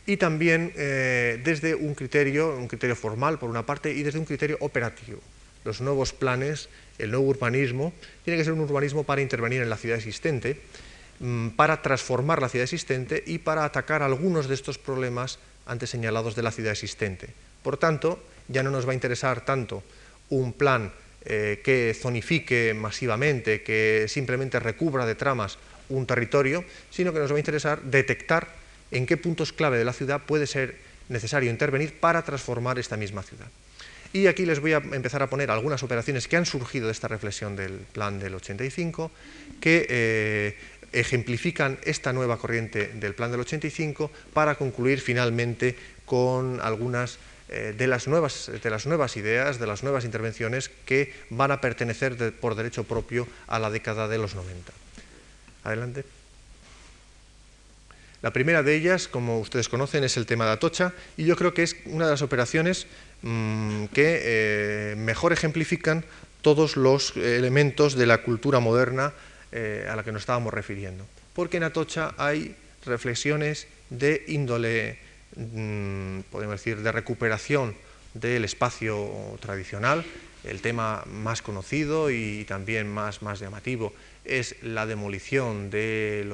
y 0.06 0.16
también 0.16 0.72
eh, 0.76 1.38
desde 1.44 1.74
un 1.74 1.94
criterio, 1.94 2.56
un 2.56 2.66
criterio 2.66 2.96
formal 2.96 3.38
por 3.38 3.50
una 3.50 3.66
parte, 3.66 3.92
y 3.92 4.02
desde 4.02 4.18
un 4.18 4.24
criterio 4.24 4.56
operativo. 4.60 5.20
Los 5.66 5.80
nuevos 5.80 6.12
planes, 6.12 6.68
el 6.98 7.10
nuevo 7.10 7.26
urbanismo, 7.26 7.92
tiene 8.24 8.38
que 8.38 8.44
ser 8.44 8.52
un 8.52 8.60
urbanismo 8.60 9.02
para 9.02 9.20
intervenir 9.20 9.60
en 9.60 9.68
la 9.68 9.76
ciudad 9.76 9.98
existente, 9.98 10.60
mm, 11.18 11.48
para 11.50 11.82
transformar 11.82 12.40
la 12.40 12.48
ciudad 12.48 12.62
existente 12.62 13.22
y 13.26 13.38
para 13.38 13.64
atacar 13.64 14.02
algunos 14.02 14.46
de 14.46 14.54
estos 14.54 14.78
problemas 14.78 15.40
antes 15.66 15.90
señalados 15.90 16.36
de 16.36 16.42
la 16.42 16.52
ciudad 16.52 16.70
existente. 16.70 17.28
Por 17.64 17.78
tanto, 17.78 18.22
ya 18.46 18.62
no 18.62 18.70
nos 18.70 18.86
va 18.86 18.92
a 18.92 18.94
interesar 18.94 19.44
tanto 19.44 19.82
un 20.30 20.52
plan 20.52 20.92
eh, 21.24 21.60
que 21.64 21.96
zonifique 22.00 22.72
masivamente, 22.72 23.64
que 23.64 24.06
simplemente 24.06 24.60
recubra 24.60 25.04
de 25.04 25.16
tramas 25.16 25.58
un 25.88 26.06
territorio, 26.06 26.64
sino 26.90 27.12
que 27.12 27.18
nos 27.18 27.32
va 27.32 27.36
a 27.36 27.40
interesar 27.40 27.82
detectar 27.82 28.54
en 28.92 29.04
qué 29.04 29.16
puntos 29.16 29.52
clave 29.52 29.78
de 29.78 29.84
la 29.84 29.92
ciudad 29.92 30.22
puede 30.22 30.46
ser 30.46 30.76
necesario 31.08 31.50
intervenir 31.50 31.98
para 31.98 32.22
transformar 32.22 32.78
esta 32.78 32.96
misma 32.96 33.24
ciudad. 33.24 33.48
Y 34.16 34.28
aquí 34.28 34.46
les 34.46 34.60
voy 34.60 34.72
a 34.72 34.78
empezar 34.78 35.22
a 35.22 35.28
poner 35.28 35.50
algunas 35.50 35.82
operaciones 35.82 36.26
que 36.26 36.38
han 36.38 36.46
surgido 36.46 36.86
de 36.86 36.92
esta 36.92 37.06
reflexión 37.06 37.54
del 37.54 37.72
plan 37.92 38.18
del 38.18 38.34
85, 38.34 39.10
que 39.60 39.86
eh, 39.90 40.56
ejemplifican 40.92 41.78
esta 41.84 42.14
nueva 42.14 42.38
corriente 42.38 42.88
del 42.94 43.14
plan 43.14 43.30
del 43.30 43.40
85 43.40 44.10
para 44.32 44.54
concluir 44.54 45.02
finalmente 45.02 45.76
con 46.06 46.60
algunas 46.62 47.18
eh, 47.50 47.74
de, 47.76 47.86
las 47.86 48.08
nuevas, 48.08 48.50
de 48.50 48.70
las 48.70 48.86
nuevas 48.86 49.18
ideas, 49.18 49.58
de 49.60 49.66
las 49.66 49.82
nuevas 49.82 50.06
intervenciones 50.06 50.70
que 50.86 51.12
van 51.28 51.50
a 51.50 51.60
pertenecer 51.60 52.32
por 52.40 52.54
derecho 52.54 52.84
propio 52.84 53.28
a 53.48 53.58
la 53.58 53.68
década 53.68 54.08
de 54.08 54.16
los 54.16 54.34
90. 54.34 54.72
Adelante. 55.64 56.06
La 58.22 58.32
primera 58.32 58.62
de 58.62 58.74
ellas, 58.74 59.08
como 59.08 59.40
ustedes 59.40 59.68
conocen, 59.68 60.02
es 60.02 60.16
el 60.16 60.24
tema 60.24 60.46
de 60.46 60.52
Atocha 60.52 60.94
y 61.18 61.26
yo 61.26 61.36
creo 61.36 61.52
que 61.52 61.62
es 61.62 61.76
una 61.84 62.06
de 62.06 62.12
las 62.12 62.22
operaciones 62.22 62.86
mm, 63.22 63.86
que 63.86 64.20
eh, 64.22 64.94
mejor 64.96 65.32
ejemplifican 65.32 66.04
todos 66.42 66.76
los 66.76 67.16
elementos 67.16 67.94
de 67.94 68.06
la 68.06 68.22
cultura 68.22 68.60
moderna 68.60 69.12
eh, 69.52 69.86
a 69.90 69.96
la 69.96 70.04
que 70.04 70.12
nos 70.12 70.22
estábamos 70.22 70.54
refiriendo. 70.54 71.04
Porque 71.34 71.56
en 71.56 71.64
Atocha 71.64 72.14
hay 72.18 72.54
reflexiones 72.84 73.66
de 73.90 74.24
índole 74.28 74.98
Mm, 75.36 76.20
podemos 76.30 76.54
decir, 76.54 76.82
de 76.82 76.92
recuperación 76.92 77.74
del 78.14 78.44
espacio 78.44 79.10
tradicional. 79.40 80.04
El 80.44 80.60
tema 80.60 81.04
más 81.06 81.42
conocido 81.42 82.10
y 82.10 82.44
también 82.44 82.88
más, 82.88 83.20
más 83.22 83.40
llamativo 83.40 83.92
es 84.28 84.56
la 84.62 84.86
demolición 84.86 85.70
del 85.70 86.32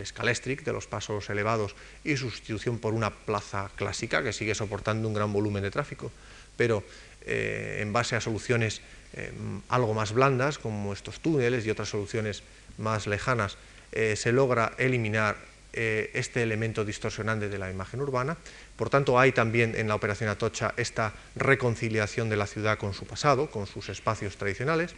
escalestric, 0.00 0.64
de 0.64 0.72
los 0.72 0.86
pasos 0.86 1.30
elevados, 1.30 1.74
y 2.04 2.16
sustitución 2.16 2.78
por 2.78 2.94
una 2.94 3.10
plaza 3.10 3.70
clásica 3.76 4.22
que 4.22 4.32
sigue 4.32 4.54
soportando 4.54 5.08
un 5.08 5.14
gran 5.14 5.32
volumen 5.32 5.62
de 5.62 5.70
tráfico, 5.70 6.10
pero 6.56 6.82
eh, 7.26 7.78
en 7.80 7.92
base 7.92 8.16
a 8.16 8.20
soluciones 8.20 8.80
eh, 9.14 9.32
algo 9.68 9.94
más 9.94 10.12
blandas, 10.12 10.58
como 10.58 10.92
estos 10.92 11.20
túneles 11.20 11.66
y 11.66 11.70
otras 11.70 11.88
soluciones 11.88 12.42
más 12.78 13.06
lejanas, 13.06 13.58
eh, 13.92 14.14
se 14.16 14.32
logra 14.32 14.72
eliminar 14.78 15.36
este 15.76 16.42
elemento 16.42 16.86
distorsionante 16.86 17.50
de 17.50 17.58
la 17.58 17.70
imagen 17.70 18.00
urbana. 18.00 18.38
Por 18.76 18.88
tanto, 18.88 19.18
hay 19.20 19.32
también 19.32 19.74
en 19.76 19.88
la 19.88 19.94
operación 19.94 20.30
Atocha 20.30 20.72
esta 20.78 21.12
reconciliación 21.34 22.30
de 22.30 22.36
la 22.38 22.46
ciudad 22.46 22.78
con 22.78 22.94
su 22.94 23.04
pasado, 23.04 23.50
con 23.50 23.66
sus 23.66 23.90
espacios 23.90 24.38
tradicionales, 24.38 24.94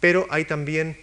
pero 0.00 0.26
hay 0.30 0.44
también 0.44 0.98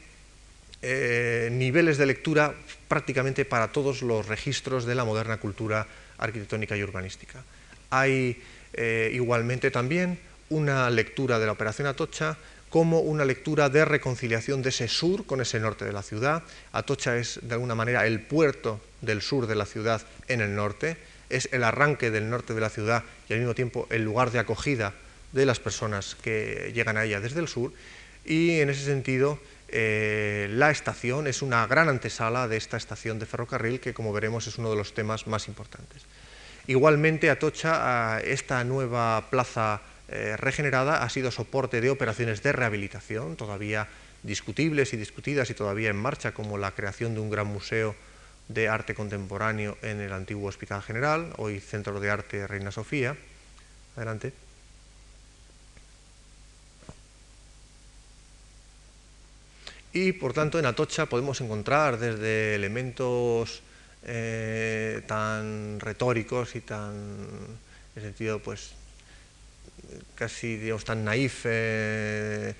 eh, 0.81 1.49
niveles 1.51 1.97
de 1.97 2.05
lectura 2.05 2.53
prácticamente 2.87 3.45
para 3.45 3.71
todos 3.71 4.01
los 4.01 4.27
registros 4.27 4.85
de 4.85 4.95
la 4.95 5.05
moderna 5.05 5.37
cultura 5.37 5.87
arquitectónica 6.17 6.77
y 6.77 6.83
urbanística. 6.83 7.43
Hay 7.89 8.41
eh, 8.73 9.11
igualmente 9.13 9.71
también 9.71 10.19
una 10.49 10.89
lectura 10.89 11.39
de 11.39 11.45
la 11.45 11.53
operación 11.53 11.87
Atocha 11.87 12.37
como 12.69 12.99
una 12.99 13.23
lectura 13.23 13.69
de 13.69 13.85
reconciliación 13.85 14.61
de 14.61 14.69
ese 14.69 14.87
sur 14.87 15.25
con 15.25 15.39
ese 15.39 15.59
norte 15.59 15.85
de 15.85 15.93
la 15.93 16.03
ciudad. 16.03 16.43
Atocha 16.73 17.17
es 17.17 17.39
de 17.41 17.53
alguna 17.53 17.73
manera 17.73 18.05
el 18.05 18.19
puerto 18.19 18.81
del 19.01 19.21
sur 19.21 19.47
de 19.47 19.55
la 19.55 19.65
ciudad 19.65 20.01
en 20.27 20.41
el 20.41 20.55
norte, 20.55 20.97
es 21.29 21.47
el 21.51 21.63
arranque 21.63 22.11
del 22.11 22.29
norte 22.29 22.53
de 22.53 22.61
la 22.61 22.69
ciudad 22.69 23.03
y 23.29 23.33
al 23.33 23.39
mismo 23.39 23.55
tiempo 23.55 23.87
el 23.91 24.03
lugar 24.03 24.31
de 24.31 24.39
acogida 24.39 24.93
de 25.31 25.45
las 25.45 25.59
personas 25.59 26.15
que 26.15 26.71
llegan 26.73 26.97
a 26.97 27.05
ella 27.05 27.19
desde 27.19 27.39
el 27.39 27.47
sur 27.47 27.71
y 28.25 28.59
en 28.59 28.69
ese 28.69 28.83
sentido 28.83 29.39
eh, 29.67 30.47
la 30.51 30.71
estación 30.71 31.27
es 31.27 31.41
una 31.41 31.65
gran 31.67 31.89
antesala 31.89 32.47
de 32.47 32.57
esta 32.57 32.77
estación 32.77 33.19
de 33.19 33.25
ferrocarril 33.25 33.79
que 33.79 33.93
como 33.93 34.13
veremos 34.13 34.47
es 34.47 34.57
uno 34.57 34.69
de 34.69 34.75
los 34.75 34.93
temas 34.93 35.27
más 35.27 35.47
importantes. 35.47 36.03
Igualmente 36.67 37.29
Atocha, 37.29 38.19
esta 38.21 38.63
nueva 38.63 39.29
plaza 39.29 39.81
eh, 40.07 40.37
regenerada, 40.37 41.03
ha 41.03 41.09
sido 41.09 41.31
soporte 41.31 41.81
de 41.81 41.89
operaciones 41.89 42.43
de 42.43 42.51
rehabilitación 42.51 43.35
todavía 43.35 43.87
discutibles 44.23 44.93
y 44.93 44.97
discutidas 44.97 45.49
y 45.49 45.53
todavía 45.53 45.89
en 45.89 45.97
marcha 45.97 46.33
como 46.33 46.57
la 46.57 46.71
creación 46.71 47.13
de 47.13 47.21
un 47.21 47.29
gran 47.29 47.47
museo 47.47 47.95
de 48.47 48.67
arte 48.67 48.93
contemporáneo 48.93 49.77
en 49.81 50.01
el 50.01 50.13
antiguo 50.13 50.49
Hospital 50.49 50.81
General, 50.81 51.33
hoy 51.37 51.59
Centro 51.59 51.99
de 51.99 52.11
Arte 52.11 52.45
Reina 52.45 52.71
Sofía. 52.71 53.15
Adelante. 53.95 54.44
Y 59.95 60.11
por 60.11 60.33
tanto 60.33 60.59
en 60.59 60.65
Atocha 60.65 61.05
podemos 61.05 61.39
encontrar 61.39 61.97
desde 61.97 62.53
elementos 62.53 63.61
eh, 64.03 65.01
tan 65.07 65.79
retóricos 65.79 66.53
y 66.57 66.59
tan, 66.59 66.93
en 67.95 68.01
sentido, 68.01 68.39
pues 68.39 68.73
casi 70.15 70.57
digamos, 70.57 70.83
tan 70.83 71.05
naif, 71.05 71.43
eh, 71.45 72.55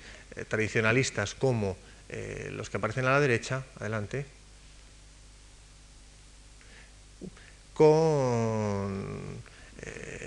tradicionalistas 0.48 1.34
como 1.34 1.76
eh, 2.08 2.48
los 2.52 2.70
que 2.70 2.78
aparecen 2.78 3.04
a 3.04 3.10
la 3.10 3.20
derecha, 3.20 3.64
adelante, 3.80 4.24
con 7.74 7.84
eh, 8.96 9.45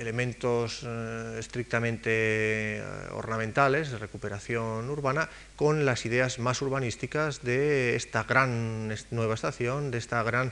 elementos 0.09 0.81
eh, 0.83 1.37
estrictamente 1.37 2.09
eh, 2.09 2.83
ornamentales, 3.11 3.91
de 3.91 3.99
recuperación 3.99 4.89
urbana, 4.89 5.29
con 5.55 5.85
las 5.85 6.03
ideas 6.05 6.39
más 6.39 6.61
urbanísticas 6.63 7.43
de 7.43 7.95
esta 7.95 8.23
gran 8.23 8.91
nueva 9.11 9.35
estación, 9.35 9.91
de, 9.91 9.99
esta 9.99 10.23
gran, 10.23 10.51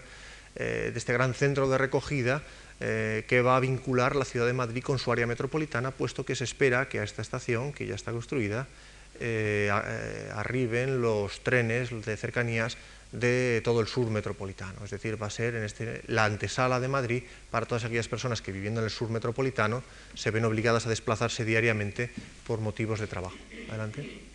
de 0.55 0.93
este 0.95 1.13
gran 1.13 1.33
centro 1.33 1.67
de 1.69 1.77
recogida 1.77 2.43
que 2.79 3.41
va 3.43 3.57
a 3.57 3.59
vincular 3.59 4.15
la 4.15 4.25
ciudad 4.25 4.45
de 4.45 4.53
Madrid 4.53 4.83
con 4.83 4.99
su 4.99 5.11
área 5.11 5.25
metropolitana, 5.25 5.89
puesto 5.89 6.23
que 6.23 6.35
se 6.35 6.43
espera 6.43 6.87
que 6.87 6.99
a 6.99 7.03
esta 7.03 7.23
estación, 7.23 7.73
que 7.73 7.87
ya 7.87 7.95
está 7.95 8.11
construida, 8.11 8.67
arriben 10.35 11.01
los 11.01 11.41
trenes 11.43 11.89
de 12.05 12.17
cercanías 12.17 12.77
de 13.11 13.61
todo 13.63 13.81
el 13.81 13.87
sur 13.87 14.09
metropolitano. 14.09 14.83
Es 14.83 14.91
decir, 14.91 15.21
va 15.21 15.27
a 15.27 15.31
ser 15.31 15.55
este, 15.55 16.01
la 16.07 16.25
antesala 16.25 16.79
de 16.79 16.87
Madrid 16.87 17.23
para 17.51 17.65
todas 17.65 17.85
aquellas 17.85 18.07
personas 18.07 18.41
que 18.41 18.51
viviendo 18.51 18.81
en 18.81 18.85
el 18.85 18.91
sur 18.91 19.09
metropolitano 19.09 19.83
se 20.13 20.31
ven 20.31 20.45
obligadas 20.45 20.85
a 20.85 20.89
desplazarse 20.89 21.45
diariamente 21.45 22.11
por 22.45 22.59
motivos 22.59 22.99
de 22.99 23.07
trabajo. 23.07 23.37
Adelante. 23.69 24.27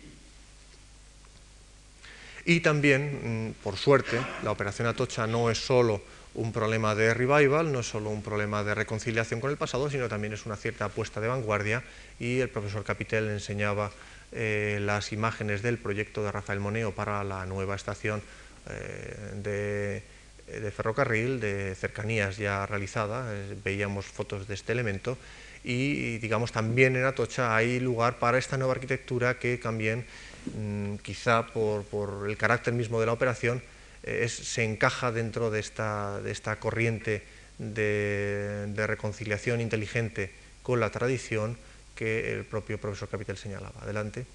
Y 2.45 2.59
también, 2.59 3.51
mm, 3.51 3.63
por 3.63 3.77
suerte, 3.77 4.19
la 4.43 4.51
operación 4.51 4.87
Atocha 4.87 5.27
no 5.27 5.49
es 5.49 5.59
solo 5.59 6.01
un 6.35 6.51
problema 6.51 6.95
de 6.95 7.13
revival, 7.13 7.71
no 7.71 7.79
es 7.79 7.87
solo 7.87 8.09
un 8.09 8.23
problema 8.23 8.63
de 8.63 8.73
reconciliación 8.73 9.39
con 9.39 9.51
el 9.51 9.57
pasado, 9.57 9.89
sino 9.89 10.09
también 10.09 10.33
es 10.33 10.45
una 10.45 10.55
cierta 10.55 10.85
apuesta 10.85 11.21
de 11.21 11.27
vanguardia 11.27 11.83
y 12.19 12.39
el 12.39 12.49
profesor 12.49 12.83
Capitel 12.83 13.29
enseñaba 13.29 13.91
eh, 14.31 14.79
las 14.81 15.13
imágenes 15.13 15.61
del 15.61 15.77
proyecto 15.77 16.23
de 16.23 16.31
Rafael 16.31 16.59
Moneo 16.59 16.91
para 16.91 17.23
la 17.23 17.45
nueva 17.45 17.75
estación 17.75 18.21
de, 19.35 20.03
ferrocarril, 20.75 21.39
de 21.39 21.75
cercanías 21.75 22.37
ya 22.37 22.65
realizada, 22.65 23.33
veíamos 23.63 24.05
fotos 24.05 24.47
de 24.47 24.53
este 24.53 24.71
elemento 24.71 25.17
y 25.63 26.17
digamos 26.17 26.51
también 26.51 26.95
en 26.95 27.05
Atocha 27.05 27.55
hay 27.55 27.79
lugar 27.79 28.19
para 28.19 28.37
esta 28.37 28.57
nueva 28.57 28.73
arquitectura 28.73 29.39
que 29.39 29.57
también 29.57 30.05
mm, 30.57 30.95
quizá 30.97 31.47
por, 31.47 31.85
el 32.27 32.37
carácter 32.37 32.73
mismo 32.73 32.99
de 32.99 33.05
la 33.05 33.13
operación 33.13 33.63
eh, 34.03 34.27
se 34.27 34.63
encaja 34.63 35.11
dentro 35.11 35.49
de 35.51 35.61
esta, 35.61 36.19
de 36.21 36.31
esta 36.31 36.57
corriente 36.57 37.23
de, 37.57 38.85
reconciliación 38.87 39.61
inteligente 39.61 40.31
con 40.61 40.79
la 40.79 40.89
tradición 40.89 41.57
que 41.95 42.33
el 42.33 42.43
propio 42.43 42.77
profesor 42.79 43.07
Capital 43.07 43.37
señalaba. 43.37 43.79
Adelante. 43.81 44.25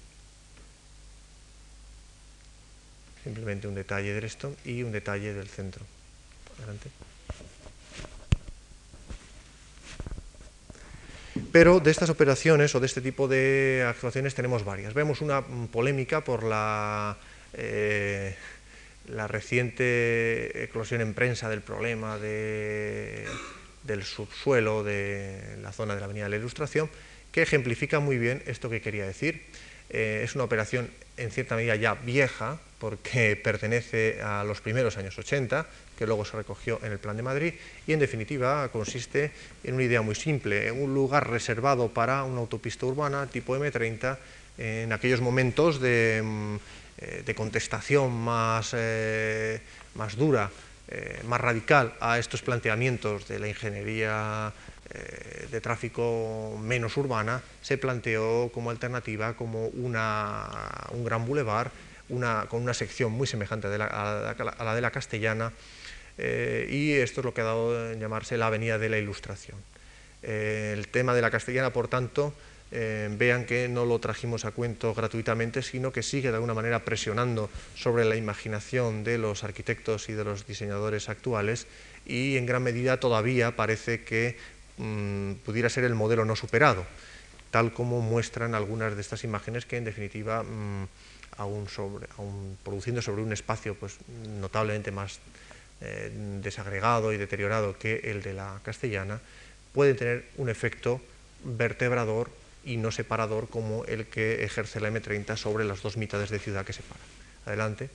Simplemente 3.29 3.67
un 3.67 3.75
detalle 3.75 4.11
de 4.11 4.25
esto 4.25 4.55
y 4.65 4.81
un 4.81 4.91
detalle 4.91 5.35
del 5.35 5.47
centro. 5.47 5.85
Adelante. 6.57 6.89
Pero 11.51 11.79
de 11.79 11.91
estas 11.91 12.09
operaciones 12.09 12.73
o 12.73 12.79
de 12.79 12.87
este 12.87 13.01
tipo 13.01 13.27
de 13.27 13.85
actuaciones 13.87 14.33
tenemos 14.33 14.65
varias. 14.65 14.95
Vemos 14.95 15.21
una 15.21 15.45
polémica 15.71 16.23
por 16.23 16.41
la, 16.41 17.17
eh, 17.53 18.35
la 19.09 19.27
reciente 19.27 20.63
eclosión 20.63 21.01
en 21.01 21.13
prensa 21.13 21.49
del 21.49 21.61
problema 21.61 22.17
del 22.17 23.27
subsuelo 24.05 24.83
de 24.83 25.59
la 25.61 25.71
zona 25.71 25.93
de 25.93 25.99
la 25.99 26.05
Avenida 26.05 26.23
de 26.23 26.31
la 26.31 26.37
Ilustración, 26.37 26.89
que 27.31 27.43
ejemplifica 27.43 27.99
muy 27.99 28.17
bien 28.17 28.41
esto 28.47 28.71
que 28.71 28.81
quería 28.81 29.05
decir. 29.05 29.45
Eh, 29.89 30.21
es 30.23 30.35
una 30.35 30.43
operación 30.43 30.89
en 31.17 31.31
cierta 31.31 31.55
medida 31.55 31.75
ya 31.75 31.95
vieja, 31.95 32.59
porque 32.79 33.35
pertenece 33.43 34.21
a 34.21 34.43
los 34.43 34.61
primeros 34.61 34.97
años 34.97 35.17
80, 35.17 35.65
que 35.97 36.05
luego 36.05 36.23
se 36.23 36.37
recogió 36.37 36.79
en 36.83 36.91
el 36.91 36.99
Plan 36.99 37.17
de 37.17 37.23
Madrid, 37.23 37.53
y 37.87 37.93
en 37.93 37.99
definitiva 37.99 38.69
consiste 38.69 39.31
en 39.63 39.73
una 39.75 39.83
idea 39.83 40.01
muy 40.01 40.15
simple, 40.15 40.67
en 40.67 40.81
un 40.81 40.93
lugar 40.93 41.29
reservado 41.29 41.89
para 41.89 42.23
una 42.23 42.39
autopista 42.39 42.85
urbana 42.85 43.27
tipo 43.27 43.57
M30 43.57 44.17
en 44.57 44.91
aquellos 44.91 45.21
momentos 45.21 45.79
de, 45.79 46.21
mm, 46.23 46.55
eh, 46.99 47.33
contestación 47.35 48.11
más, 48.13 48.71
eh, 48.73 49.59
más 49.95 50.15
dura, 50.15 50.49
más 51.25 51.39
radical 51.39 51.93
a 52.01 52.17
estos 52.17 52.41
planteamientos 52.41 53.27
de 53.27 53.37
la 53.37 53.47
ingeniería 53.47 54.51
de 54.89 55.61
tráfico 55.61 56.57
menos 56.61 56.97
urbana, 56.97 57.41
se 57.61 57.77
planteó 57.77 58.49
como 58.51 58.71
alternativa 58.71 59.35
como 59.35 59.67
una, 59.67 60.47
un 60.91 61.03
gran 61.03 61.25
bulevar 61.25 61.71
con 62.47 62.61
una 62.63 62.73
sección 62.73 63.11
muy 63.11 63.27
semejante 63.27 63.67
a 63.67 63.77
la 63.77 64.75
de 64.75 64.81
la 64.81 64.91
castellana, 64.91 65.53
eh, 66.21 66.67
y 66.69 66.91
esto 66.93 67.21
es 67.21 67.25
lo 67.25 67.33
que 67.33 67.41
ha 67.41 67.45
dado 67.45 67.91
en 67.91 67.99
llamarse 67.99 68.37
la 68.37 68.47
Avenida 68.47 68.77
de 68.77 68.89
la 68.89 68.97
Ilustración. 68.97 69.57
Eh, 70.21 70.75
el 70.77 70.89
tema 70.89 71.13
de 71.13 71.21
la 71.21 71.31
castellana, 71.31 71.71
por 71.71 71.87
tanto, 71.87 72.33
eh, 72.71 73.09
vean 73.17 73.45
que 73.45 73.69
no 73.69 73.85
lo 73.85 73.99
trajimos 73.99 74.43
a 74.43 74.51
cuento 74.51 74.93
gratuitamente, 74.93 75.61
sino 75.61 75.93
que 75.93 76.03
sigue 76.03 76.29
de 76.29 76.35
alguna 76.35 76.53
manera 76.53 76.83
presionando 76.83 77.49
sobre 77.73 78.03
la 78.03 78.17
imaginación 78.17 79.05
de 79.05 79.17
los 79.17 79.45
arquitectos 79.45 80.09
y 80.09 80.13
de 80.13 80.25
los 80.25 80.45
diseñadores 80.45 81.07
actuales 81.07 81.67
y 82.05 82.37
en 82.37 82.45
gran 82.45 82.63
medida 82.63 82.99
todavía 82.99 83.55
parece 83.55 84.03
que 84.03 84.37
mm, 84.79 85.33
pudiera 85.45 85.69
ser 85.69 85.83
el 85.83 85.93
modelo 85.93 86.25
no 86.25 86.35
superado, 86.35 86.85
tal 87.51 87.73
como 87.73 88.01
muestran 88.01 88.55
algunas 88.55 88.95
de 88.95 89.01
estas 89.01 89.23
imágenes 89.23 89.65
que 89.65 89.77
en 89.77 89.85
definitiva, 89.85 90.43
mm, 90.43 90.87
aún, 91.37 91.69
sobre, 91.69 92.07
produciendo 92.63 93.01
sobre 93.01 93.21
un 93.21 93.31
espacio 93.31 93.75
pues, 93.75 93.97
notablemente 94.39 94.91
más 94.91 95.19
eh, 95.81 96.11
desagregado 96.41 97.13
y 97.13 97.17
deteriorado 97.17 97.77
que 97.77 98.01
el 98.11 98.21
de 98.21 98.33
la 98.33 98.59
castellana, 98.63 99.21
puede 99.73 99.93
tener 99.93 100.25
un 100.37 100.49
efecto 100.49 100.99
vertebrador 101.43 102.29
y 102.65 102.77
no 102.77 102.91
separador 102.91 103.47
como 103.47 103.85
el 103.85 104.05
que 104.07 104.43
ejerce 104.43 104.81
la 104.81 104.89
M30 104.89 105.37
sobre 105.37 105.63
las 105.63 105.81
dos 105.81 105.95
mitades 105.95 106.29
de 106.29 106.39
ciudad 106.39 106.65
que 106.65 106.73
separan. 106.73 107.05
Adelante. 107.45 107.89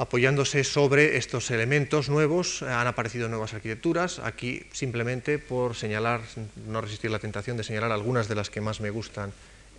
Apoyándose 0.00 0.64
sobre 0.64 1.18
estos 1.18 1.50
elementos 1.50 2.08
nuevos, 2.08 2.62
han 2.62 2.86
aparecido 2.86 3.28
nuevas 3.28 3.52
arquitecturas. 3.52 4.18
Aquí, 4.18 4.64
simplemente 4.72 5.38
por 5.38 5.76
señalar, 5.76 6.22
no 6.66 6.80
resistir 6.80 7.10
la 7.10 7.18
tentación 7.18 7.58
de 7.58 7.64
señalar 7.64 7.92
algunas 7.92 8.26
de 8.26 8.34
las 8.34 8.48
que 8.48 8.62
más 8.62 8.80
me 8.80 8.88
gustan 8.88 9.30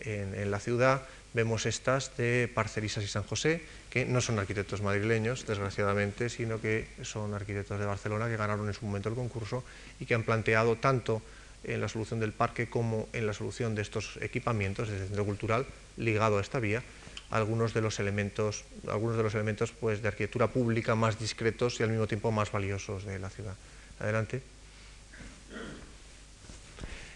en 0.02 0.52
la 0.52 0.60
ciudad, 0.60 1.02
vemos 1.34 1.66
estas 1.66 2.16
de 2.18 2.48
Parcerisas 2.54 3.04
y 3.04 3.08
San 3.08 3.24
José, 3.24 3.64
que 3.90 4.06
no 4.06 4.22
son 4.22 4.38
arquitectos 4.38 4.84
madrileños, 4.84 5.48
desgraciadamente, 5.48 6.30
sino 6.30 6.62
que 6.62 6.86
son 7.02 7.34
arquitectos 7.34 7.80
de 7.80 7.88
Barcelona 7.88 8.28
que 8.28 8.38
ganaron 8.38 8.68
en 8.68 8.76
su 8.76 8.86
momento 8.86 9.10
el 9.10 9.16
concurso 9.16 9.64
y 10.00 10.06
que 10.06 10.14
han 10.14 10.22
planteado 10.22 10.76
tanto 10.76 11.24
en 11.64 11.82
la 11.82 11.88
solución 11.88 12.20
del 12.20 12.32
parque 12.32 12.70
como 12.70 13.10
en 13.14 13.26
la 13.26 13.34
solución 13.34 13.74
de 13.74 13.82
estos 13.82 14.20
equipamientos 14.22 14.88
del 14.88 15.00
centro 15.00 15.26
cultural 15.26 15.66
ligado 15.98 16.38
a 16.38 16.42
esta 16.42 16.60
vía 16.60 16.84
algunos 17.32 17.74
de 17.74 17.82
los 17.82 18.00
elementos, 18.00 18.66
algunos 18.88 19.18
de 19.18 19.24
los 19.24 19.34
elementos 19.34 19.72
pues, 19.72 20.02
de 20.02 20.10
arquitectura 20.10 20.48
pública 20.48 20.96
más 20.96 21.18
discretos 21.18 21.80
y 21.80 21.84
al 21.84 21.90
mismo 21.90 22.08
tiempo 22.08 22.32
más 22.32 22.52
valiosos 22.52 23.06
de 23.06 23.18
la 23.20 23.30
ciudad. 23.30 23.56
Adelante. 24.00 24.42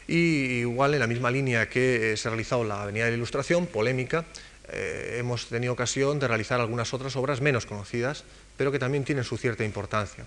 Y 0.08 0.60
igual 0.60 0.94
en 0.94 1.00
la 1.00 1.08
misma 1.08 1.32
línea 1.32 1.68
que 1.68 2.16
se 2.16 2.28
ha 2.28 2.32
realizado 2.32 2.64
la 2.64 2.84
Avenida 2.84 3.06
de 3.06 3.12
la 3.12 3.18
Ilustración, 3.18 3.66
polémica, 3.66 4.26
eh, 4.72 5.18
hemos 5.20 5.48
tenido 5.48 5.74
ocasión 5.74 6.20
de 6.20 6.28
realizar 6.28 6.60
algunas 6.60 6.94
otras 6.94 7.16
obras 7.16 7.42
menos 7.42 7.66
conocidas, 7.66 8.24
pero 8.58 8.72
que 8.72 8.80
también 8.80 9.04
tienen 9.04 9.24
su 9.24 9.38
cierta 9.38 9.64
importancia 9.64 10.26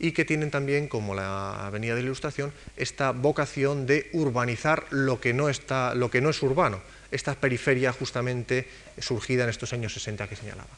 y 0.00 0.12
que 0.12 0.24
tienen 0.24 0.50
también, 0.50 0.88
como 0.88 1.14
la 1.14 1.66
Avenida 1.66 1.94
de 1.94 2.00
la 2.00 2.06
Ilustración, 2.06 2.52
esta 2.76 3.12
vocación 3.12 3.86
de 3.86 4.08
urbanizar 4.14 4.86
lo 4.90 5.20
que 5.20 5.34
no, 5.34 5.48
está, 5.48 5.94
lo 5.94 6.10
que 6.10 6.22
no 6.22 6.30
es 6.30 6.42
urbano, 6.42 6.80
esta 7.10 7.34
periferia 7.34 7.92
justamente 7.92 8.68
surgida 8.98 9.44
en 9.44 9.50
estos 9.50 9.72
años 9.72 9.92
60 9.94 10.28
que 10.28 10.36
señalaba. 10.36 10.70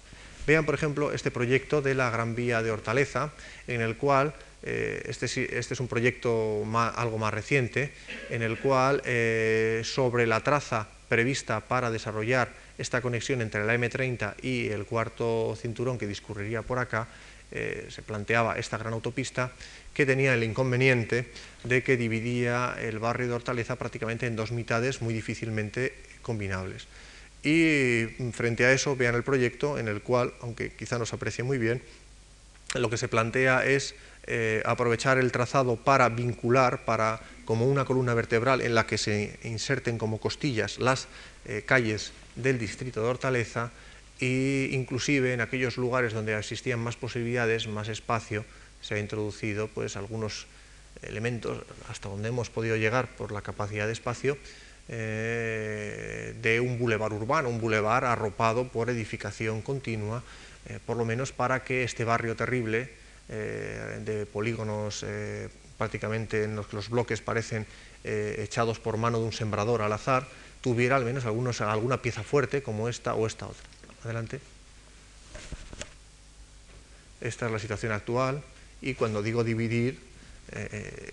Vean, 0.47 0.67
por 0.67 0.75
ejemplo, 0.75 1.13
este 1.13 1.31
proyecto 1.31 1.83
de 1.83 1.95
la 1.95 2.11
Gran 2.11 2.35
Vía 2.35 2.63
de 2.63 2.71
Hortaleza, 2.71 3.31
en 3.69 3.81
el 3.81 3.97
cual 3.97 4.35
eh, 4.65 5.03
este, 5.07 5.27
este, 5.27 5.75
es 5.75 5.81
un 5.81 5.89
proyecto 5.89 6.65
algo 6.97 7.19
más 7.19 7.33
reciente, 7.33 7.93
en 8.31 8.43
el 8.43 8.59
cual 8.59 9.03
eh, 9.05 9.83
sobre 9.85 10.27
la 10.27 10.41
traza 10.41 10.89
prevista 11.09 11.61
para 11.61 11.91
desarrollar 11.91 12.51
esta 12.79 13.01
conexión 13.01 13.43
entre 13.43 13.65
la 13.65 13.75
M30 13.77 14.35
y 14.43 14.69
el 14.69 14.85
cuarto 14.85 15.57
cinturón 15.61 15.99
que 15.99 16.07
discurriría 16.07 16.63
por 16.63 16.79
acá, 16.79 17.07
eh, 17.53 17.87
se 17.91 18.03
planteaba 18.03 18.59
esta 18.59 18.79
gran 18.79 18.93
autopista 18.93 19.53
que 19.95 20.07
tenía 20.07 20.35
el 20.35 20.43
inconveniente 20.43 21.29
de 21.65 21.83
que 21.83 21.97
dividía 21.97 22.75
el 22.81 22.99
barrio 22.99 23.29
de 23.29 23.35
Hortaleza 23.35 23.77
prácticamente 23.77 24.27
en 24.27 24.37
dos 24.37 24.53
mitades 24.53 25.03
muy 25.03 25.13
difícilmente 25.13 25.95
combinables. 26.23 26.87
Y 27.43 28.07
frente 28.33 28.65
a 28.65 28.73
eso 28.73 28.97
vean 28.97 29.15
el 29.15 29.25
proyecto 29.25 29.79
en 29.79 29.89
el 29.89 30.01
cual, 30.01 30.33
aunque 30.41 30.73
quizá 30.73 30.99
no 30.99 31.07
se 31.07 31.17
aprecie 31.17 31.45
muy 31.45 31.59
bien, 31.59 31.83
lo 32.75 32.89
que 32.89 32.97
se 32.97 33.09
plantea 33.09 33.67
es 33.67 33.95
eh, 34.27 34.63
aprovechar 34.65 35.19
el 35.19 35.33
trazado 35.33 35.77
para 35.77 36.09
vincular, 36.09 36.85
para 36.85 37.21
como 37.45 37.67
una 37.67 37.85
columna 37.85 38.15
vertebral 38.15 38.61
en 38.61 38.75
la 38.75 38.87
que 38.87 38.97
se 38.97 39.39
inserten 39.43 39.99
como 39.99 40.21
costillas 40.21 40.79
las 40.79 41.09
eh, 41.45 41.65
calles 41.67 42.13
del 42.37 42.59
distrito 42.59 43.03
de 43.03 43.09
Hortaleza 43.09 43.73
e 44.21 44.71
inclusive 44.73 45.33
en 45.33 45.41
aquellos 45.41 45.77
lugares 45.77 46.13
donde 46.13 46.37
existían 46.37 46.81
más 46.81 46.97
posibilidades, 46.97 47.67
más 47.67 47.89
espacio, 47.89 48.45
se 48.81 48.95
ha 48.95 48.99
introducido 48.99 49.69
pues 49.69 49.97
algunos 49.97 50.47
elementos 51.03 51.65
hasta 51.89 52.09
donde 52.09 52.29
hemos 52.29 52.51
podido 52.51 52.77
llegar 52.77 53.09
por 53.17 53.33
la 53.33 53.43
capacidad 53.43 53.87
de 53.87 53.93
espacio 53.93 54.39
eh, 54.89 56.35
de 56.41 56.61
un 56.61 56.79
bulevar 56.79 57.13
urbano, 57.13 57.49
un 57.49 57.61
bulevar 57.61 58.05
arropado 58.05 58.69
por 58.69 58.91
edificación 58.91 59.63
continua, 59.63 60.23
por 60.87 60.97
lo 60.97 61.05
menos 61.05 61.33
para 61.33 61.65
que 61.65 61.83
este 61.83 62.05
barrio 62.05 62.37
terrible 62.37 63.03
eh, 63.29 64.03
de 64.05 64.27
polígonos 64.27 65.05
eh, 65.07 65.49
prácticamente 65.79 66.45
en 66.45 66.55
los 66.55 66.67
que 66.67 66.77
los 66.77 66.91
bloques 66.91 67.23
parecen 67.23 67.67
eh, 68.05 68.43
echados 68.45 68.79
por 68.79 68.99
mano 68.99 69.21
de 69.21 69.25
un 69.25 69.33
sembrador 69.33 69.81
al 69.81 69.93
azar, 69.93 70.27
tuviera 70.61 70.97
al 70.97 71.05
menos 71.05 71.25
alguna 71.25 72.03
pieza 72.03 72.23
fuerte 72.23 72.63
como 72.63 72.89
esta 72.89 73.15
o 73.15 73.27
esta 73.27 73.47
otra. 73.47 73.72
Adelante. 74.05 74.41
Esta 77.21 77.47
es 77.47 77.53
la 77.53 77.59
situación 77.59 77.93
actual 77.93 78.43
y 78.81 78.95
cuando 78.95 79.23
digo 79.23 79.45
dividir, 79.45 79.99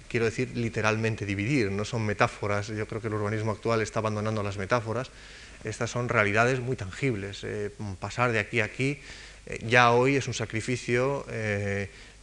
quiero 0.07 0.25
decir 0.25 0.57
literalmente 0.57 1.25
dividir, 1.25 1.71
no 1.71 1.85
son 1.85 2.05
metáforas. 2.05 2.67
Yo 2.67 2.87
creo 2.87 2.99
que 2.99 3.07
el 3.07 3.13
urbanismo 3.13 3.51
actual 3.51 3.81
está 3.81 3.99
abandonando 3.99 4.41
las 4.41 4.57
metáforas. 4.57 5.11
Estas 5.63 5.91
son 5.91 6.09
realidades 6.09 6.59
muy 6.59 6.75
tangibles. 6.75 7.43
Eh, 7.43 7.71
pasar 7.99 8.31
de 8.31 8.39
aquí 8.39 8.61
a 8.61 8.65
aquí 8.65 8.99
eh, 9.45 9.59
ya 9.67 9.91
hoy 9.91 10.15
es 10.15 10.27
un 10.27 10.33
sacrificio. 10.33 11.25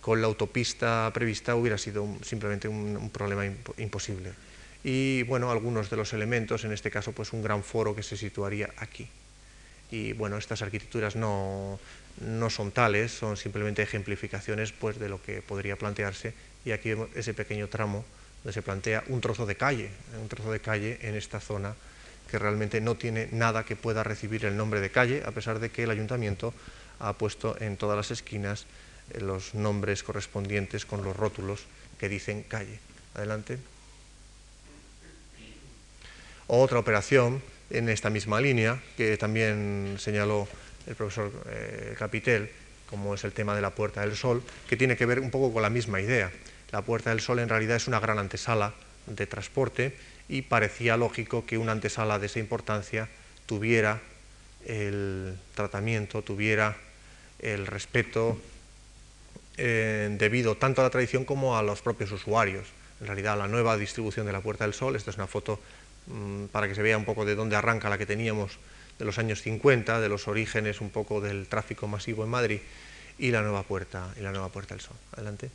con 0.00 0.20
la 0.20 0.28
autopista 0.28 1.10
prevista 1.12 1.56
hubiera 1.56 1.76
sido 1.78 2.06
simplemente 2.22 2.68
un, 2.68 3.10
problema 3.10 3.44
imposible. 3.78 4.32
Y 4.84 5.24
bueno, 5.24 5.50
algunos 5.50 5.90
de 5.90 5.96
los 5.96 6.12
elementos, 6.12 6.64
en 6.64 6.70
este 6.70 6.92
caso, 6.92 7.10
pues 7.10 7.32
un 7.32 7.42
gran 7.42 7.64
foro 7.64 7.94
que 7.96 8.04
se 8.04 8.16
situaría 8.16 8.70
aquí. 8.76 9.08
Y 9.90 10.12
bueno, 10.12 10.36
estas 10.36 10.62
arquitecturas 10.62 11.16
no, 11.16 11.78
no 12.20 12.50
son 12.50 12.72
tales, 12.72 13.12
son 13.12 13.36
simplemente 13.36 13.82
ejemplificaciones 13.82 14.72
pues, 14.72 14.98
de 14.98 15.08
lo 15.08 15.22
que 15.22 15.42
podría 15.42 15.76
plantearse. 15.76 16.34
Y 16.64 16.72
aquí 16.72 16.90
vemos 16.90 17.08
ese 17.14 17.34
pequeño 17.34 17.68
tramo 17.68 18.04
donde 18.42 18.52
se 18.52 18.62
plantea 18.62 19.04
un 19.08 19.20
trozo 19.20 19.46
de 19.46 19.56
calle, 19.56 19.90
un 20.20 20.28
trozo 20.28 20.52
de 20.52 20.60
calle 20.60 20.98
en 21.02 21.14
esta 21.14 21.40
zona 21.40 21.74
que 22.30 22.38
realmente 22.38 22.80
no 22.80 22.96
tiene 22.96 23.28
nada 23.32 23.64
que 23.64 23.76
pueda 23.76 24.02
recibir 24.02 24.44
el 24.44 24.56
nombre 24.56 24.80
de 24.80 24.90
calle, 24.90 25.22
a 25.24 25.30
pesar 25.30 25.60
de 25.60 25.70
que 25.70 25.84
el 25.84 25.90
ayuntamiento 25.90 26.52
ha 26.98 27.12
puesto 27.12 27.56
en 27.60 27.76
todas 27.76 27.96
las 27.96 28.10
esquinas 28.10 28.66
eh, 29.12 29.20
los 29.20 29.54
nombres 29.54 30.02
correspondientes 30.02 30.84
con 30.84 31.04
los 31.04 31.16
rótulos 31.16 31.64
que 31.98 32.08
dicen 32.08 32.42
calle. 32.42 32.78
Adelante. 33.14 33.58
Otra 36.48 36.78
operación 36.78 37.42
en 37.70 37.88
esta 37.88 38.10
misma 38.10 38.40
línea, 38.40 38.80
que 38.96 39.16
también 39.16 39.96
señaló 39.98 40.48
el 40.86 40.94
profesor 40.94 41.32
eh, 41.48 41.94
Capitel, 41.98 42.50
como 42.88 43.14
es 43.14 43.24
el 43.24 43.32
tema 43.32 43.54
de 43.54 43.62
la 43.62 43.70
Puerta 43.70 44.02
del 44.02 44.16
Sol, 44.16 44.42
que 44.68 44.76
tiene 44.76 44.96
que 44.96 45.06
ver 45.06 45.20
un 45.20 45.30
poco 45.30 45.52
con 45.52 45.62
la 45.62 45.70
misma 45.70 46.00
idea. 46.00 46.30
La 46.70 46.82
Puerta 46.82 47.10
del 47.10 47.20
Sol 47.20 47.38
en 47.38 47.48
realidad 47.48 47.76
es 47.76 47.88
una 47.88 48.00
gran 48.00 48.18
antesala 48.18 48.74
de 49.06 49.26
transporte 49.26 49.96
y 50.28 50.42
parecía 50.42 50.96
lógico 50.96 51.46
que 51.46 51.58
una 51.58 51.72
antesala 51.72 52.18
de 52.18 52.26
esa 52.26 52.38
importancia 52.38 53.08
tuviera 53.46 54.00
el 54.64 55.36
tratamiento, 55.54 56.22
tuviera 56.22 56.76
el 57.38 57.66
respeto 57.66 58.40
eh, 59.56 60.14
debido 60.18 60.56
tanto 60.56 60.80
a 60.80 60.84
la 60.84 60.90
tradición 60.90 61.24
como 61.24 61.56
a 61.56 61.62
los 61.62 61.82
propios 61.82 62.12
usuarios. 62.12 62.66
En 63.00 63.06
realidad 63.06 63.38
la 63.38 63.46
nueva 63.46 63.76
distribución 63.76 64.26
de 64.26 64.32
la 64.32 64.40
Puerta 64.40 64.64
del 64.64 64.74
Sol, 64.74 64.96
esta 64.96 65.10
es 65.10 65.16
una 65.16 65.26
foto 65.26 65.60
para 66.52 66.68
que 66.68 66.74
se 66.74 66.82
vea 66.82 66.98
un 66.98 67.04
poco 67.04 67.24
de 67.24 67.34
dónde 67.34 67.56
arranca 67.56 67.88
la 67.88 67.98
que 67.98 68.06
teníamos 68.06 68.58
de 68.98 69.04
los 69.04 69.18
años 69.18 69.42
50, 69.42 70.00
de 70.00 70.08
los 70.08 70.28
orígenes 70.28 70.80
un 70.80 70.90
poco 70.90 71.20
del 71.20 71.46
tráfico 71.48 71.86
masivo 71.86 72.24
en 72.24 72.30
Madrid 72.30 72.60
y 73.18 73.30
la 73.30 73.42
nueva 73.42 73.62
puerta, 73.62 74.08
y 74.18 74.22
la 74.22 74.30
nueva 74.30 74.48
puerta 74.48 74.74
del 74.74 74.82
Sol. 74.82 74.96
Adelante. 75.12 75.50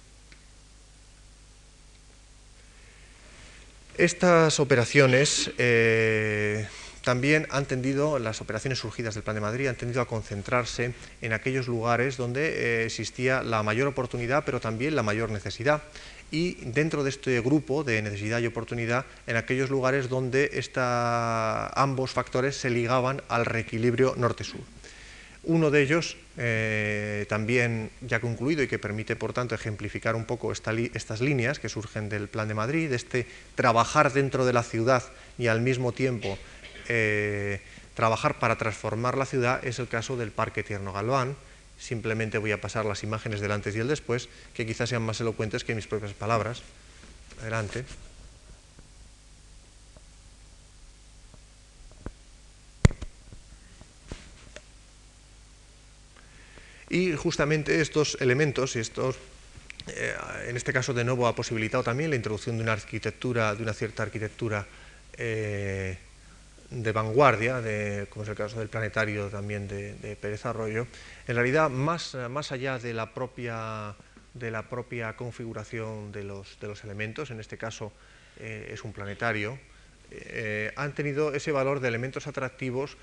Estas 3.97 4.59
operaciones 4.59 5.51
eh, 5.57 6.67
también 7.03 7.47
han 7.49 7.65
tendido, 7.65 8.19
las 8.19 8.41
operaciones 8.41 8.79
surgidas 8.79 9.15
del 9.15 9.23
Plan 9.23 9.35
de 9.35 9.41
Madrid 9.41 9.67
han 9.67 9.75
tendido 9.75 10.01
a 10.01 10.07
concentrarse 10.07 10.93
en 11.21 11.33
aquellos 11.33 11.67
lugares 11.67 12.17
donde 12.17 12.81
eh, 12.81 12.85
existía 12.85 13.43
la 13.43 13.63
mayor 13.63 13.87
oportunidad, 13.87 14.43
pero 14.45 14.59
también 14.59 14.95
la 14.95 15.03
mayor 15.03 15.29
necesidad. 15.29 15.83
Y 16.31 16.55
dentro 16.61 17.03
de 17.03 17.09
este 17.09 17.41
grupo 17.41 17.83
de 17.83 18.01
necesidad 18.01 18.39
y 18.39 18.47
oportunidad, 18.47 19.05
en 19.27 19.35
aquellos 19.35 19.69
lugares 19.69 20.07
donde 20.07 20.49
ambos 21.75 22.11
factores 22.11 22.55
se 22.55 22.69
ligaban 22.69 23.21
al 23.27 23.45
reequilibrio 23.45 24.15
norte-sur. 24.17 24.61
Uno 25.43 25.71
de 25.71 25.81
ellos, 25.81 26.17
eh, 26.37 27.25
también 27.27 27.89
ya 28.01 28.21
concluido 28.21 28.61
y 28.61 28.67
que 28.67 28.77
permite, 28.77 29.15
por 29.15 29.33
tanto, 29.33 29.55
ejemplificar 29.55 30.15
un 30.15 30.25
poco 30.25 30.51
estas 30.51 31.19
líneas 31.19 31.57
que 31.59 31.67
surgen 31.67 32.09
del 32.09 32.27
Plan 32.27 32.47
de 32.47 32.53
Madrid, 32.53 32.89
de 32.89 32.95
este 32.95 33.27
trabajar 33.55 34.13
dentro 34.13 34.45
de 34.45 34.53
la 34.53 34.61
ciudad 34.61 35.03
y 35.39 35.47
al 35.47 35.59
mismo 35.59 35.93
tiempo 35.93 36.37
eh, 36.87 37.59
trabajar 37.95 38.37
para 38.37 38.57
transformar 38.57 39.17
la 39.17 39.25
ciudad, 39.25 39.65
es 39.65 39.79
el 39.79 39.87
caso 39.87 40.15
del 40.15 40.31
Parque 40.31 40.63
Tierno 40.63 40.93
Galván. 40.93 41.35
Simplemente 41.81 42.37
voy 42.37 42.51
a 42.51 42.61
pasar 42.61 42.85
las 42.85 43.01
imágenes 43.01 43.41
del 43.41 43.51
antes 43.51 43.75
y 43.75 43.79
el 43.79 43.87
después, 43.87 44.29
que 44.53 44.67
quizás 44.67 44.87
sean 44.87 45.01
más 45.01 45.19
elocuentes 45.19 45.63
que 45.63 45.73
mis 45.73 45.87
propias 45.87 46.13
palabras. 46.13 46.61
Adelante. 47.41 47.83
Y 56.87 57.15
justamente 57.15 57.81
estos 57.81 58.15
elementos, 58.21 58.75
estos, 58.75 59.15
eh, 59.87 60.13
en 60.47 60.57
este 60.57 60.73
caso 60.73 60.93
de 60.93 61.03
nuevo 61.03 61.25
ha 61.25 61.33
posibilitado 61.33 61.81
también 61.81 62.11
la 62.11 62.15
introducción 62.15 62.57
de 62.57 62.63
una 62.63 62.73
arquitectura, 62.73 63.55
de 63.55 63.63
una 63.63 63.73
cierta 63.73 64.03
arquitectura 64.03 64.67
eh, 65.17 65.97
de 66.71 66.91
vanguardia, 66.91 67.61
de, 67.61 68.07
como 68.09 68.23
es 68.23 68.29
el 68.29 68.35
caso 68.35 68.59
del 68.59 68.69
planetario 68.69 69.27
también 69.27 69.67
de, 69.67 70.17
Pérez 70.19 70.45
Arroyo, 70.45 70.87
en 71.27 71.35
realidad 71.35 71.69
más, 71.69 72.15
más 72.29 72.51
allá 72.51 72.79
de 72.79 72.93
la 72.93 73.13
propia 73.13 73.95
de 74.33 74.49
la 74.49 74.69
propia 74.69 75.17
configuración 75.17 76.13
de 76.13 76.23
los, 76.23 76.57
de 76.61 76.67
los 76.67 76.83
elementos, 76.85 77.31
en 77.31 77.41
este 77.41 77.57
caso 77.57 77.91
eh, 78.39 78.69
es 78.73 78.83
un 78.85 78.93
planetario, 78.93 79.59
eh, 80.09 80.71
han 80.75 80.93
tenido 80.93 81.33
ese 81.33 81.51
valor 81.51 81.79
de 81.79 81.87
elementos 81.87 82.27
atractivos 82.27 82.97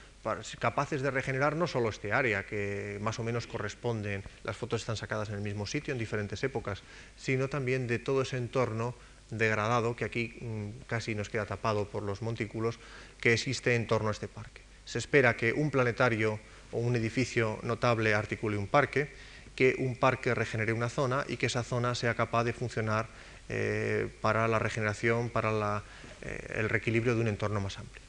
capaces 0.58 1.00
de 1.00 1.10
regenerar 1.10 1.56
no 1.56 1.66
solo 1.66 1.88
este 1.88 2.12
área, 2.12 2.44
que 2.44 2.98
más 3.00 3.18
o 3.18 3.24
menos 3.24 3.46
corresponden, 3.46 4.22
las 4.42 4.56
fotos 4.56 4.82
están 4.82 4.96
sacadas 4.96 5.30
en 5.30 5.36
el 5.36 5.40
mismo 5.40 5.66
sitio 5.66 5.92
en 5.92 5.98
diferentes 5.98 6.42
épocas, 6.44 6.82
sino 7.16 7.48
también 7.48 7.86
de 7.86 7.98
todo 7.98 8.22
ese 8.22 8.36
entorno 8.36 8.94
degradado 9.30 9.96
que 9.96 10.04
aquí 10.04 10.38
mm, 10.40 10.86
casi 10.86 11.14
nos 11.14 11.28
queda 11.28 11.46
tapado 11.46 11.88
por 11.88 12.02
los 12.02 12.22
montículos 12.22 12.78
que 13.20 13.32
existe 13.32 13.74
en 13.74 13.86
torno 13.86 14.08
a 14.08 14.12
este 14.12 14.28
parque. 14.28 14.62
Se 14.84 14.98
espera 14.98 15.36
que 15.36 15.52
un 15.52 15.70
planetario 15.70 16.40
o 16.72 16.78
un 16.78 16.96
edificio 16.96 17.58
notable 17.62 18.14
articule 18.14 18.56
un 18.56 18.66
parque, 18.66 19.12
que 19.54 19.76
un 19.78 19.96
parque 19.96 20.34
regenere 20.34 20.72
una 20.72 20.88
zona 20.88 21.24
y 21.28 21.36
que 21.36 21.46
esa 21.46 21.62
zona 21.62 21.94
sea 21.94 22.14
capaz 22.14 22.44
de 22.44 22.52
funcionar 22.52 23.08
eh, 23.48 24.08
para 24.20 24.46
la 24.48 24.58
regeneración, 24.58 25.30
para 25.30 25.52
la 25.52 25.82
eh, 26.22 26.56
el 26.56 26.68
reequilibrio 26.68 27.14
de 27.14 27.20
un 27.20 27.28
entorno 27.28 27.60
más 27.60 27.78
amplio. 27.78 28.02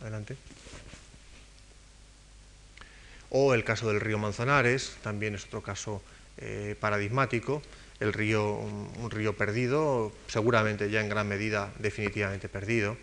Adelante. 0.00 0.36
O 3.28 3.54
el 3.54 3.64
caso 3.64 3.88
del 3.88 4.00
río 4.00 4.18
Manzanares, 4.18 4.96
también 5.02 5.34
es 5.34 5.44
otro 5.44 5.62
caso 5.62 6.02
eh, 6.38 6.74
paradigmático, 6.80 7.62
el 8.00 8.12
río, 8.12 8.54
un, 8.54 9.10
río 9.10 9.36
perdido, 9.36 10.12
seguramente 10.26 10.90
ya 10.90 11.00
en 11.00 11.08
gran 11.08 11.28
medida 11.28 11.72
definitivamente 11.78 12.48
perdido, 12.48 12.96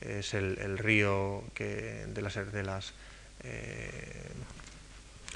es 0.00 0.34
el, 0.34 0.78
río 0.78 1.42
que 1.54 2.06
de 2.08 2.22
las, 2.22 2.52
de 2.52 2.62
las 2.62 2.92
eh, 3.42 4.22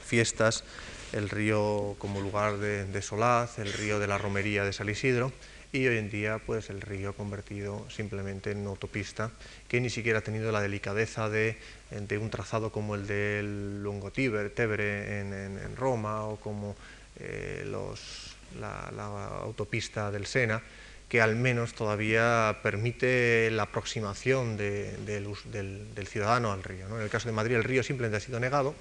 fiestas, 0.04 0.64
el 1.12 1.28
río 1.28 1.96
como 1.98 2.20
lugar 2.20 2.58
de, 2.58 2.84
de 2.84 3.02
solaz, 3.02 3.58
el 3.58 3.72
río 3.72 3.98
de 3.98 4.06
la 4.06 4.18
romería 4.18 4.64
de 4.64 4.72
San 4.72 4.88
Isidro, 4.88 5.32
y 5.72 5.86
hoy 5.86 5.98
en 5.98 6.10
día 6.10 6.38
pues 6.38 6.70
el 6.70 6.80
río 6.80 7.12
convertido 7.12 7.84
simplemente 7.90 8.52
en 8.52 8.66
autopista 8.66 9.30
que 9.68 9.80
ni 9.80 9.90
siquiera 9.90 10.20
ha 10.20 10.22
tenido 10.22 10.50
la 10.50 10.60
delicadeza 10.60 11.28
de, 11.28 11.58
un 11.90 12.30
trazado 12.30 12.72
como 12.72 12.94
el 12.94 13.06
del 13.06 13.82
Lungo 13.82 14.10
Tebre 14.10 15.20
en, 15.20 15.76
Roma 15.76 16.24
o 16.24 16.36
como 16.36 16.74
eh, 17.20 17.64
los, 17.66 18.27
la, 18.60 19.40
autopista 19.42 20.10
del 20.10 20.26
Sena 20.26 20.62
que 21.08 21.22
al 21.22 21.36
menos 21.36 21.72
todavía 21.72 22.58
permite 22.62 23.50
la 23.50 23.62
aproximación 23.62 24.58
del, 24.58 26.06
ciudadano 26.06 26.52
al 26.52 26.62
río. 26.62 26.86
En 26.86 27.02
el 27.02 27.08
caso 27.08 27.28
de 27.28 27.32
Madrid 27.32 27.56
el 27.56 27.64
río 27.64 27.82
simplemente 27.82 28.18
ha 28.18 28.20
sido 28.20 28.38
negado. 28.40 28.74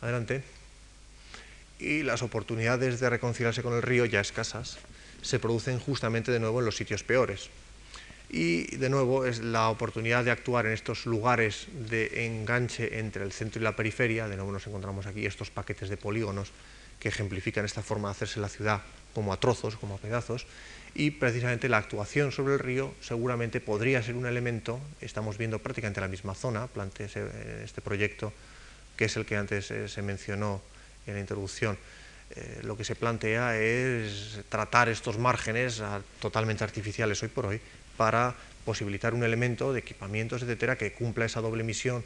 Adelante. 0.00 0.42
Y 1.80 2.04
las 2.04 2.22
oportunidades 2.22 3.00
de 3.00 3.10
reconciliarse 3.10 3.62
con 3.62 3.74
el 3.74 3.82
río 3.82 4.04
ya 4.04 4.20
escasas 4.20 4.78
se 5.20 5.40
producen 5.40 5.80
justamente 5.80 6.30
de 6.30 6.38
nuevo 6.38 6.60
en 6.60 6.66
los 6.66 6.76
sitios 6.76 7.02
peores. 7.02 7.50
Y 8.30 8.76
de 8.76 8.90
nuevo 8.90 9.24
es 9.24 9.40
la 9.40 9.68
oportunidad 9.68 10.24
de 10.24 10.30
actuar 10.30 10.66
en 10.66 10.72
estos 10.72 11.06
lugares 11.06 11.66
de 11.88 12.26
enganche 12.26 12.98
entre 12.98 13.24
el 13.24 13.32
centro 13.32 13.60
y 13.60 13.64
la 13.64 13.74
periferia. 13.74 14.28
De 14.28 14.36
nuevo 14.36 14.52
nos 14.52 14.66
encontramos 14.66 15.06
aquí 15.06 15.24
estos 15.26 15.50
paquetes 15.50 15.88
de 15.88 15.96
polígonos 15.96 16.52
que 17.00 17.08
ejemplifican 17.08 17.64
esta 17.64 17.82
forma 17.82 18.08
de 18.08 18.12
hacerse 18.12 18.40
la 18.40 18.48
ciudad 18.48 18.82
como 19.14 19.32
a 19.32 19.40
trozos, 19.40 19.76
como 19.76 19.94
a 19.94 19.98
pedazos. 19.98 20.46
Y 20.94 21.12
precisamente 21.12 21.68
la 21.68 21.78
actuación 21.78 22.32
sobre 22.32 22.54
el 22.54 22.58
río 22.58 22.94
seguramente 23.00 23.60
podría 23.60 24.02
ser 24.02 24.16
un 24.16 24.26
elemento, 24.26 24.80
estamos 25.00 25.38
viendo 25.38 25.58
prácticamente 25.58 26.00
la 26.00 26.08
misma 26.08 26.34
zona, 26.34 26.66
plantea 26.66 27.06
este 27.06 27.80
proyecto 27.80 28.32
que 28.98 29.04
es 29.04 29.16
el 29.16 29.24
que 29.24 29.36
antes 29.36 29.70
eh, 29.70 29.88
se 29.88 30.02
mencionó 30.02 30.60
en 31.06 31.14
la 31.14 31.20
introducción, 31.20 31.78
eh, 32.34 32.60
lo 32.64 32.76
que 32.76 32.84
se 32.84 32.96
plantea 32.96 33.56
es 33.56 34.40
tratar 34.50 34.88
estos 34.88 35.18
márgenes 35.18 35.80
totalmente 36.20 36.64
artificiales 36.64 37.22
hoy 37.22 37.28
por 37.28 37.46
hoy 37.46 37.60
para 37.96 38.34
posibilitar 38.66 39.14
un 39.14 39.22
elemento 39.22 39.72
de 39.72 39.80
equipamientos, 39.80 40.42
etcétera, 40.42 40.76
que 40.76 40.92
cumpla 40.92 41.24
esa 41.24 41.40
doble 41.40 41.62
misión 41.62 42.04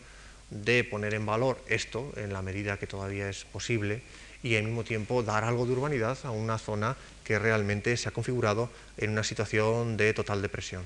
de 0.51 0.85
poner 0.85 1.15
en 1.15 1.25
valor 1.25 1.59
esto 1.67 2.13
en 2.17 2.33
la 2.33 2.43
medida 2.43 2.79
que 2.79 2.87
todavía 2.87 3.29
es 3.29 3.45
posible 3.47 4.03
y 4.43 4.57
al 4.57 4.65
mismo 4.65 4.85
tiempo 4.85 5.23
dar 5.23 5.45
algo 5.45 5.67
de 5.67 5.73
urbanidad 5.73 6.19
a 6.25 6.31
una 6.31 6.59
zona 6.59 6.97
que 7.25 7.39
realmente 7.39 7.97
se 7.97 8.09
ha 8.09 8.13
configurado 8.13 8.71
en 8.97 9.11
una 9.11 9.25
situación 9.25 9.97
de 9.97 10.13
total 10.15 10.43
depresión. 10.43 10.85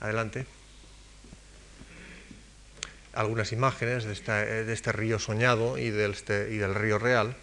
Adelante. 0.00 0.46
algunas 3.14 3.52
imágenes 3.52 4.04
de, 4.04 4.72
este 4.72 4.92
río 4.92 5.20
soñado 5.20 5.78
y 5.78 5.90
del, 5.90 6.12
este, 6.12 6.66
río 6.74 6.98
real. 6.98 7.36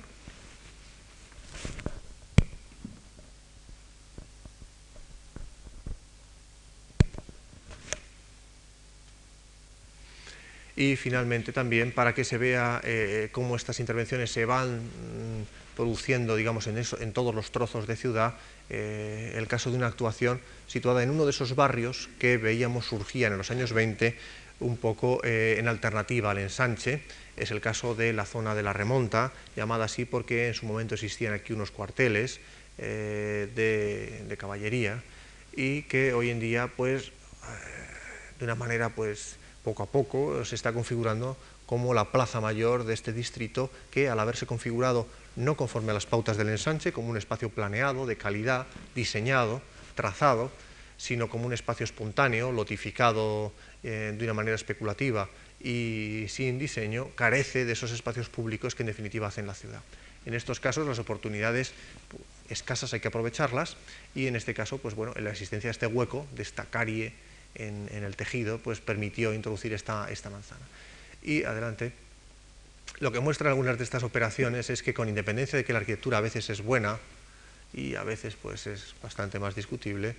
Y 10.82 10.96
finalmente 10.96 11.54
también 11.54 11.92
para 11.92 12.16
que 12.16 12.24
se 12.24 12.40
vea 12.40 12.82
eh, 12.84 13.30
cómo 13.32 13.56
estas 13.56 13.80
intervenciones 13.80 14.32
se 14.32 14.46
van 14.46 14.78
mm, 14.78 15.76
produciendo, 15.76 16.36
digamos, 16.36 16.66
en, 16.66 17.14
todos 17.14 17.36
los 17.36 17.52
trozos 17.52 17.86
de 17.86 17.96
ciudad, 17.96 18.34
eh, 18.72 19.36
el 19.36 19.48
caso 19.48 19.70
de 19.70 19.78
una 19.78 19.86
actuación 19.86 20.42
situada 20.66 21.04
en 21.04 21.12
uno 21.12 21.26
de 21.26 21.30
esos 21.30 21.56
barrios 21.56 22.10
que 22.18 22.38
veíamos 22.38 22.88
surgían 22.88 23.32
en 23.32 23.38
los 23.38 23.52
años 23.52 23.74
20 23.74 24.18
un 24.60 24.76
poco 24.76 25.22
eh, 25.24 25.58
en 25.60 25.68
alternativa 25.68 26.32
al 26.32 26.40
ensanche, 26.40 27.02
es 27.38 27.52
el 27.52 27.62
caso 27.62 27.94
de 27.94 28.12
la 28.12 28.26
zona 28.26 28.56
de 28.56 28.64
la 28.64 28.74
remonta, 28.74 29.34
llamada 29.56 29.86
así 29.86 30.06
porque 30.06 30.48
en 30.48 30.56
su 30.56 30.66
momento 30.66 30.96
existían 30.96 31.34
aquí 31.34 31.54
unos 31.54 31.70
cuarteles 31.70 32.40
de, 32.80 34.24
de, 34.28 34.38
caballería 34.38 35.04
y 35.56 35.84
que 35.84 36.14
hoy 36.14 36.32
en 36.32 36.40
día, 36.40 36.72
pues, 36.76 37.12
de 38.40 38.46
una 38.46 38.56
manera, 38.56 38.90
pues, 38.90 39.38
poco 39.64 39.84
a 39.84 39.86
poco 39.86 40.44
se 40.46 40.56
está 40.56 40.74
configurando 40.74 41.38
como 41.66 41.94
la 41.94 42.12
plaza 42.12 42.42
mayor 42.42 42.84
de 42.84 42.94
este 42.94 43.14
distrito 43.14 43.70
que 43.92 44.10
al 44.10 44.20
haberse 44.20 44.46
configurado 44.46 45.08
no 45.36 45.56
conforme 45.56 45.92
a 45.92 45.94
las 45.94 46.06
pautas 46.06 46.36
del 46.36 46.50
ensanche, 46.50 46.92
como 46.92 47.10
un 47.10 47.18
espacio 47.18 47.50
planeado, 47.50 48.06
de 48.06 48.18
calidad, 48.18 48.68
diseñado, 48.96 49.62
trazado, 49.96 50.52
sino 50.98 51.30
como 51.30 51.46
un 51.46 51.54
espacio 51.54 51.84
espontáneo, 51.84 52.52
lotificado 52.52 53.54
eh, 53.84 54.14
de 54.18 54.24
una 54.26 54.34
manera 54.34 54.56
especulativa 54.56 55.30
y 55.60 56.26
sin 56.28 56.60
diseño, 56.60 57.10
carece 57.16 57.66
de 57.66 57.74
esos 57.74 57.92
espacios 57.92 58.30
públicos 58.30 58.76
que 58.76 58.84
en 58.84 58.88
definitiva 58.88 59.28
hacen 59.28 59.48
la 59.48 59.54
ciudad. 59.54 59.82
En 60.26 60.34
estos 60.34 60.60
casos 60.60 60.88
las 60.88 61.00
oportunidades 61.00 61.74
escasas 62.50 62.94
hay 62.94 63.00
que 63.00 63.08
aprovecharlas 63.08 63.78
y 64.14 64.28
en 64.28 64.36
este 64.36 64.54
caso, 64.54 64.78
pues 64.78 64.94
bueno, 64.94 65.14
la 65.16 65.32
existencia 65.32 65.70
de 65.70 65.72
este 65.72 65.88
hueco, 65.88 66.28
de 66.36 66.44
esta 66.44 66.66
carie 66.66 67.14
en, 67.56 67.90
el 67.92 68.16
tejido, 68.16 68.60
pues 68.60 68.80
permitió 68.80 69.34
introducir 69.34 69.74
esta, 69.74 70.10
esta 70.12 70.30
manzana. 70.30 70.66
Y 71.24 71.44
adelante. 71.44 71.94
Lo 73.00 73.12
que 73.12 73.20
muestran 73.20 73.50
algunas 73.50 73.78
de 73.78 73.84
estas 73.84 74.04
operaciones 74.04 74.70
es 74.70 74.84
que 74.84 74.94
con 74.94 75.10
independencia 75.10 75.58
de 75.58 75.66
que 75.66 75.74
la 75.74 75.80
arquitectura 75.80 76.20
a 76.20 76.22
veces 76.22 76.50
es 76.50 76.62
buena 76.62 77.00
y 77.74 77.96
a 77.96 78.04
veces 78.04 78.36
pues 78.40 78.68
es 78.68 78.94
bastante 79.02 79.40
más 79.40 79.56
discutible, 79.56 80.16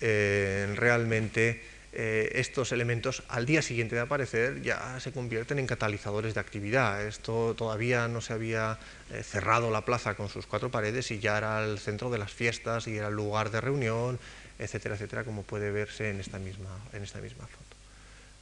eh, 0.00 0.72
realmente 0.76 1.62
eh, 1.92 2.32
estos 2.34 2.72
elementos 2.72 3.22
al 3.28 3.46
día 3.46 3.62
siguiente 3.62 3.94
de 3.94 4.02
aparecer 4.02 4.60
ya 4.60 5.00
se 5.00 5.10
convierten 5.10 5.58
en 5.58 5.66
catalizadores 5.66 6.34
de 6.34 6.40
actividad. 6.40 7.04
Esto 7.06 7.54
todavía 7.56 8.08
no 8.08 8.20
se 8.20 8.34
había 8.34 8.78
eh, 9.10 9.22
cerrado 9.22 9.70
la 9.70 9.84
plaza 9.84 10.14
con 10.14 10.28
sus 10.28 10.46
cuatro 10.46 10.70
paredes 10.70 11.10
y 11.10 11.18
ya 11.18 11.38
era 11.38 11.64
el 11.64 11.78
centro 11.78 12.10
de 12.10 12.18
las 12.18 12.32
fiestas 12.32 12.86
y 12.88 12.98
era 12.98 13.08
el 13.08 13.14
lugar 13.14 13.50
de 13.50 13.60
reunión 13.60 14.18
etcétera, 14.58 14.94
etcétera, 14.94 15.24
como 15.24 15.42
puede 15.42 15.70
verse 15.70 16.10
en 16.10 16.20
esta 16.20 16.38
misma, 16.38 16.70
en 16.92 17.02
esta 17.02 17.20
misma 17.20 17.46
foto. 17.46 17.76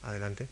Adelante. 0.02 0.48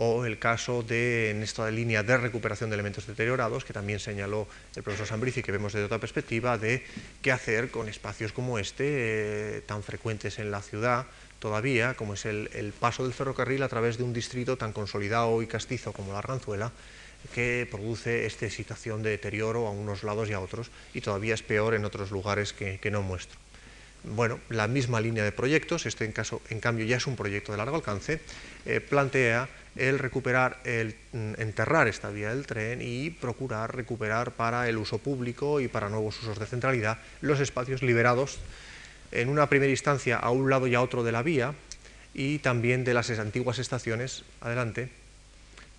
O 0.00 0.24
el 0.24 0.38
caso 0.38 0.84
de, 0.84 1.30
en 1.30 1.42
esta 1.42 1.68
línea 1.70 2.04
de 2.04 2.16
recuperación 2.16 2.70
de 2.70 2.74
elementos 2.74 3.06
deteriorados, 3.06 3.64
que 3.64 3.72
también 3.72 3.98
señaló 3.98 4.46
el 4.76 4.82
profesor 4.84 5.08
Sambrici, 5.08 5.42
que 5.42 5.50
vemos 5.50 5.72
desde 5.72 5.86
otra 5.86 5.98
perspectiva, 5.98 6.56
de 6.56 6.84
qué 7.20 7.32
hacer 7.32 7.70
con 7.70 7.88
espacios 7.88 8.32
como 8.32 8.60
este, 8.60 9.56
eh, 9.56 9.60
tan 9.62 9.82
frecuentes 9.82 10.38
en 10.38 10.52
la 10.52 10.62
ciudad 10.62 11.06
todavía, 11.40 11.94
como 11.94 12.14
es 12.14 12.26
el, 12.26 12.48
el 12.52 12.72
paso 12.72 13.02
del 13.04 13.12
ferrocarril 13.12 13.62
a 13.62 13.68
través 13.68 13.98
de 13.98 14.04
un 14.04 14.12
distrito 14.12 14.56
tan 14.56 14.72
consolidado 14.72 15.42
y 15.42 15.46
castizo 15.46 15.92
como 15.92 16.12
la 16.12 16.20
Arganzuela, 16.20 16.72
que 17.34 17.66
produce 17.70 18.26
esta 18.26 18.48
situación 18.48 19.02
de 19.02 19.10
deterioro 19.10 19.66
a 19.66 19.70
unos 19.70 20.02
lados 20.02 20.30
y 20.30 20.32
a 20.32 20.40
otros, 20.40 20.70
y 20.94 21.00
todavía 21.00 21.34
es 21.34 21.42
peor 21.42 21.74
en 21.74 21.84
otros 21.84 22.10
lugares 22.10 22.52
que, 22.52 22.80
no 22.90 23.02
muestro. 23.02 23.38
Bueno, 24.04 24.38
la 24.48 24.68
misma 24.68 25.00
línea 25.00 25.24
de 25.24 25.32
proyectos, 25.32 25.84
este 25.84 26.04
en, 26.04 26.12
caso, 26.12 26.40
en 26.50 26.60
cambio 26.60 26.86
ya 26.86 26.96
es 26.96 27.06
un 27.06 27.16
proyecto 27.16 27.52
de 27.52 27.58
largo 27.58 27.76
alcance, 27.76 28.20
eh, 28.64 28.80
plantea 28.80 29.48
el 29.76 29.98
recuperar, 29.98 30.60
el 30.64 30.94
mm, 31.12 31.34
enterrar 31.38 31.88
esta 31.88 32.10
vía 32.10 32.30
del 32.30 32.46
tren 32.46 32.80
y 32.80 33.10
procurar 33.10 33.74
recuperar 33.74 34.32
para 34.32 34.68
el 34.68 34.76
uso 34.76 34.98
público 34.98 35.60
y 35.60 35.68
para 35.68 35.88
nuevos 35.88 36.20
usos 36.20 36.38
de 36.38 36.46
centralidad 36.46 36.98
los 37.20 37.40
espacios 37.40 37.82
liberados 37.82 38.38
en 39.12 39.28
una 39.28 39.48
primera 39.48 39.70
instancia 39.70 40.16
a 40.16 40.30
un 40.30 40.50
lado 40.50 40.66
y 40.66 40.74
a 40.74 40.82
otro 40.82 41.02
de 41.02 41.12
la 41.12 41.22
vía 41.22 41.54
y 42.14 42.38
también 42.38 42.84
de 42.84 42.94
las 42.94 43.10
antiguas 43.10 43.58
estaciones, 43.58 44.24
adelante, 44.40 44.90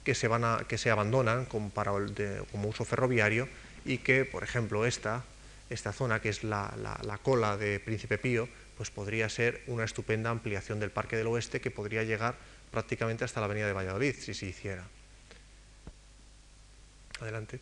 que 0.03 0.15
se, 0.15 0.27
van 0.27 0.43
a, 0.43 0.65
que 0.67 0.77
se 0.77 0.91
abandonan 0.91 1.45
como, 1.45 1.69
para 1.69 1.91
como 2.51 2.69
uso 2.69 2.85
ferroviario 2.85 3.47
y 3.85 3.99
que, 3.99 4.25
por 4.25 4.43
ejemplo, 4.43 4.85
esta, 4.85 5.23
esta 5.69 5.93
zona, 5.93 6.21
que 6.21 6.29
es 6.29 6.43
la, 6.43 7.19
cola 7.23 7.57
de 7.57 7.79
Príncipe 7.79 8.17
Pío, 8.17 8.47
pues 8.77 8.89
podría 8.91 9.29
ser 9.29 9.61
una 9.67 9.83
estupenda 9.83 10.29
ampliación 10.29 10.79
del 10.79 10.89
Parque 10.89 11.17
del 11.17 11.27
Oeste 11.27 11.61
que 11.61 11.71
podría 11.71 12.03
llegar 12.03 12.35
prácticamente 12.71 13.23
hasta 13.25 13.39
la 13.39 13.45
Avenida 13.45 13.67
de 13.67 13.73
Valladolid, 13.73 14.15
si 14.15 14.33
se 14.33 14.45
hiciera. 14.45 14.85
Adelante. 17.19 17.59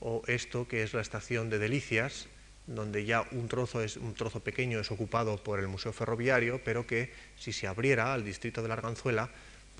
O 0.00 0.22
esto, 0.26 0.66
que 0.66 0.82
es 0.82 0.94
la 0.94 1.02
estación 1.02 1.50
de 1.50 1.58
Delicias, 1.58 2.26
donde 2.66 3.04
ya 3.04 3.24
un 3.32 3.48
trozo, 3.48 3.82
es, 3.82 3.96
un 3.96 4.14
trozo 4.14 4.40
pequeño 4.40 4.80
es 4.80 4.90
ocupado 4.90 5.42
por 5.42 5.60
el 5.60 5.68
Museo 5.68 5.92
Ferroviario, 5.92 6.60
pero 6.64 6.86
que 6.86 7.12
si 7.36 7.52
se 7.52 7.66
abriera 7.66 8.12
al 8.12 8.24
distrito 8.24 8.62
de 8.62 8.68
la 8.68 8.74
Arganzuela, 8.74 9.30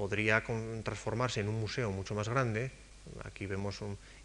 podría 0.01 0.43
transformarse 0.83 1.41
en 1.41 1.49
un 1.51 1.61
museo 1.61 1.91
mucho 1.91 2.15
más 2.15 2.27
grande. 2.27 2.71
Aquí 3.23 3.45
vemos 3.45 3.81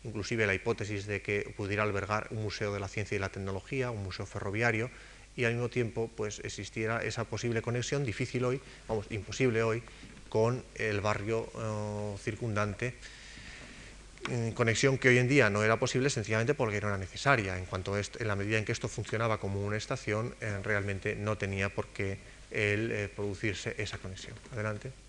inclusive 0.05 0.47
la 0.47 0.53
hipótesis 0.53 1.05
de 1.05 1.21
que 1.21 1.53
pudiera 1.57 1.83
albergar 1.83 2.29
un 2.31 2.43
museo 2.43 2.71
de 2.71 2.79
la 2.79 2.87
ciencia 2.87 3.17
y 3.17 3.19
la 3.19 3.27
tecnología, 3.27 3.91
un 3.91 4.01
museo 4.01 4.25
ferroviario, 4.25 4.89
y 5.35 5.43
al 5.43 5.51
mismo 5.51 5.67
tiempo 5.67 6.09
pues, 6.15 6.39
existiera 6.45 7.03
esa 7.03 7.25
posible 7.25 7.61
conexión, 7.61 8.05
difícil 8.05 8.45
hoy, 8.45 8.61
vamos, 8.87 9.07
imposible 9.09 9.63
hoy, 9.63 9.83
con 10.29 10.63
el 10.75 11.01
barrio 11.01 11.49
eh, 11.59 12.15
circundante, 12.23 12.93
conexión 14.53 14.97
que 14.97 15.09
hoy 15.09 15.17
en 15.17 15.27
día 15.27 15.49
no 15.49 15.61
era 15.61 15.77
posible 15.77 16.09
sencillamente 16.09 16.53
porque 16.53 16.79
no 16.79 16.87
era 16.87 16.97
necesaria. 16.97 17.57
En, 17.57 17.65
cuanto 17.65 17.97
en 17.97 18.27
la 18.27 18.37
medida 18.37 18.57
en 18.57 18.63
que 18.63 18.71
esto 18.71 18.87
funcionaba 18.87 19.41
como 19.41 19.59
una 19.59 19.75
estación, 19.75 20.35
eh, 20.39 20.57
realmente 20.63 21.17
no 21.17 21.37
tenía 21.37 21.67
por 21.67 21.87
qué 21.87 22.17
el, 22.49 22.93
eh, 22.93 23.09
producirse 23.13 23.75
esa 23.77 23.97
conexión. 23.97 24.35
Adelante. 24.53 25.04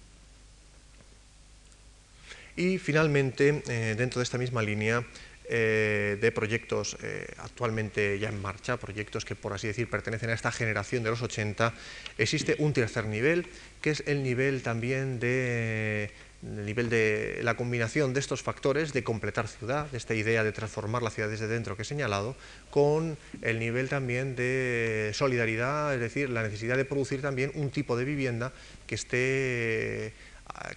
Y 2.56 2.78
finalmente, 2.78 3.62
eh, 3.68 3.94
dentro 3.96 4.18
de 4.18 4.24
esta 4.24 4.38
misma 4.38 4.62
línea 4.62 5.04
eh, 5.48 6.18
de 6.20 6.32
proyectos 6.32 6.96
eh, 7.02 7.26
actualmente 7.38 8.18
ya 8.18 8.30
en 8.30 8.40
marcha, 8.42 8.78
proyectos 8.78 9.24
que 9.24 9.36
por 9.36 9.52
así 9.52 9.68
decir 9.68 9.88
pertenecen 9.88 10.30
a 10.30 10.32
esta 10.32 10.50
generación 10.50 11.04
de 11.04 11.10
los 11.10 11.22
80, 11.22 11.72
existe 12.18 12.56
un 12.58 12.72
tercer 12.72 13.04
nivel, 13.04 13.46
que 13.80 13.90
es 13.90 14.02
el 14.06 14.24
nivel 14.24 14.62
también 14.62 15.20
de 15.20 16.10
el 16.42 16.66
nivel 16.66 16.90
de 16.90 17.40
la 17.42 17.56
combinación 17.56 18.12
de 18.12 18.20
estos 18.20 18.42
factores 18.42 18.92
de 18.92 19.02
completar 19.02 19.48
ciudad, 19.48 19.90
de 19.90 19.98
esta 19.98 20.14
idea 20.14 20.44
de 20.44 20.52
transformar 20.52 21.02
la 21.02 21.10
ciudad 21.10 21.28
desde 21.28 21.48
dentro 21.48 21.76
que 21.76 21.82
he 21.82 21.84
señalado, 21.84 22.36
con 22.70 23.16
el 23.42 23.58
nivel 23.58 23.88
también 23.88 24.36
de 24.36 25.10
solidaridad, 25.14 25.94
es 25.94 26.00
decir, 26.00 26.30
la 26.30 26.42
necesidad 26.42 26.76
de 26.76 26.84
producir 26.84 27.22
también 27.22 27.52
un 27.54 27.70
tipo 27.70 27.96
de 27.96 28.04
vivienda 28.04 28.52
que 28.86 28.94
esté 28.94 30.12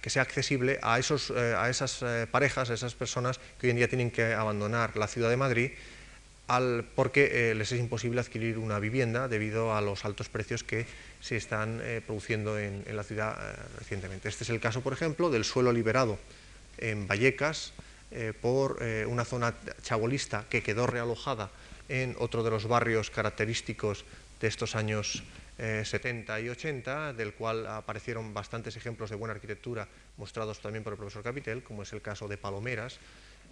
que 0.00 0.10
sea 0.10 0.22
accesible 0.22 0.78
a, 0.82 0.98
esos, 0.98 1.30
eh, 1.30 1.54
a 1.56 1.68
esas 1.68 2.02
eh, 2.02 2.26
parejas, 2.30 2.70
a 2.70 2.74
esas 2.74 2.94
personas 2.94 3.40
que 3.58 3.66
hoy 3.66 3.70
en 3.70 3.76
día 3.76 3.88
tienen 3.88 4.10
que 4.10 4.34
abandonar 4.34 4.96
la 4.96 5.06
ciudad 5.06 5.30
de 5.30 5.36
Madrid 5.36 5.70
porque 6.96 7.50
eh, 7.50 7.54
les 7.54 7.70
es 7.70 7.78
imposible 7.78 8.20
adquirir 8.20 8.58
una 8.58 8.80
vivienda 8.80 9.28
debido 9.28 9.76
a 9.76 9.80
los 9.80 10.04
altos 10.04 10.28
precios 10.28 10.64
que 10.64 10.84
se 11.20 11.36
están 11.36 11.80
produciendo 12.08 12.58
en, 12.58 12.84
la 12.88 13.04
ciudad 13.04 13.38
recientemente. 13.78 14.28
Este 14.28 14.42
es 14.42 14.50
el 14.50 14.58
caso, 14.58 14.80
por 14.80 14.92
ejemplo, 14.92 15.30
del 15.30 15.44
suelo 15.44 15.72
liberado 15.72 16.18
en 16.78 17.06
Vallecas 17.06 17.72
por 18.40 18.82
una 19.06 19.24
zona 19.24 19.54
chabolista 19.82 20.44
que 20.50 20.60
quedó 20.60 20.88
realojada 20.88 21.50
en 21.88 22.16
otro 22.18 22.42
de 22.42 22.50
los 22.50 22.66
barrios 22.66 23.10
característicos 23.10 24.04
de 24.40 24.48
estos 24.48 24.74
años 24.74 25.22
70 25.60 26.38
eh, 26.38 26.42
y 26.42 26.48
80, 26.48 27.12
del 27.12 27.34
cual 27.34 27.66
aparecieron 27.66 28.32
bastantes 28.32 28.76
ejemplos 28.76 29.10
de 29.10 29.16
buena 29.16 29.34
arquitectura 29.34 29.88
mostrados 30.16 30.60
también 30.60 30.82
por 30.82 30.94
el 30.94 30.98
profesor 30.98 31.22
Capitel, 31.22 31.62
como 31.62 31.82
es 31.82 31.92
el 31.92 32.00
caso 32.00 32.28
de 32.28 32.38
Palomeras 32.38 32.98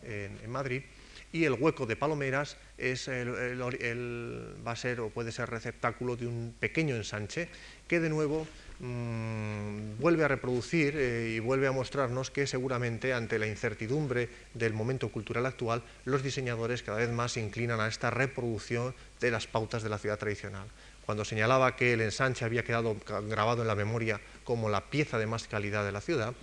en, 0.03 0.51
Madrid. 0.51 0.83
Y 1.31 1.45
el 1.45 1.53
hueco 1.53 1.85
de 1.85 1.97
Palomeras 1.97 2.57
es 2.79 3.09
va 3.09 4.73
a 4.73 4.77
ser 4.77 5.01
o 5.01 5.11
puede 5.11 5.33
ser 5.33 5.51
receptáculo 5.51 6.17
de 6.17 6.27
un 6.27 6.55
pequeño 6.59 6.97
ensanche 6.97 7.51
que 7.87 8.01
de 8.01 8.09
nuevo 8.09 8.47
mm, 8.81 9.99
vuelve 9.99 10.25
a 10.25 10.29
reproducir 10.29 10.95
eh, 10.97 11.35
y 11.37 11.41
vuelve 11.41 11.67
a 11.67 11.73
mostrarnos 11.73 12.31
que 12.31 12.47
seguramente 12.47 13.13
ante 13.13 13.39
la 13.39 13.47
incertidumbre 13.47 14.31
del 14.55 14.73
momento 14.73 15.11
cultural 15.11 15.45
actual, 15.45 15.83
los 16.07 16.23
diseñadores 16.23 16.83
cada 16.83 16.99
vez 16.99 17.11
más 17.11 17.33
se 17.33 17.41
inclinan 17.41 17.81
a 17.81 17.89
esta 17.89 18.09
reproducción 18.09 18.95
de 19.21 19.31
las 19.31 19.47
pautas 19.47 19.83
de 19.83 19.91
la 19.91 19.99
ciudad 19.99 20.19
tradicional 20.19 20.69
cuando 21.09 21.25
señalaba 21.25 21.75
que 21.75 21.95
el 21.95 22.03
ensanche 22.03 22.45
había 22.45 22.65
quedado 22.65 22.95
grabado 23.31 23.63
en 23.63 23.69
la 23.69 23.75
memoria 23.75 24.21
como 24.45 24.69
la 24.69 24.91
pieza 24.91 25.17
de 25.17 25.25
más 25.25 25.49
calidad 25.49 25.83
de 25.87 25.91
la 25.91 26.03
ciudad, 26.03 26.35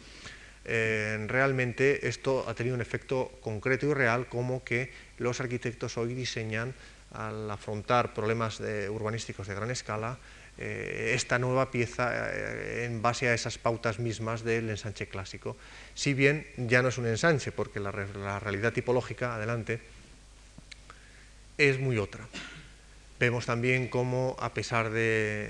eh, 0.66 1.24
realmente 1.28 2.08
esto 2.08 2.44
ha 2.50 2.56
tenido 2.56 2.74
un 2.74 2.82
efecto 2.82 3.32
concreto 3.42 3.86
y 3.86 3.94
real 3.94 4.26
como 4.26 4.64
que 4.64 4.92
los 5.20 5.40
arquitectos 5.40 6.00
hoy 6.00 6.16
diseñan 6.16 6.74
al 7.12 7.52
afrontar 7.52 8.16
problemas 8.16 8.60
urbanísticos 8.90 9.46
de 9.46 9.54
gran 9.54 9.70
escala 9.70 10.18
eh, 10.58 11.12
esta 11.14 11.38
nueva 11.38 11.70
pieza 11.70 12.10
eh, 12.34 12.86
en 12.86 13.04
base 13.04 13.30
a 13.30 13.36
esas 13.36 13.60
pautas 13.60 14.00
mismas 14.00 14.44
del 14.44 14.72
ensanche 14.72 15.06
clásico. 15.06 15.58
Si 15.94 16.16
bien 16.16 16.48
ya 16.58 16.82
no 16.82 16.88
es 16.88 16.98
un 16.98 17.06
ensanche, 17.06 17.52
porque 17.52 17.80
la, 17.80 17.92
la 17.92 18.40
realidad 18.40 18.74
tipológica, 18.74 19.36
adelante, 19.36 19.80
es 21.60 21.78
muy 21.80 22.00
otra. 22.00 22.26
Vemos 23.20 23.46
también 23.46 23.88
cómo, 23.88 24.36
a 24.40 24.54
pesar 24.54 24.90
de, 24.90 25.48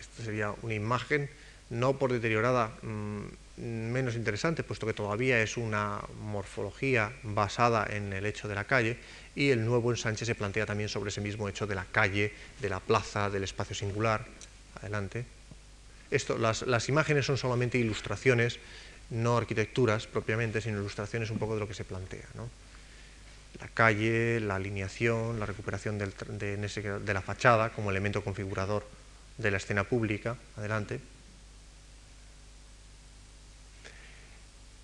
esto 0.00 0.22
sería 0.22 0.54
una 0.62 0.74
imagen, 0.74 1.28
no 1.70 1.98
por 1.98 2.12
deteriorada, 2.12 2.70
mm, 2.82 3.22
menos 3.58 4.14
interesante, 4.14 4.62
puesto 4.62 4.86
que 4.86 4.92
todavía 4.92 5.42
es 5.42 5.56
una 5.56 6.00
morfología 6.22 7.12
basada 7.24 7.86
en 7.90 8.12
el 8.12 8.26
hecho 8.26 8.46
de 8.46 8.54
la 8.54 8.64
calle, 8.64 8.96
y 9.34 9.50
el 9.50 9.64
nuevo 9.64 9.90
ensanche 9.90 10.24
se 10.24 10.34
plantea 10.34 10.66
también 10.66 10.88
sobre 10.88 11.10
ese 11.10 11.20
mismo 11.20 11.48
hecho 11.48 11.66
de 11.66 11.74
la 11.74 11.84
calle, 11.84 12.32
de 12.60 12.68
la 12.68 12.80
plaza, 12.80 13.28
del 13.28 13.44
espacio 13.44 13.74
singular. 13.74 14.24
Adelante. 14.80 15.24
Esto, 16.10 16.38
las, 16.38 16.62
las 16.62 16.88
imágenes 16.88 17.26
son 17.26 17.38
solamente 17.38 17.78
ilustraciones, 17.78 18.58
no 19.10 19.36
arquitecturas 19.36 20.06
propiamente, 20.06 20.60
sino 20.60 20.78
ilustraciones 20.78 21.30
un 21.30 21.38
poco 21.38 21.54
de 21.54 21.60
lo 21.60 21.68
que 21.68 21.74
se 21.74 21.84
plantea. 21.84 22.26
La 23.62 23.68
calle, 23.68 24.40
la 24.40 24.56
alineación, 24.56 25.38
la 25.38 25.46
recuperación 25.46 25.96
de, 25.96 27.14
la 27.14 27.22
fachada 27.22 27.70
como 27.70 27.92
elemento 27.92 28.24
configurador 28.24 28.84
de 29.38 29.52
la 29.52 29.58
escena 29.58 29.84
pública. 29.84 30.36
Adelante. 30.56 30.98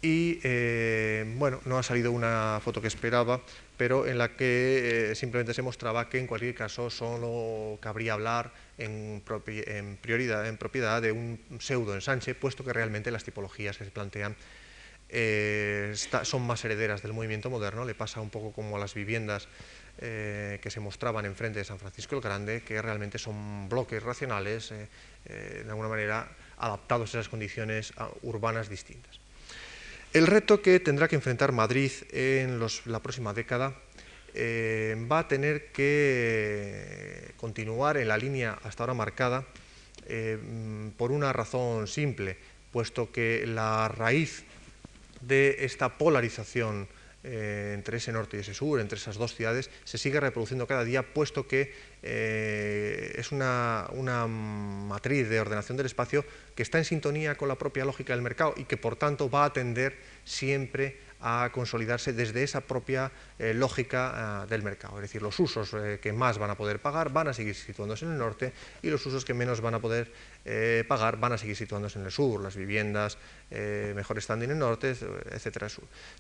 y 0.00 0.38
eh, 0.44 1.24
bueno, 1.36 1.60
no 1.64 1.76
ha 1.76 1.82
salido 1.82 2.12
una 2.12 2.60
foto 2.62 2.80
que 2.80 2.86
esperaba, 2.86 3.40
pero 3.76 4.06
en 4.06 4.16
la 4.16 4.36
que 4.36 5.10
eh, 5.10 5.14
simplemente 5.16 5.54
se 5.54 5.62
mostraba 5.62 6.08
que 6.08 6.20
en 6.20 6.28
cualquier 6.28 6.54
caso 6.54 6.88
solo 6.88 7.78
cabría 7.80 8.12
hablar 8.12 8.52
en, 8.78 9.20
prioridad, 10.00 10.46
en 10.46 10.56
propiedad 10.56 11.02
de 11.02 11.10
un 11.10 11.40
pseudo 11.58 11.94
ensanche, 11.96 12.36
puesto 12.36 12.64
que 12.64 12.72
realmente 12.72 13.10
las 13.10 13.24
tipologías 13.24 13.76
que 13.76 13.84
se 13.84 13.90
plantean 13.90 14.36
eh, 15.09 15.94
son 16.22 16.46
más 16.46 16.64
herederas 16.64 17.02
del 17.02 17.12
movimiento 17.12 17.50
moderno, 17.50 17.84
le 17.84 17.94
pasa 17.94 18.20
un 18.20 18.30
poco 18.30 18.52
como 18.52 18.76
a 18.76 18.78
las 18.78 18.94
viviendas 18.94 19.48
que 19.98 20.70
se 20.70 20.78
mostraban 20.78 21.26
enfrente 21.26 21.59
de 21.59 21.64
San 21.64 21.80
Francisco 21.80 22.14
el 22.14 22.20
Grande, 22.20 22.62
que 22.62 22.80
realmente 22.80 23.18
son 23.18 23.68
bloques 23.68 24.00
racionales, 24.00 24.72
de 25.24 25.64
alguna 25.68 25.88
manera 25.88 26.28
adaptados 26.59 27.14
a 27.14 27.18
esas 27.18 27.28
condiciones 27.28 27.92
ah, 27.96 28.09
urbanas 28.22 28.68
distintas. 28.68 29.18
El 30.12 30.26
reto 30.26 30.62
que 30.62 30.80
tendrá 30.80 31.09
que 31.09 31.16
enfrentar 31.16 31.52
Madrid 31.52 31.92
en 32.12 32.61
la 32.61 33.00
próxima 33.00 33.34
década 33.34 33.74
eh, 34.34 34.96
va 35.11 35.20
a 35.20 35.28
tener 35.28 35.72
que 35.72 37.32
continuar 37.36 37.96
en 37.96 38.09
la 38.09 38.16
línea 38.16 38.59
hasta 38.62 38.84
ahora 38.84 38.94
marcada 38.94 39.44
eh, 40.06 40.38
por 40.96 41.12
una 41.12 41.32
razón 41.32 41.86
simple, 41.86 42.36
puesto 42.72 43.12
que 43.12 43.44
la 43.46 43.88
raíz 43.88 44.44
de 45.20 45.64
esta 45.64 45.98
polarización 45.98 46.88
eh, 47.24 47.72
entre 47.74 47.96
ese 47.96 48.12
norte 48.12 48.36
y 48.36 48.40
ese 48.40 48.54
sur, 48.54 48.78
entre 48.78 48.96
esas 48.96 49.16
dos 49.16 49.34
ciudades, 49.34 49.70
se 49.82 49.98
sigue 49.98 50.20
reproduciendo 50.20 50.68
cada 50.68 50.84
día, 50.84 51.02
puesto 51.14 51.48
que 51.48 51.74
eh, 52.02 53.12
es 53.16 53.32
una, 53.32 53.88
matriz 54.28 55.28
de 55.28 55.40
ordenación 55.40 55.76
del 55.76 55.86
espacio 55.86 56.24
que 56.54 56.62
está 56.62 56.78
en 56.78 56.84
sintonía 56.84 57.36
con 57.36 57.48
la 57.48 57.56
propia 57.56 57.84
lógica 57.84 58.12
del 58.12 58.22
mercado 58.22 58.54
y 58.56 58.64
que 58.64 58.76
por 58.76 58.94
tanto 58.94 59.28
va 59.28 59.46
a 59.46 59.52
tender 59.52 59.98
siempre 60.24 60.96
a 61.20 61.50
consolidarse 61.52 62.12
desde 62.12 62.42
esa 62.42 62.60
propia 62.60 63.10
eh, 63.38 63.54
lógica 63.54 64.46
del 64.48 64.62
mercado. 64.62 64.96
Es 64.96 65.02
decir, 65.02 65.22
los 65.22 65.38
usos 65.38 65.74
que 66.00 66.12
más 66.12 66.38
van 66.38 66.50
a 66.50 66.56
poder 66.56 66.80
pagar 66.80 67.12
van 67.12 67.28
a 67.28 67.32
seguir 67.32 67.54
situándose 67.54 68.04
en 68.04 68.12
el 68.12 68.18
norte 68.18 68.52
y 68.82 68.90
los 68.90 69.04
usos 69.06 69.24
que 69.24 69.34
menos 69.34 69.60
van 69.60 69.74
a 69.74 69.80
poder 69.80 70.12
pagar 70.86 71.18
van 71.18 71.32
a 71.32 71.38
seguir 71.38 71.56
situándose 71.56 71.98
en 71.98 72.06
el 72.06 72.10
sur, 72.10 72.42
las 72.42 72.56
viviendas, 72.56 73.18
eh, 73.50 73.92
mejor 73.94 74.20
standing 74.20 74.50
en 74.50 74.52
el 74.52 74.58
norte, 74.58 74.94
etcétera. 75.30 75.68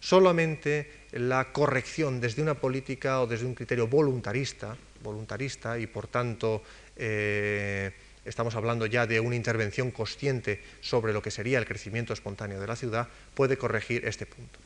Solamente 0.00 1.06
la 1.12 1.52
corrección 1.52 2.20
desde 2.20 2.42
una 2.42 2.54
política 2.54 3.20
o 3.20 3.26
desde 3.26 3.46
un 3.46 3.54
criterio 3.54 3.86
voluntarista, 3.86 4.76
voluntarista 5.02 5.78
y 5.78 5.86
por 5.86 6.08
tanto 6.08 6.62
eh, 6.96 7.92
estamos 8.28 8.54
hablando 8.54 8.86
ya 8.86 9.06
de 9.06 9.20
una 9.20 9.36
intervención 9.36 9.90
consciente 9.90 10.62
sobre 10.80 11.12
lo 11.12 11.22
que 11.22 11.30
sería 11.30 11.58
el 11.58 11.66
crecimiento 11.66 12.12
espontáneo 12.12 12.60
de 12.60 12.66
la 12.66 12.76
ciudad, 12.76 13.08
puede 13.34 13.56
corregir 13.56 14.04
este 14.06 14.26
punto. 14.26 14.58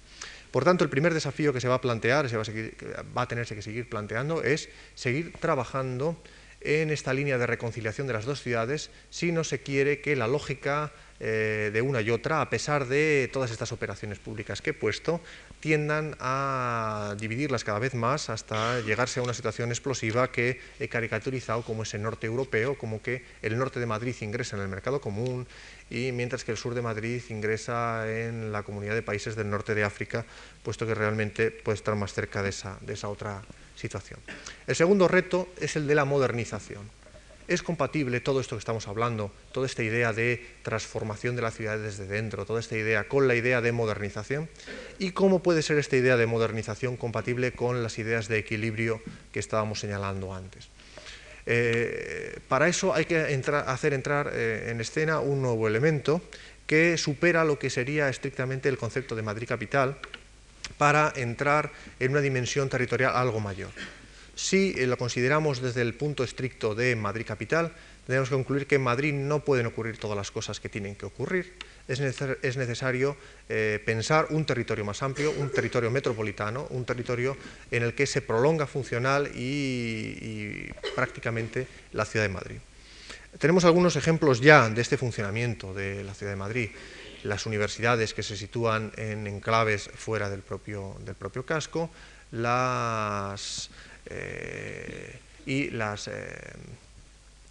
Por 0.51 0.65
tanto, 0.65 0.85
el 0.85 0.91
primer 0.91 1.15
desafío 1.15 1.53
que 1.53 1.61
se 1.61 1.69
va 1.69 1.77
a 1.77 1.81
plantear, 1.81 2.29
se 2.29 2.37
va 2.37 2.43
a, 2.43 3.03
va 3.17 3.23
a 3.23 3.29
tenerse 3.29 3.55
que 3.55 3.63
seguir 3.63 3.89
planteando, 3.89 4.43
es 4.43 4.69
seguir 4.95 5.33
trabajando 5.41 6.17
en 6.65 6.91
esta 6.91 7.13
línea 7.13 7.39
de 7.39 7.47
reconciliación 7.47 8.07
de 8.07 8.13
las 8.13 8.25
dos 8.25 8.43
ciudades 8.43 8.91
si 9.11 9.33
no 9.33 9.45
se 9.45 9.61
quiere 9.61 10.01
que 10.01 10.17
la 10.17 10.27
lógica 10.27 10.93
eh, 11.25 11.71
de 11.73 11.83
una 11.83 12.01
y 12.01 12.11
otra, 12.11 12.41
a 12.41 12.51
pesar 12.51 12.89
de 12.89 13.31
todas 13.33 13.53
estas 13.53 13.71
operaciones 13.71 14.19
públicas 14.19 14.61
que 14.61 14.71
he 14.71 14.75
puesto, 14.75 15.21
tiendan 15.61 16.17
a 16.19 17.15
dividirlas 17.17 17.63
cada 17.63 17.79
vez 17.79 17.95
más 17.95 18.29
hasta 18.29 18.81
llegarse 18.81 19.21
a 19.21 19.23
una 19.23 19.33
situación 19.33 19.71
explosiva 19.71 20.33
que 20.33 20.59
he 20.81 20.89
caricaturizado 20.89 21.63
como 21.63 21.85
ese 21.85 22.01
norte 22.01 22.27
europeo, 22.27 22.77
como 22.77 23.01
que 23.01 23.23
el 23.41 23.57
norte 23.57 23.79
de 23.79 23.87
Madrid 23.87 24.17
ingresa 24.21 24.57
en 24.57 24.63
el 24.63 24.69
mercado 24.69 25.01
común 25.01 25.47
y 25.91 26.11
mientras 26.11 26.43
que 26.43 26.51
el 26.51 26.59
sur 26.59 26.75
de 26.75 26.83
Madrid 26.83 27.23
ingresa 27.29 28.11
en 28.11 28.51
la 28.51 28.65
comunidad 28.65 28.95
de 28.95 29.03
países 29.03 29.37
del 29.37 29.49
norte 29.49 29.77
de 29.77 29.85
África, 29.85 30.27
puesto 30.65 30.89
que 30.89 30.95
realmente 30.97 31.53
puede 31.53 31.77
estar 31.77 31.95
más 31.95 32.15
cerca 32.15 32.43
de 32.43 32.49
esa, 32.49 32.79
de 32.81 32.95
esa 32.95 33.09
otra 33.09 33.43
El 34.67 34.77
segundo 34.77 35.09
reto 35.09 35.49
es 35.61 35.77
el 35.77 35.87
de 35.87 35.95
la 35.95 36.05
modernización. 36.05 36.89
¿Es 37.49 37.63
compatible 37.63 38.21
todo 38.21 38.41
esto 38.41 38.55
que 38.55 38.61
estamos 38.61 38.87
hablando, 38.87 39.33
toda 39.53 39.67
esta 39.67 39.83
idea 39.83 40.13
de 40.13 40.47
transformación 40.63 41.35
de 41.35 41.43
la 41.43 41.51
ciudad 41.51 41.79
desde 41.79 42.07
dentro, 42.07 42.47
toda 42.47 42.61
esta 42.61 42.77
idea 42.77 43.09
con 43.09 43.27
la 43.27 43.35
idea 43.35 43.61
de 43.61 43.73
modernización? 43.73 44.49
¿Y 44.99 45.11
cómo 45.11 45.43
puede 45.43 45.63
ser 45.63 45.79
esta 45.79 45.97
idea 45.97 46.17
de 46.17 46.27
modernización 46.27 46.97
compatible 46.97 47.53
con 47.53 47.83
las 47.83 47.99
ideas 47.99 48.29
de 48.29 48.39
equilibrio 48.39 49.03
que 49.33 49.41
estábamos 49.41 49.81
señalando 49.81 50.33
antes? 50.33 50.69
Eh, 51.45 52.39
para 52.49 52.69
eso 52.69 52.95
hay 52.95 53.05
que 53.07 53.19
hacer 53.67 53.93
entrar 53.93 54.31
eh, 54.33 54.69
en 54.71 54.81
escena 54.81 55.19
un 55.19 55.43
nuevo 55.43 55.67
elemento 55.67 56.23
que 56.69 56.97
supera 56.97 57.45
lo 57.45 57.59
que 57.59 57.71
sería 57.71 58.09
estrictamente 58.09 58.69
el 58.69 58.79
concepto 58.79 59.17
de 59.17 59.23
Madrid 59.23 59.49
capital 59.49 59.99
para 60.83 61.13
entrar 61.15 61.71
en 62.01 62.11
una 62.11 62.21
dimensión 62.21 62.69
territorial 62.69 63.15
algo 63.15 63.39
mayor. 63.39 63.71
Si 64.35 64.75
eh, 64.77 64.89
lo 64.89 64.99
consideramos 64.99 65.63
desde 65.63 65.81
el 65.81 65.95
punto 65.95 66.25
estricto 66.25 66.75
de 66.75 66.97
Madrid 66.97 67.25
capital, 67.25 67.71
debemos 68.09 68.31
concluir 68.31 68.67
que 68.67 68.75
en 68.75 68.83
Madrid 68.83 69.15
no 69.15 69.45
pueden 69.45 69.67
ocurrir 69.67 69.99
todas 69.99 70.17
las 70.17 70.33
cosas 70.33 70.59
que 70.59 70.69
tienen 70.69 70.97
que 70.97 71.07
ocurrir. 71.07 71.55
Es, 71.87 72.01
necesario 72.01 73.17
eh, 73.49 73.81
pensar 73.87 74.27
un 74.31 74.45
territorio 74.45 74.85
más 74.85 75.05
amplio, 75.05 75.31
un 75.31 75.53
territorio 75.53 75.89
metropolitano, 75.89 76.67
un 76.71 76.85
territorio 76.85 77.37
en 77.71 77.85
el 77.85 77.95
que 77.95 78.07
se 78.09 78.21
prolonga 78.21 78.67
funcional 78.67 79.31
y, 79.37 80.69
prácticamente 80.97 81.69
la 81.93 82.05
ciudad 82.05 82.27
de 82.27 82.35
Madrid. 82.35 82.57
Tenemos 83.39 83.65
algunos 83.65 83.95
ejemplos 83.95 84.41
ya 84.41 84.69
de 84.69 84.83
este 84.83 84.97
funcionamiento 84.97 85.73
de 85.75 86.03
la 86.03 86.13
ciudad 86.13 86.33
de 86.33 86.37
Madrid. 86.37 86.71
Las 87.23 87.47
universidades 87.47 88.15
que 88.15 88.23
se 88.23 88.37
sitúan 88.37 88.93
en 88.97 89.27
enclaves 89.27 89.91
fuera 89.95 90.29
del 90.29 90.41
propio, 90.41 90.97
del 91.05 91.15
propio 91.15 91.47
casco, 91.47 91.91
las 92.33 93.71
eh, 94.07 95.19
y 95.47 95.71
las 95.71 96.09
eh, 96.09 96.13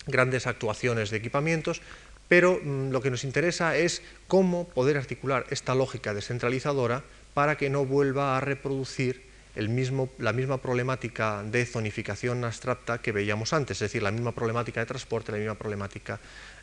grandes 0.08 0.48
actuaciones 0.48 1.10
de 1.10 1.18
equipamientos, 1.18 1.82
pero 2.28 2.60
mm, 2.62 2.92
lo 2.92 3.02
que 3.02 3.12
nos 3.12 3.24
interesa 3.24 3.76
es 3.76 4.02
cómo 4.28 4.68
poder 4.68 4.98
articular 4.98 5.46
esta 5.50 5.76
lógica 5.76 6.14
descentralizadora 6.14 7.04
para 7.34 7.58
que 7.58 7.70
no 7.70 7.86
vuelva 7.86 8.38
a 8.38 8.42
reproducir 8.42 9.30
el 9.56 9.70
mismo, 9.70 10.10
la 10.18 10.32
misma 10.32 10.60
problemática 10.60 11.44
de 11.44 11.66
zonificación 11.66 12.44
abstracta 12.44 13.00
que 13.00 13.12
veíamos 13.12 13.52
antes, 13.52 13.78
es 13.78 13.92
decir, 13.92 14.02
la 14.02 14.12
misma 14.12 14.32
problemática 14.32 14.80
de 14.80 14.86
transporte, 14.86 15.32
la 15.32 15.38
misma 15.38 15.56
problemática 15.56 16.20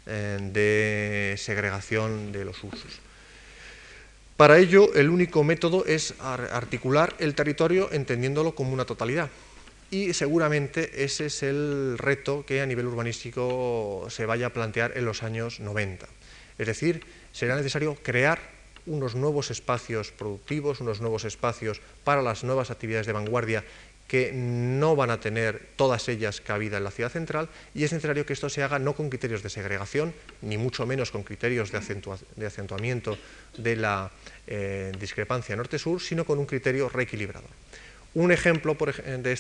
de 0.09 1.35
segregación 1.39 2.33
de 2.33 2.45
los 2.45 2.63
usos. 2.65 3.01
Para 4.37 4.59
ello, 4.59 4.95
el 4.95 5.11
único 5.11 5.43
método 5.43 5.85
es 5.85 6.15
articular 6.21 7.15
el 7.19 7.35
territorio 7.35 7.91
entendiéndolo 7.93 8.55
como 8.55 8.73
una 8.73 8.85
totalidad 8.85 9.29
y 9.91 10.13
seguramente 10.13 11.05
ese 11.05 11.27
es 11.27 11.43
el 11.43 11.97
reto 11.99 12.45
que 12.47 12.61
a 12.61 12.67
nivel 12.67 12.87
urbanístico 12.87 14.07
se 14.11 14.27
vaya 14.27 14.47
a 14.47 14.53
plantear 14.53 14.93
en 14.97 15.05
los 15.05 15.23
años 15.23 15.61
90. 15.61 16.07
Es 16.59 16.67
decir, 16.67 17.03
será 17.33 17.57
necesario 17.57 17.97
crear 18.03 18.58
unos 18.89 19.15
nuevos 19.15 19.51
espacios 19.51 20.11
productivos, 20.11 20.81
unos 20.81 21.01
nuevos 21.01 21.25
espacios 21.25 21.81
para 22.05 22.23
las 22.23 22.45
nuevas 22.45 22.71
actividades 22.71 23.07
de 23.07 23.13
vanguardia 23.13 23.65
que 24.09 24.33
no 24.33 24.97
van 24.97 25.11
a 25.11 25.21
tener 25.21 25.69
todas 25.77 26.09
ellas 26.09 26.41
cabida 26.41 26.79
en 26.79 26.85
la 26.85 26.91
ciudad 26.91 27.11
central 27.11 27.51
y 27.75 27.85
es 27.85 27.93
necesario 27.93 28.25
que 28.25 28.33
esto 28.33 28.49
se 28.49 28.63
haga 28.63 28.79
no 28.79 28.95
con 28.95 29.11
criterios 29.11 29.43
de 29.43 29.51
segregación, 29.51 30.15
ni 30.41 30.57
mucho 30.57 30.87
menos 30.87 31.11
con 31.11 31.23
criterios 31.23 31.71
de, 31.71 32.47
acentuamiento 32.47 33.19
de 33.59 33.77
la 33.77 34.11
eh, 34.47 34.93
discrepancia 34.99 35.55
norte-sur, 35.57 36.01
sino 36.01 36.25
con 36.25 36.39
un 36.39 36.47
criterio 36.47 36.89
reequilibrador. 36.89 37.51
Un 38.15 38.33
ejemplo 38.33 38.75
de, 38.75 39.33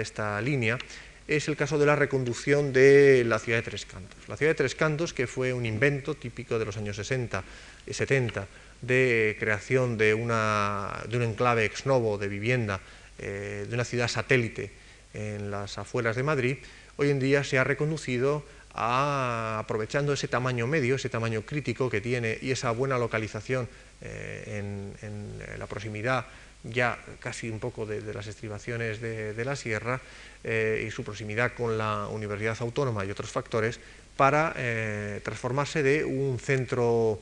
esta, 0.00 0.40
línea 0.40 0.78
es 1.26 1.48
el 1.48 1.56
caso 1.56 1.78
de 1.78 1.86
la 1.86 1.96
reconducción 1.96 2.72
de 2.72 3.24
la 3.24 3.38
ciudad 3.38 3.58
de 3.58 3.62
Tres 3.62 3.86
Cantos. 3.86 4.28
La 4.28 4.36
ciudad 4.36 4.50
de 4.50 4.56
Tres 4.56 4.74
Cantos, 4.74 5.14
que 5.14 5.26
fue 5.26 5.52
un 5.52 5.64
invento 5.66 6.14
típico 6.14 6.58
de 6.58 6.64
los 6.64 6.76
años 6.76 6.96
60 6.96 7.42
y 7.86 7.94
70 7.94 8.46
de 8.82 9.36
creación 9.38 9.96
de, 9.96 10.14
un 10.14 10.30
enclave 10.30 11.64
ex 11.64 11.86
novo 11.86 12.18
de 12.18 12.28
vivienda 12.28 12.80
eh, 13.18 13.66
de 13.68 13.74
una 13.74 13.84
ciudad 13.84 14.08
satélite 14.08 14.70
en 15.14 15.50
las 15.50 15.78
afueras 15.78 16.16
de 16.16 16.22
Madrid, 16.22 16.58
hoy 16.96 17.10
en 17.10 17.20
día 17.20 17.44
se 17.44 17.58
ha 17.58 17.64
reconducido 17.64 18.44
a, 18.74 19.58
aprovechando 19.60 20.12
ese 20.12 20.28
tamaño 20.28 20.66
medio, 20.66 20.96
ese 20.96 21.08
tamaño 21.08 21.42
crítico 21.42 21.88
que 21.88 22.00
tiene 22.00 22.36
y 22.42 22.50
esa 22.50 22.72
buena 22.72 22.98
localización 22.98 23.68
eh, 24.02 24.92
en, 25.00 25.58
la 25.58 25.66
proximidad 25.66 26.26
ya 26.64 26.98
casi 27.20 27.50
un 27.50 27.60
poco 27.60 27.86
de, 27.86 28.12
las 28.12 28.26
estribaciones 28.26 29.00
de, 29.00 29.44
la 29.44 29.56
sierra 29.56 30.00
eh, 30.42 30.84
y 30.86 30.90
su 30.90 31.04
proximidad 31.04 31.52
con 31.54 31.78
la 31.78 32.08
Universidad 32.08 32.56
Autónoma 32.60 33.04
y 33.04 33.10
otros 33.10 33.30
factores 33.30 33.78
para 34.16 34.54
transformarse 35.22 35.82
de 35.82 36.04
un 36.04 36.38
centro 36.38 37.20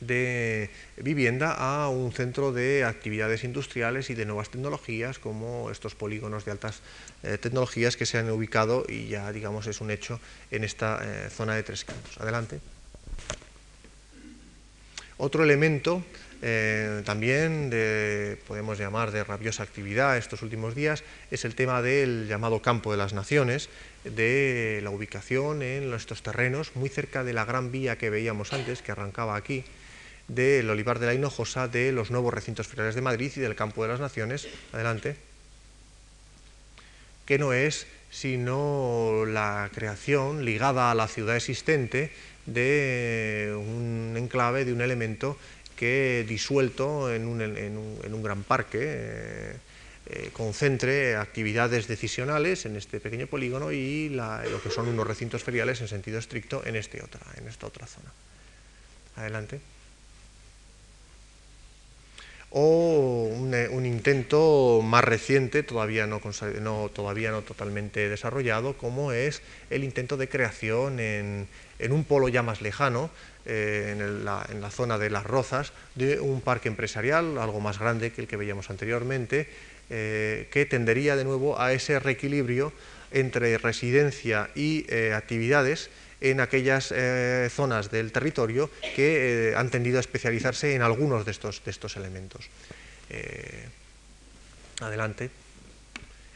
de 0.00 0.70
vivienda 0.96 1.52
a 1.52 1.88
un 1.88 2.12
centro 2.12 2.52
de 2.52 2.84
actividades 2.84 3.44
industriales 3.44 4.10
y 4.10 4.14
de 4.14 4.26
nuevas 4.26 4.50
tecnologías 4.50 5.18
como 5.18 5.70
estos 5.70 5.94
polígonos 5.94 6.44
de 6.44 6.52
altas 6.52 6.80
eh, 7.22 7.38
tecnologías 7.38 7.96
que 7.96 8.06
se 8.06 8.18
han 8.18 8.30
ubicado 8.30 8.84
y 8.88 9.08
ya 9.08 9.30
digamos 9.32 9.66
es 9.66 9.80
un 9.80 9.90
hecho 9.90 10.20
en 10.50 10.64
esta 10.64 11.00
eh, 11.02 11.30
zona 11.30 11.54
de 11.54 11.62
Tres 11.62 11.84
Cantos. 11.84 12.18
Adelante. 12.18 12.60
Otro 15.16 15.42
elemento 15.42 16.04
eh, 16.40 17.02
también 17.04 17.68
de, 17.68 18.38
podemos 18.46 18.78
llamar 18.78 19.10
de 19.10 19.24
rabiosa 19.24 19.62
actividad 19.62 20.16
estos 20.16 20.42
últimos 20.42 20.74
días 20.74 21.02
es 21.30 21.44
el 21.44 21.54
tema 21.54 21.82
del 21.82 22.28
llamado 22.28 22.62
campo 22.62 22.92
de 22.92 22.96
las 22.96 23.12
naciones, 23.12 23.68
de 24.04 24.80
la 24.82 24.90
ubicación 24.90 25.62
en 25.62 25.92
estos 25.92 26.22
terrenos 26.22 26.76
muy 26.76 26.88
cerca 26.88 27.24
de 27.24 27.32
la 27.32 27.44
gran 27.44 27.72
vía 27.72 27.98
que 27.98 28.10
veíamos 28.10 28.52
antes, 28.52 28.82
que 28.82 28.92
arrancaba 28.92 29.34
aquí, 29.36 29.64
del 30.28 30.70
Olivar 30.70 30.98
de 30.98 31.06
la 31.06 31.14
Hinojosa, 31.14 31.68
de 31.68 31.90
los 31.90 32.10
nuevos 32.10 32.32
recintos 32.32 32.68
feriales 32.68 32.94
de 32.94 33.00
Madrid 33.00 33.32
y 33.34 33.40
del 33.40 33.56
Campo 33.56 33.82
de 33.82 33.88
las 33.88 34.00
Naciones. 34.00 34.46
Adelante. 34.72 35.16
Que 37.24 37.38
no 37.38 37.52
es 37.52 37.86
sino 38.10 39.24
la 39.26 39.70
creación 39.74 40.44
ligada 40.44 40.90
a 40.90 40.94
la 40.94 41.08
ciudad 41.08 41.36
existente 41.36 42.10
de 42.46 43.54
un 43.54 44.14
enclave, 44.16 44.64
de 44.64 44.72
un 44.72 44.80
elemento 44.80 45.36
que 45.78 46.24
disuelto 46.26 47.12
en 47.12 47.26
un, 47.28 48.22
gran 48.22 48.42
parque 48.42 48.78
eh, 48.82 49.56
eh, 50.06 50.30
concentre 50.32 51.14
actividades 51.14 51.86
decisionales 51.86 52.66
en 52.66 52.74
este 52.74 52.98
pequeño 52.98 53.28
polígono 53.28 53.70
y 53.70 54.08
lo 54.08 54.60
que 54.60 54.70
son 54.70 54.88
unos 54.88 55.06
recintos 55.06 55.44
feriales 55.44 55.80
en 55.80 55.86
sentido 55.86 56.18
estricto 56.18 56.66
en, 56.66 56.74
este 56.74 57.00
otra, 57.00 57.20
en 57.36 57.46
esta 57.46 57.68
otra 57.68 57.86
zona. 57.86 58.10
Adelante 59.16 59.60
o 62.50 63.28
un, 63.30 63.86
intento 63.86 64.80
más 64.82 65.04
reciente, 65.04 65.62
todavía 65.62 66.06
no, 66.06 66.20
todavía 66.92 67.30
no 67.30 67.42
totalmente 67.42 68.08
desarrollado, 68.08 68.74
como 68.74 69.12
es 69.12 69.42
el 69.70 69.84
intento 69.84 70.16
de 70.16 70.28
creación 70.28 70.98
en, 70.98 71.46
un 71.90 72.04
polo 72.04 72.28
ya 72.28 72.42
más 72.42 72.62
lejano, 72.62 73.10
eh, 73.48 73.92
en, 73.92 74.24
la, 74.24 74.70
zona 74.70 74.98
de 74.98 75.08
Las 75.08 75.24
Rozas, 75.24 75.72
de 75.94 76.20
un 76.20 76.42
parque 76.42 76.68
empresarial, 76.68 77.38
algo 77.38 77.60
más 77.60 77.78
grande 77.78 78.12
que 78.12 78.20
el 78.20 78.28
que 78.28 78.36
veíamos 78.36 78.68
anteriormente, 78.68 79.48
eh, 79.88 80.48
que 80.50 80.66
tendería 80.66 81.16
de 81.16 81.24
nuevo 81.24 81.58
a 81.58 81.72
ese 81.72 81.98
reequilibrio 81.98 82.72
entre 83.10 83.56
residencia 83.56 84.50
y 84.54 84.84
eh, 84.88 85.14
actividades 85.14 85.88
en 86.20 86.40
aquellas 86.40 86.92
zonas 87.50 87.92
del 87.92 88.10
territorio 88.10 88.70
que 88.96 89.54
han 89.56 89.70
tendido 89.70 89.98
a 89.98 90.00
especializarse 90.00 90.74
en 90.74 90.82
algunos 90.82 91.24
de 91.24 91.30
estos, 91.30 91.62
de 91.64 91.70
estos 91.70 91.96
elementos. 91.96 92.50
Adelante. 94.80 95.30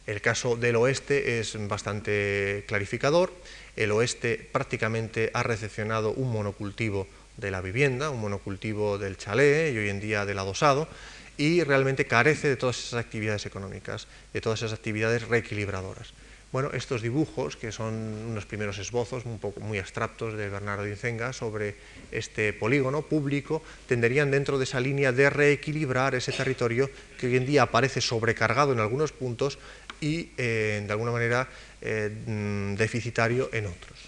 El 0.06 0.20
caso 0.20 0.56
del 0.56 0.76
oeste 0.76 1.40
es 1.40 1.56
bastante 1.68 2.64
clarificador. 2.66 3.32
El 3.76 3.90
oeste 3.92 4.48
prácticamente 4.52 5.30
ha 5.34 5.42
recepcionado 5.42 6.12
un 6.12 6.30
monocultivo 6.30 7.06
de 7.36 7.50
la 7.50 7.60
vivienda, 7.60 8.10
un 8.10 8.20
monocultivo 8.20 8.98
del 8.98 9.16
chalet 9.16 9.74
y 9.74 9.78
hoy 9.78 9.88
en 9.88 10.00
día 10.00 10.26
del 10.26 10.38
adosado, 10.38 10.88
y 11.36 11.64
realmente 11.64 12.06
carece 12.06 12.48
de 12.48 12.56
todas 12.56 12.78
esas 12.78 13.00
actividades 13.00 13.46
económicas, 13.46 14.06
de 14.32 14.40
todas 14.40 14.60
esas 14.60 14.74
actividades 14.74 15.26
reequilibradoras. 15.28 16.12
Bueno, 16.52 16.68
estos 16.74 17.00
dibujos, 17.00 17.56
que 17.56 17.72
son 17.72 17.94
unos 18.28 18.44
primeros 18.44 18.76
esbozos 18.76 19.24
un 19.24 19.38
poco 19.38 19.60
muy 19.60 19.78
abstractos 19.78 20.36
de 20.36 20.50
Bernardo 20.50 20.86
Incenga 20.86 21.32
sobre 21.32 21.76
este 22.10 22.52
polígono 22.52 23.00
público, 23.00 23.62
tenderían 23.88 24.30
dentro 24.30 24.58
de 24.58 24.64
esa 24.64 24.78
línea 24.78 25.12
de 25.12 25.30
reequilibrar 25.30 26.14
ese 26.14 26.30
territorio 26.30 26.90
que 27.18 27.28
hoy 27.28 27.36
en 27.38 27.46
día 27.46 27.62
aparece 27.62 28.02
sobrecargado 28.02 28.74
en 28.74 28.80
algunos 28.80 29.12
puntos 29.12 29.58
y 30.02 30.28
eh, 30.36 30.84
de 30.86 30.92
alguna 30.92 31.12
manera 31.12 31.48
eh, 31.82 32.10
mm, 32.26 32.74
deficitario 32.76 33.50
en 33.52 33.66
otros. 33.66 33.98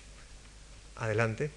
Adelante. 0.97 1.51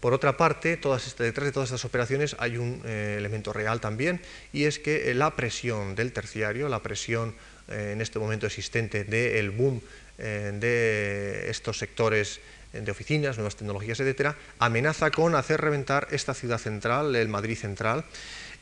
Por 0.00 0.14
otra 0.14 0.36
parte, 0.36 0.76
detrás 0.76 1.44
de 1.44 1.52
todas 1.52 1.68
estas 1.68 1.84
operaciones 1.84 2.36
hay 2.38 2.56
un 2.56 2.82
eh, 2.84 3.16
elemento 3.18 3.52
real 3.52 3.80
también, 3.80 4.20
y 4.52 4.64
es 4.64 4.78
que 4.78 5.12
la 5.14 5.34
presión 5.34 5.96
del 5.96 6.12
terciario, 6.12 6.68
la 6.68 6.82
presión 6.82 7.34
eh, 7.68 7.90
en 7.94 8.00
este 8.00 8.20
momento 8.20 8.46
existente 8.46 9.02
del 9.02 9.50
boom 9.50 9.80
eh, 10.18 10.52
de 10.54 11.50
estos 11.50 11.78
sectores 11.78 12.40
de 12.72 12.90
oficinas, 12.90 13.38
nuevas 13.38 13.56
tecnologías, 13.56 13.98
etcétera, 13.98 14.36
amenaza 14.60 15.10
con 15.10 15.34
hacer 15.34 15.60
reventar 15.60 16.06
esta 16.12 16.34
ciudad 16.34 16.58
central, 16.58 17.16
el 17.16 17.28
Madrid 17.28 17.56
central, 17.56 18.04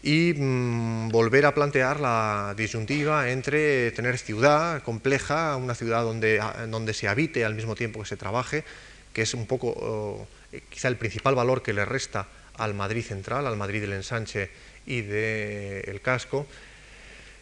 y 0.02 0.34
mm, 0.34 1.08
volver 1.08 1.46
a 1.46 1.54
plantear 1.54 2.00
la 2.00 2.54
disyuntiva 2.56 3.30
entre 3.30 3.90
tener 3.92 4.18
ciudad 4.18 4.82
compleja, 4.82 5.56
una 5.56 5.74
ciudad 5.74 6.02
donde, 6.02 6.42
donde 6.68 6.94
se 6.94 7.08
habite 7.08 7.44
al 7.44 7.54
mismo 7.54 7.74
tiempo 7.74 8.00
que 8.00 8.06
se 8.06 8.16
trabaje, 8.16 8.64
que 9.12 9.22
es 9.22 9.34
un 9.34 9.46
poco 9.46 9.74
oh, 9.76 10.26
quizá 10.68 10.88
el 10.88 10.96
principal 10.96 11.34
valor 11.34 11.62
que 11.62 11.72
le 11.72 11.84
resta 11.84 12.28
al 12.58 12.74
Madrid 12.74 13.04
central, 13.04 13.46
al 13.46 13.56
Madrid 13.56 13.80
del 13.80 13.92
ensanche 13.92 14.50
y 14.86 15.02
del 15.02 16.00
casco, 16.00 16.46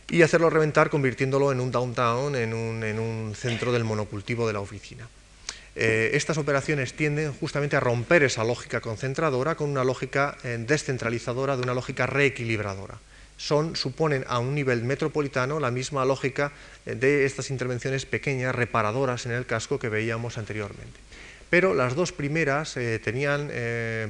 y 0.09 0.23
hacerlo 0.23 0.51
reventar 0.51 0.91
convirtiéndolo 0.91 1.53
en 1.53 1.61
un 1.61 1.71
downtown, 1.71 2.37
en 2.37 2.53
un, 2.53 3.35
centro 3.35 3.73
del 3.73 3.85
monocultivo 3.85 4.47
de 4.47 4.53
la 4.53 4.61
oficina. 4.61 5.09
Eh, 5.77 6.11
estas 6.15 6.39
operaciones 6.39 6.95
tienden 6.95 7.33
justamente 7.33 7.75
a 7.77 7.81
romper 7.81 8.23
esa 8.23 8.45
lógica 8.45 8.81
concentradora 8.81 9.57
con 9.57 9.71
una 9.71 9.83
lógica 9.83 10.37
eh, 10.45 10.57
descentralizadora, 10.65 11.57
de 11.57 11.63
una 11.63 11.75
lógica 11.75 12.07
reequilibradora. 12.07 12.99
Son, 13.37 13.75
suponen 13.75 14.25
a 14.29 14.39
un 14.39 14.55
nivel 14.55 14.85
metropolitano 14.85 15.59
la 15.59 15.73
misma 15.73 16.05
lógica 16.05 16.53
eh, 16.87 16.95
de 16.95 17.25
estas 17.25 17.51
intervenciones 17.51 18.07
pequeñas, 18.07 18.55
reparadoras 18.55 19.27
en 19.27 19.33
el 19.33 19.47
casco 19.47 19.79
que 19.79 19.89
veíamos 19.89 20.39
anteriormente 20.39 21.01
pero 21.51 21.73
las 21.73 21.95
dos 21.95 22.11
primeras 22.11 22.75
tenían, 23.05 23.49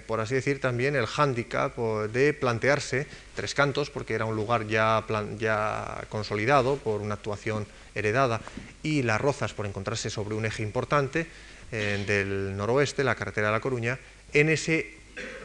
por 0.07 0.21
así 0.21 0.35
decir, 0.35 0.63
también 0.63 0.97
el 0.97 1.05
hándicap 1.05 1.77
de 1.77 2.33
plantearse 2.33 3.07
tres 3.35 3.53
cantos, 3.53 3.91
porque 3.91 4.15
era 4.15 4.25
un 4.25 4.35
lugar 4.35 4.67
ya, 4.67 5.05
consolidado 6.09 6.77
por 6.77 7.03
una 7.03 7.15
actuación 7.15 7.67
heredada, 7.95 8.41
y 8.83 9.03
las 9.03 9.21
rozas 9.21 9.53
por 9.53 9.67
encontrarse 9.67 10.09
sobre 10.09 10.37
un 10.37 10.47
eje 10.47 10.63
importante 10.63 11.27
eh, 11.77 12.05
del 12.07 12.57
noroeste, 12.57 13.03
la 13.03 13.17
carretera 13.17 13.49
de 13.49 13.53
La 13.53 13.59
Coruña, 13.59 13.99
en, 14.33 14.49
ese, 14.49 14.95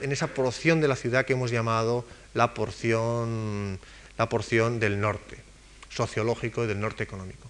en 0.03 0.11
esa 0.11 0.27
porción 0.27 0.79
de 0.79 0.87
la 0.87 0.95
ciudad 0.95 1.25
que 1.25 1.33
hemos 1.33 1.49
llamado 1.49 2.05
la 2.35 2.53
porción, 2.53 3.79
la 4.15 4.29
porción 4.29 4.79
del 4.79 5.01
norte, 5.01 5.37
sociológico 5.89 6.63
y 6.63 6.67
del 6.67 6.79
norte 6.79 7.01
económico. 7.01 7.49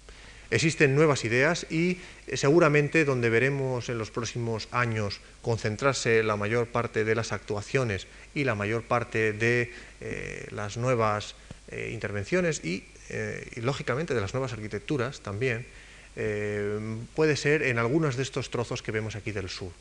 Existen 0.50 0.94
nuevas 0.94 1.26
ideas 1.26 1.66
y 1.68 1.98
eh, 2.26 2.38
seguramente 2.38 3.04
donde 3.04 3.28
veremos 3.28 3.90
en 3.90 3.98
los 3.98 4.10
próximos 4.10 4.66
años 4.70 5.20
concentrarse 5.42 6.22
la 6.22 6.36
mayor 6.36 6.66
parte 6.66 7.04
de 7.04 7.14
las 7.14 7.32
actuaciones 7.32 8.06
y 8.34 8.44
la 8.44 8.54
mayor 8.54 8.84
parte 8.84 9.34
de 9.34 9.74
eh, 10.00 10.46
las 10.52 10.78
nuevas 10.78 11.34
intervenciones 11.70 12.64
y, 12.64 12.82
lógicamente 13.56 14.12
de 14.12 14.20
las 14.20 14.34
nuevas 14.34 14.54
arquitecturas 14.54 15.20
también, 15.20 15.66
puede 17.14 17.36
ser 17.36 17.62
en 17.62 17.78
algunos 17.78 18.16
de 18.16 18.22
estos 18.22 18.50
trozos 18.50 18.82
que 18.82 18.92
vemos 18.92 19.16
aquí 19.16 19.32
del 19.32 19.48
sur. 19.48 19.72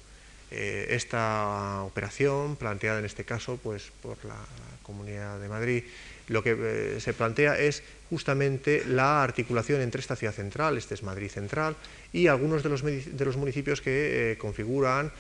esta 0.51 1.84
operación, 1.84 2.55
planteada 2.55 2.99
en 2.99 3.05
este 3.05 3.23
caso 3.23 3.59
pues, 3.61 3.91
por 4.01 4.17
la 4.25 4.38
Comunidad 4.84 5.39
de 5.39 5.49
Madrid, 5.49 5.84
lo 6.27 6.43
que 6.43 6.97
se 6.99 7.13
plantea 7.13 7.57
es 7.57 7.84
justamente 8.09 8.84
la 8.86 9.23
articulación 9.23 9.82
entre 9.82 10.01
esta 10.01 10.15
ciudad 10.15 10.34
central, 10.34 10.77
este 10.77 10.93
es 10.93 11.03
Madrid 11.03 11.30
central, 11.30 11.75
y 12.13 12.27
algunos 12.27 12.63
de 12.63 12.69
los, 12.69 12.84
municipios 13.38 13.82
que 13.82 14.38
configuran 14.39 15.11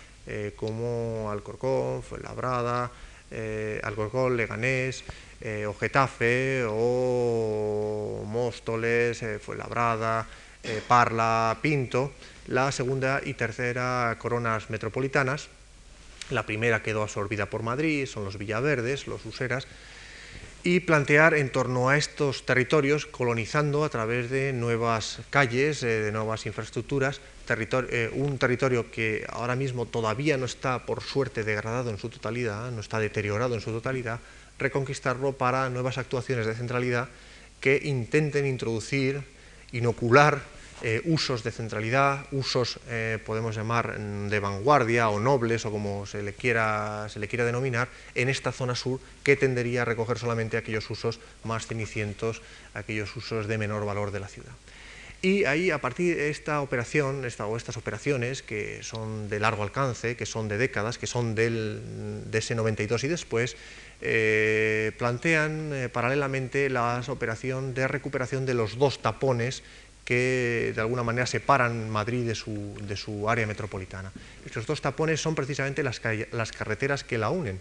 como 0.55 1.29
Alcorcón, 1.31 2.03
Fuenlabrada, 2.03 2.91
eh, 3.31 3.79
Alcorcón, 3.83 4.37
Leganés, 4.37 5.03
eh, 5.41 5.65
o 6.67 8.23
Móstoles, 8.25 9.21
eh, 9.23 9.39
Fuenlabrada, 9.39 10.27
eh, 10.63 10.81
Parla, 10.87 11.57
Pinto, 11.61 12.11
la 12.47 12.71
segunda 12.71 13.21
y 13.23 13.33
tercera 13.33 14.15
coronas 14.19 14.69
metropolitanas. 14.69 15.47
La 16.29 16.45
primera 16.45 16.83
quedó 16.83 17.03
absorbida 17.03 17.47
por 17.47 17.63
Madrid, 17.63 18.05
son 18.05 18.25
los 18.25 18.37
Villaverdes, 18.37 19.07
los 19.07 19.25
Useras, 19.25 19.67
y 20.63 20.81
plantear 20.81 21.33
en 21.33 21.51
torno 21.51 21.89
a 21.89 21.97
estos 21.97 22.45
territorios, 22.45 23.05
colonizando 23.05 23.83
a 23.83 23.89
través 23.89 24.29
de 24.29 24.51
nuevas 24.53 25.21
calles, 25.29 25.81
de 25.81 26.11
nuevas 26.11 26.45
infraestructuras, 26.45 27.21
eh, 27.49 28.11
un 28.13 28.37
territorio 28.37 28.91
que 28.91 29.25
ahora 29.29 29.55
mismo 29.55 29.85
todavía 29.85 30.37
no 30.37 30.45
está, 30.45 30.85
por 30.85 31.01
suerte, 31.01 31.43
degradado 31.43 31.89
en 31.89 31.97
su 31.97 32.09
totalidad, 32.09 32.71
no 32.71 32.81
está 32.81 32.99
deteriorado 32.99 33.55
en 33.55 33.61
su 33.61 33.71
totalidad, 33.71 34.19
reconquistarlo 34.59 35.33
para 35.33 35.69
nuevas 35.69 35.97
actuaciones 35.97 36.45
de 36.45 36.53
centralidad 36.53 37.09
que 37.61 37.79
intenten 37.83 38.45
introducir, 38.45 39.23
inocular 39.71 40.41
eh, 40.81 41.01
usos 41.03 41.43
de 41.43 41.51
centralidad, 41.51 42.25
usos, 42.31 42.79
eh, 42.87 43.19
podemos 43.25 43.53
llamar, 43.53 43.99
mm, 43.99 44.29
de 44.29 44.39
vanguardia 44.39 45.09
o 45.09 45.19
nobles 45.19 45.65
o 45.65 45.71
como 45.71 46.05
se 46.05 46.23
le, 46.23 46.31
quiera, 46.31 47.07
se 47.09 47.19
le 47.19 47.27
quiera 47.27 47.43
denominar, 47.43 47.89
en 48.15 48.29
esta 48.29 48.53
zona 48.53 48.75
sur 48.75 49.01
que 49.23 49.35
tendería 49.35 49.81
a 49.81 49.85
recoger 49.85 50.17
solamente 50.17 50.55
aquellos 50.55 50.89
usos 50.89 51.19
más 51.43 51.67
cenicientos, 51.67 52.41
aquellos 52.73 53.13
usos 53.17 53.47
de 53.47 53.57
menor 53.57 53.83
valor 53.85 54.11
de 54.11 54.21
la 54.21 54.29
ciudad. 54.29 54.53
Y 55.21 55.43
ahí, 55.43 55.69
a 55.69 55.79
partir 55.79 56.15
de 56.15 56.29
esta 56.29 56.61
operación, 56.61 57.25
esta, 57.25 57.45
o 57.45 57.57
estas 57.57 57.75
operaciones, 57.75 58.41
que 58.41 58.81
son 58.83 59.27
de 59.27 59.41
largo 59.41 59.63
alcance, 59.63 60.15
que 60.15 60.25
son 60.25 60.47
de 60.47 60.57
décadas, 60.57 60.97
que 60.97 61.07
son 61.07 61.35
del, 61.35 61.81
de 62.31 62.37
ese 62.37 62.55
92 62.55 63.03
y 63.03 63.07
después, 63.09 63.57
eh, 64.01 64.91
plantean 64.97 65.71
eh, 65.73 65.89
paralelamente 65.89 66.69
la 66.69 67.01
operación 67.07 67.73
de 67.73 67.87
recuperación 67.87 68.45
de 68.45 68.53
los 68.53 68.77
dos 68.77 69.01
tapones 69.01 69.63
que 70.05 70.71
de 70.73 70.81
alguna 70.81 71.03
manera 71.03 71.27
separan 71.27 71.89
Madrid 71.89 72.25
de 72.25 72.33
su, 72.33 72.75
de 72.81 72.95
su 72.95 73.29
área 73.29 73.45
metropolitana. 73.45 74.11
Estos 74.45 74.65
dos 74.65 74.81
tapones 74.81 75.21
son 75.21 75.35
precisamente 75.35 75.83
las, 75.83 76.01
las 76.31 76.51
carreteras 76.51 77.03
que 77.03 77.17
la 77.17 77.29
unen. 77.29 77.59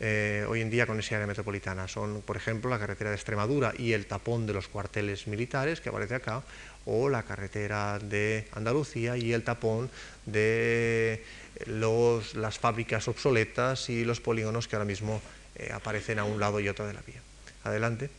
Eh, 0.00 0.44
hoy 0.48 0.60
en 0.60 0.70
día 0.70 0.86
con 0.86 0.98
esa 0.98 1.14
área 1.16 1.26
metropolitana. 1.26 1.86
Son, 1.86 2.22
por 2.22 2.36
ejemplo, 2.36 2.70
la 2.70 2.78
carretera 2.78 3.10
de 3.10 3.16
Extremadura 3.16 3.72
y 3.78 3.92
el 3.92 4.06
tapón 4.06 4.46
de 4.46 4.52
los 4.52 4.66
cuarteles 4.66 5.26
militares 5.28 5.80
que 5.80 5.88
aparece 5.88 6.16
acá, 6.16 6.42
o 6.84 7.08
la 7.08 7.22
carretera 7.22 7.98
de 7.98 8.48
Andalucía 8.52 9.16
y 9.16 9.32
el 9.32 9.44
tapón 9.44 9.90
de 10.26 11.22
los, 11.66 12.34
las 12.34 12.58
fábricas 12.58 13.06
obsoletas 13.08 13.88
y 13.88 14.04
los 14.04 14.20
polígonos 14.20 14.68
que 14.68 14.76
ahora 14.76 14.84
mismo 14.84 15.22
eh, 15.56 15.70
aparecen 15.72 16.18
a 16.18 16.24
un 16.24 16.40
lado 16.40 16.60
y 16.60 16.68
otro 16.68 16.86
de 16.86 16.94
la 16.94 17.02
vía. 17.02 17.20
Adelante. 17.64 18.10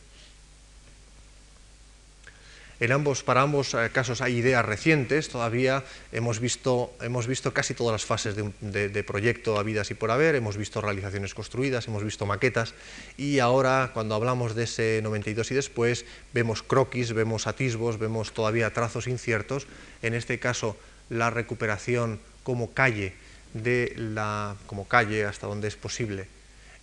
En 2.78 2.92
ambos, 2.92 3.22
para 3.22 3.40
ambos 3.40 3.72
eh, 3.72 3.88
casos 3.90 4.20
hay 4.20 4.36
ideas 4.36 4.62
recientes, 4.64 5.30
todavía 5.30 5.82
hemos 6.12 6.40
visto, 6.40 6.94
hemos 7.00 7.26
visto 7.26 7.54
casi 7.54 7.72
todas 7.72 7.92
las 7.92 8.04
fases 8.04 8.36
de, 8.36 8.88
de, 8.90 9.04
proyecto 9.04 9.58
habidas 9.58 9.90
y 9.90 9.94
por 9.94 10.10
haber, 10.10 10.34
hemos 10.34 10.58
visto 10.58 10.82
realizaciones 10.82 11.32
construidas, 11.32 11.88
hemos 11.88 12.04
visto 12.04 12.26
maquetas 12.26 12.74
y 13.16 13.38
ahora 13.38 13.92
cuando 13.94 14.14
hablamos 14.14 14.54
de 14.54 14.64
ese 14.64 15.00
92 15.02 15.52
y 15.52 15.54
después 15.54 16.04
vemos 16.34 16.62
croquis, 16.62 17.14
vemos 17.14 17.46
atisbos, 17.46 17.98
vemos 17.98 18.32
todavía 18.32 18.70
trazos 18.74 19.06
inciertos, 19.06 19.66
en 20.02 20.12
este 20.12 20.38
caso 20.38 20.76
la 21.08 21.30
recuperación 21.30 22.20
como 22.42 22.74
calle, 22.74 23.14
de 23.54 23.94
la, 23.96 24.54
como 24.66 24.86
calle 24.86 25.24
hasta 25.24 25.46
donde 25.46 25.68
es 25.68 25.76
posible 25.76 26.35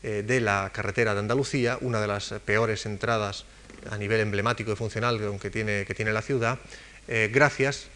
eh, 0.03 0.23
de 0.25 0.41
la 0.41 0.69
carretera 0.73 1.13
de 1.13 1.21
Andalucía, 1.21 1.77
una 1.79 2.01
de 2.01 2.07
las 2.07 2.33
peores 2.45 2.85
entradas 2.85 3.45
a 3.89 3.97
nivel 3.97 4.19
emblemático 4.19 4.71
y 4.71 4.75
funcional 4.75 5.19
que 5.39 5.49
tiene, 5.49 6.13
la 6.13 6.21
ciudad, 6.21 6.59
eh, 7.07 7.29
gracias 7.33 7.87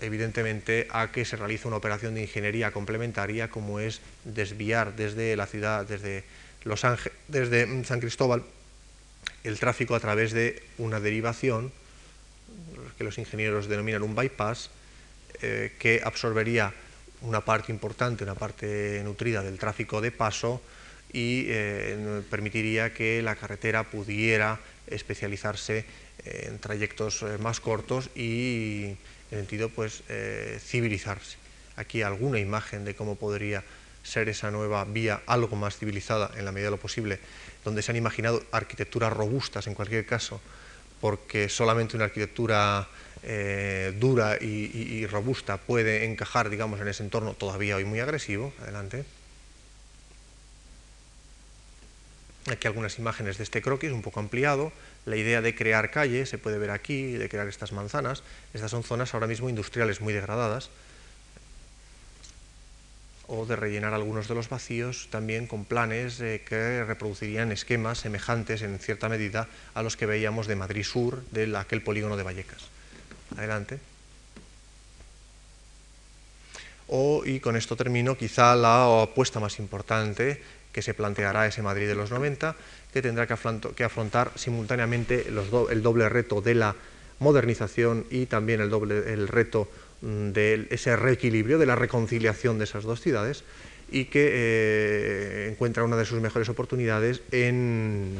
evidentemente 0.00 0.88
a 0.90 1.12
que 1.12 1.24
se 1.24 1.36
realiza 1.36 1.68
una 1.68 1.76
operación 1.76 2.14
de 2.14 2.22
ingeniería 2.22 2.72
complementaria 2.72 3.48
como 3.50 3.80
es 3.80 4.00
desviar 4.24 4.96
desde 4.96 5.36
la 5.36 5.46
ciudad, 5.46 5.86
desde 5.86 6.24
Los 6.64 6.84
Ángeles, 6.84 7.16
desde 7.28 7.84
San 7.84 8.00
Cristóbal, 8.00 8.42
el 9.44 9.58
tráfico 9.58 9.94
a 9.94 10.00
través 10.00 10.32
de 10.32 10.62
una 10.78 11.00
derivación 11.00 11.70
que 12.96 13.04
los 13.04 13.18
ingenieros 13.18 13.68
denominan 13.68 14.02
un 14.02 14.14
bypass, 14.14 14.70
eh, 15.40 15.72
que 15.78 16.00
absorbería 16.04 16.72
una 17.22 17.44
parte 17.44 17.72
importante, 17.72 18.24
una 18.24 18.34
parte 18.34 19.02
nutrida 19.04 19.42
del 19.42 19.58
tráfico 19.58 20.00
de 20.00 20.10
paso 20.10 20.62
y 21.12 21.44
eh, 21.48 22.22
permitiría 22.30 22.94
que 22.94 23.22
la 23.22 23.36
carretera 23.36 23.84
pudiera 23.84 24.60
especializarse 24.86 25.84
en 26.24 26.58
trayectos 26.58 27.22
eh, 27.22 27.38
más 27.38 27.60
cortos 27.60 28.08
y 28.14 28.96
en 29.30 29.38
sentido 29.38 29.68
pues 29.68 30.02
eh, 30.08 30.58
civilizarse. 30.60 31.36
Aquí 31.76 32.02
alguna 32.02 32.38
imagen 32.38 32.84
de 32.84 32.94
cómo 32.94 33.16
podría 33.16 33.62
ser 34.02 34.28
esa 34.28 34.50
nueva 34.50 34.84
vía 34.84 35.22
algo 35.26 35.56
más 35.56 35.78
civilizada 35.78 36.30
en 36.36 36.44
la 36.44 36.52
medida 36.52 36.66
de 36.66 36.72
lo 36.72 36.80
posible, 36.80 37.18
donde 37.64 37.82
se 37.82 37.92
han 37.92 37.96
imaginado 37.96 38.42
arquitecturas 38.50 39.12
robustas 39.12 39.66
en 39.66 39.74
cualquier 39.74 40.04
caso, 40.04 40.40
porque 41.00 41.48
solamente 41.48 41.96
una 41.96 42.06
arquitectura 42.06 42.88
dura 44.00 44.36
y, 44.40 44.46
y, 44.74 45.06
robusta 45.06 45.56
puede 45.56 46.04
encajar, 46.04 46.50
digamos, 46.50 46.80
en 46.80 46.88
ese 46.88 47.04
entorno 47.04 47.34
todavía 47.34 47.76
hoy 47.76 47.84
muy 47.84 48.00
agresivo. 48.00 48.52
Adelante. 48.60 49.04
Aquí 52.50 52.66
algunas 52.66 52.98
imágenes 52.98 53.38
de 53.38 53.44
este 53.44 53.62
croquis 53.62 53.92
un 53.92 54.02
poco 54.02 54.18
ampliado. 54.18 54.72
La 55.06 55.16
idea 55.16 55.40
de 55.42 55.54
crear 55.54 55.90
calles 55.90 56.28
se 56.28 56.38
puede 56.38 56.58
ver 56.58 56.70
aquí, 56.70 57.12
de 57.12 57.28
crear 57.28 57.46
estas 57.46 57.70
manzanas. 57.70 58.24
Estas 58.52 58.70
son 58.70 58.82
zonas 58.82 59.14
ahora 59.14 59.28
mismo 59.28 59.48
industriales 59.48 60.00
muy 60.00 60.12
degradadas. 60.12 60.70
O 63.28 63.46
de 63.46 63.54
rellenar 63.54 63.94
algunos 63.94 64.26
de 64.26 64.34
los 64.34 64.48
vacíos 64.48 65.06
también 65.10 65.46
con 65.46 65.64
planes 65.64 66.20
eh, 66.20 66.42
que 66.46 66.84
reproducirían 66.84 67.52
esquemas 67.52 67.98
semejantes 67.98 68.62
en 68.62 68.78
cierta 68.80 69.08
medida 69.08 69.46
a 69.74 69.82
los 69.82 69.96
que 69.96 70.06
veíamos 70.06 70.48
de 70.48 70.56
Madrid 70.56 70.82
Sur, 70.82 71.22
de 71.30 71.56
aquel 71.56 71.82
polígono 71.82 72.16
de 72.16 72.24
Vallecas. 72.24 72.66
Adelante. 73.36 73.78
O, 76.88 77.22
y 77.24 77.38
con 77.38 77.56
esto 77.56 77.76
termino, 77.76 78.18
quizá 78.18 78.56
la 78.56 79.02
apuesta 79.02 79.38
más 79.38 79.60
importante 79.60 80.42
que 80.72 80.82
se 80.82 80.94
planteará 80.94 81.46
ese 81.46 81.62
Madrid 81.62 81.86
de 81.86 81.94
los 81.94 82.10
90, 82.10 82.56
que 82.92 83.02
tendrá 83.02 83.26
que, 83.26 83.84
afrontar 83.84 84.32
simultáneamente 84.34 85.26
el 85.28 85.82
doble 85.82 86.08
reto 86.08 86.40
de 86.40 86.54
la 86.54 86.74
modernización 87.18 88.06
y 88.10 88.26
también 88.26 88.60
el, 88.60 88.70
doble, 88.70 89.12
el 89.12 89.28
reto 89.28 89.68
mm, 90.00 90.30
de 90.30 90.66
ese 90.70 90.96
reequilibrio, 90.96 91.58
de 91.58 91.66
la 91.66 91.76
reconciliación 91.76 92.58
de 92.58 92.64
esas 92.64 92.84
dos 92.84 93.00
ciudades, 93.00 93.44
y 93.90 94.06
que 94.06 94.30
eh, 94.32 95.48
encuentra 95.50 95.84
una 95.84 95.96
de 95.96 96.04
sus 96.04 96.20
mejores 96.20 96.48
oportunidades 96.48 97.22
en, 97.30 98.16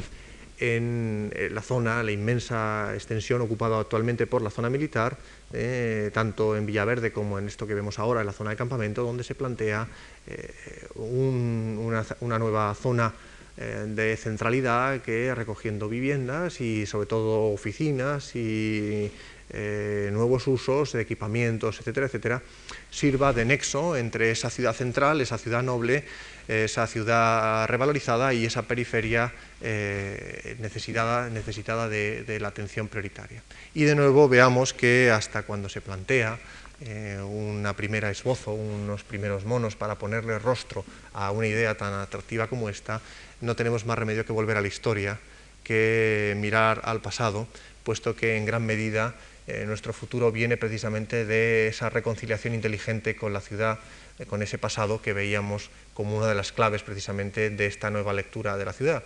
en 0.63 1.29
eh, 1.35 1.49
la 1.51 1.61
zona, 1.61 2.01
la 2.03 2.11
inmensa 2.11 2.91
extensión 2.93 3.41
ocupada 3.41 3.79
actualmente 3.79 4.27
por 4.27 4.41
la 4.41 4.49
zona 4.49 4.69
militar, 4.69 5.17
eh, 5.51 6.09
tanto 6.13 6.55
en 6.55 6.65
Villaverde 6.65 7.11
como 7.11 7.37
en 7.37 7.47
esto 7.47 7.67
que 7.67 7.73
vemos 7.73 7.99
ahora, 7.99 8.21
en 8.21 8.27
la 8.27 8.31
zona 8.31 8.51
de 8.51 8.55
campamento, 8.55 9.03
donde 9.03 9.25
se 9.25 9.35
plantea 9.35 9.87
eh, 10.25 10.53
una, 10.95 12.39
nueva 12.39 12.73
zona 12.75 13.13
de 13.55 14.17
centralidad 14.17 15.01
que 15.03 15.35
recogiendo 15.35 15.87
viviendas 15.87 16.59
y 16.59 16.87
sobre 16.87 17.05
todo 17.05 17.53
oficinas 17.53 18.35
y 18.35 19.11
nuevos 19.51 20.47
usos, 20.47 20.95
equipamientos, 20.95 21.79
etcétera, 21.79 22.07
etcétera, 22.07 22.41
sirva 22.89 23.33
de 23.33 23.45
nexo 23.45 23.95
entre 23.97 24.31
esa 24.31 24.49
ciudad 24.49 24.73
central, 24.73 25.21
esa 25.21 25.37
ciudad 25.37 25.61
noble, 25.61 26.05
esa 26.47 26.87
ciudad 26.87 27.67
revalorizada 27.67 28.33
y 28.33 28.45
esa 28.45 28.63
periferia 28.63 29.31
eh, 29.61 30.57
necesitada, 30.59 31.29
necesitada 31.29 31.87
de, 31.87 32.37
la 32.39 32.49
atención 32.49 32.87
prioritaria. 32.87 33.41
Y 33.73 33.83
de 33.83 33.95
nuevo 33.95 34.27
veamos 34.27 34.73
que 34.73 35.11
hasta 35.11 35.43
cuando 35.43 35.69
se 35.69 35.81
plantea 35.81 36.37
eh, 36.81 37.19
una 37.23 37.73
primera 37.75 38.11
esbozo, 38.11 38.51
unos 38.51 39.03
primeros 39.03 39.45
monos 39.45 39.75
para 39.75 39.95
ponerle 39.95 40.37
rostro 40.39 40.83
a 41.13 41.31
una 41.31 41.47
idea 41.47 41.75
tan 41.75 41.93
atractiva 41.93 42.47
como 42.47 42.69
esta, 42.69 43.01
no 43.41 43.55
tenemos 43.55 43.85
más 43.85 43.97
remedio 43.97 44.25
que 44.25 44.33
volver 44.33 44.57
a 44.57 44.61
la 44.61 44.67
historia, 44.67 45.19
que 45.63 46.35
mirar 46.37 46.81
al 46.83 47.01
pasado, 47.01 47.47
puesto 47.83 48.15
que 48.15 48.35
en 48.35 48.45
gran 48.45 48.65
medida 48.65 49.15
eh, 49.47 49.65
nuestro 49.65 49.91
futuro 49.91 50.31
viene 50.31 50.57
precisamente 50.57 51.25
de 51.25 51.67
esa 51.67 51.89
reconciliación 51.89 52.53
inteligente 52.53 53.15
con 53.15 53.33
la 53.33 53.41
ciudad, 53.41 53.79
eh, 54.19 54.25
con 54.25 54.41
ese 54.41 54.57
pasado 54.57 55.01
que 55.01 55.13
veíamos 55.13 55.69
como 55.93 56.17
una 56.17 56.27
de 56.27 56.35
las 56.35 56.51
claves 56.51 56.83
precisamente 56.83 57.49
de 57.49 57.65
esta 57.65 57.89
nueva 57.89 58.13
lectura 58.13 58.57
de 58.57 58.65
la 58.65 58.73
ciudad. 58.73 59.03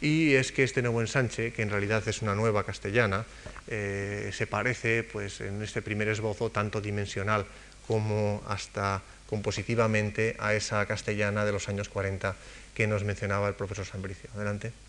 Y 0.00 0.34
es 0.34 0.52
que 0.52 0.64
este 0.64 0.82
nuevo 0.82 1.00
ensanche, 1.00 1.52
que 1.52 1.62
en 1.62 1.70
realidad 1.70 2.06
es 2.08 2.20
una 2.20 2.34
nueva 2.34 2.64
castellana, 2.64 3.24
eh, 3.68 4.30
se 4.32 4.46
parece 4.46 5.04
pues, 5.04 5.40
en 5.40 5.62
este 5.62 5.82
primer 5.82 6.08
esbozo 6.08 6.50
tanto 6.50 6.80
dimensional 6.80 7.46
como 7.86 8.42
hasta 8.48 9.02
compositivamente 9.28 10.36
a 10.38 10.54
esa 10.54 10.84
castellana 10.86 11.44
de 11.44 11.52
los 11.52 11.68
años 11.68 11.88
40 11.88 12.34
que 12.74 12.86
nos 12.86 13.04
mencionaba 13.04 13.48
el 13.48 13.54
profesor 13.54 13.86
Sambricio. 13.86 14.28
Adelante. 14.34 14.85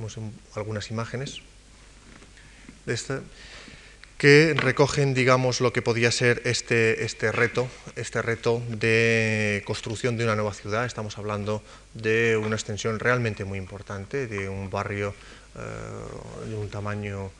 Vemos 0.00 0.16
algunas 0.54 0.90
imágenes 0.90 1.42
de 2.86 2.94
esta 2.94 3.20
que 4.16 4.54
recogen, 4.56 5.12
digamos, 5.12 5.60
lo 5.60 5.74
que 5.74 5.82
podía 5.82 6.10
ser 6.10 6.40
este, 6.46 7.04
este 7.04 7.30
reto, 7.30 7.68
este 7.96 8.22
reto 8.22 8.62
de 8.70 9.62
construcción 9.66 10.16
de 10.16 10.24
una 10.24 10.36
nueva 10.36 10.54
ciudad. 10.54 10.86
Estamos 10.86 11.18
hablando 11.18 11.62
de 11.92 12.38
una 12.38 12.56
extensión 12.56 12.98
realmente 12.98 13.44
muy 13.44 13.58
importante, 13.58 14.26
de 14.26 14.48
un 14.48 14.70
barrio 14.70 15.14
eh, 15.54 16.48
de 16.48 16.54
un 16.54 16.70
tamaño, 16.70 17.30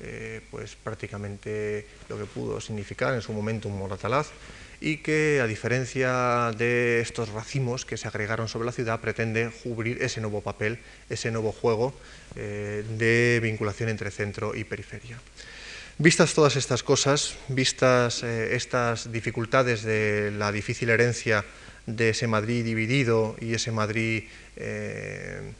eh, 0.00 0.40
pues 0.50 0.74
prácticamente 0.74 1.86
lo 2.08 2.18
que 2.18 2.24
pudo 2.24 2.60
significar 2.60 3.14
en 3.14 3.22
su 3.22 3.32
momento 3.32 3.68
un 3.68 3.78
Moratalaz, 3.78 4.30
y 4.80 4.98
que, 4.98 5.40
a 5.42 5.46
diferencia 5.46 6.52
de 6.56 7.00
estos 7.00 7.30
racimos 7.30 7.84
que 7.84 7.96
se 7.96 8.08
agregaron 8.08 8.48
sobre 8.48 8.66
la 8.66 8.72
ciudad, 8.72 9.00
pretende 9.00 9.50
cubrir 9.62 10.02
ese 10.02 10.20
nuevo 10.20 10.40
papel, 10.40 10.78
ese 11.10 11.30
nuevo 11.30 11.52
juego 11.52 11.94
eh, 12.36 12.84
de 12.96 13.40
vinculación 13.42 13.88
entre 13.88 14.10
centro 14.10 14.54
y 14.54 14.64
periferia. 14.64 15.18
Vistas 15.98 16.32
todas 16.32 16.54
estas 16.54 16.84
cosas, 16.84 17.34
vistas 17.48 18.22
eh, 18.22 18.54
estas 18.54 19.10
dificultades 19.10 19.82
de 19.82 20.30
la 20.30 20.52
difícil 20.52 20.90
herencia 20.90 21.44
de 21.86 22.10
ese 22.10 22.28
Madrid 22.28 22.64
dividido 22.64 23.34
y 23.40 23.54
ese 23.54 23.72
Madrid 23.72 24.24
eh, 24.56 25.52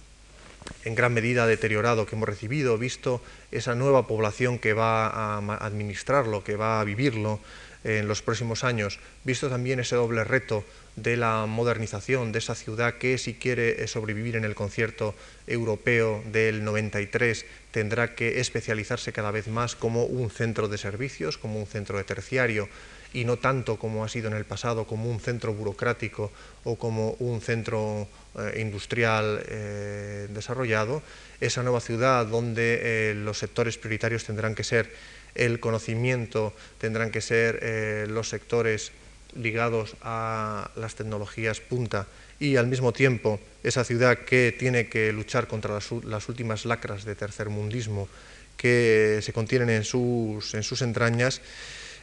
en 0.84 0.94
gran 0.94 1.12
medida 1.12 1.46
deteriorado 1.46 2.06
que 2.06 2.14
hemos 2.14 2.28
recibido, 2.28 2.78
visto 2.78 3.20
esa 3.50 3.74
nueva 3.74 4.06
población 4.06 4.60
que 4.60 4.74
va 4.74 5.08
a 5.08 5.38
administrarlo, 5.66 6.44
que 6.44 6.54
va 6.54 6.80
a 6.80 6.84
vivirlo 6.84 7.40
en 7.88 8.06
los 8.06 8.20
próximos 8.20 8.64
años, 8.64 9.00
visto 9.24 9.48
también 9.48 9.80
ese 9.80 9.96
doble 9.96 10.22
reto 10.24 10.64
de 10.96 11.16
la 11.16 11.46
modernización 11.46 12.32
de 12.32 12.40
esa 12.40 12.54
ciudad 12.54 12.94
que 12.94 13.16
si 13.18 13.34
quiere 13.34 13.82
eh, 13.82 13.86
sobrevivir 13.88 14.36
en 14.36 14.44
el 14.44 14.54
concierto 14.54 15.14
europeo 15.46 16.22
del 16.30 16.64
93 16.64 17.46
tendrá 17.70 18.14
que 18.14 18.40
especializarse 18.40 19.12
cada 19.12 19.30
vez 19.30 19.48
más 19.48 19.76
como 19.76 20.04
un 20.04 20.30
centro 20.30 20.68
de 20.68 20.76
servicios, 20.76 21.38
como 21.38 21.60
un 21.60 21.66
centro 21.66 21.96
de 21.96 22.04
terciario 22.04 22.68
y 23.14 23.24
no 23.24 23.38
tanto 23.38 23.78
como 23.78 24.04
ha 24.04 24.08
sido 24.08 24.28
en 24.28 24.34
el 24.34 24.44
pasado, 24.44 24.86
como 24.86 25.10
un 25.10 25.20
centro 25.20 25.54
burocrático 25.54 26.30
o 26.64 26.76
como 26.76 27.12
un 27.20 27.40
centro 27.40 28.06
eh, 28.36 28.60
industrial 28.60 29.42
eh, 29.48 30.28
desarrollado, 30.30 31.02
esa 31.40 31.62
nueva 31.62 31.80
ciudad 31.80 32.26
donde 32.26 33.14
los 33.16 33.38
sectores 33.38 33.78
prioritarios 33.78 34.24
tendrán 34.24 34.54
que 34.54 34.64
ser 34.64 34.90
el 35.34 35.60
conocimiento, 35.60 36.52
tendrán 36.78 37.10
que 37.10 37.20
ser 37.20 38.08
los 38.08 38.28
sectores 38.28 38.92
ligados 39.34 39.96
a 40.02 40.70
las 40.76 40.94
tecnologías 40.94 41.60
punta 41.60 42.06
y 42.40 42.56
al 42.56 42.66
mismo 42.66 42.92
tiempo 42.92 43.40
esa 43.62 43.84
ciudad 43.84 44.18
que 44.18 44.54
tiene 44.56 44.88
que 44.88 45.12
luchar 45.12 45.48
contra 45.48 45.78
las, 46.04 46.28
últimas 46.28 46.64
lacras 46.64 47.04
de 47.04 47.14
tercermundismo 47.14 48.08
que 48.56 49.20
se 49.22 49.32
contienen 49.32 49.70
en 49.70 49.84
sus, 49.84 50.54
en 50.54 50.62
sus 50.62 50.82
entrañas, 50.82 51.40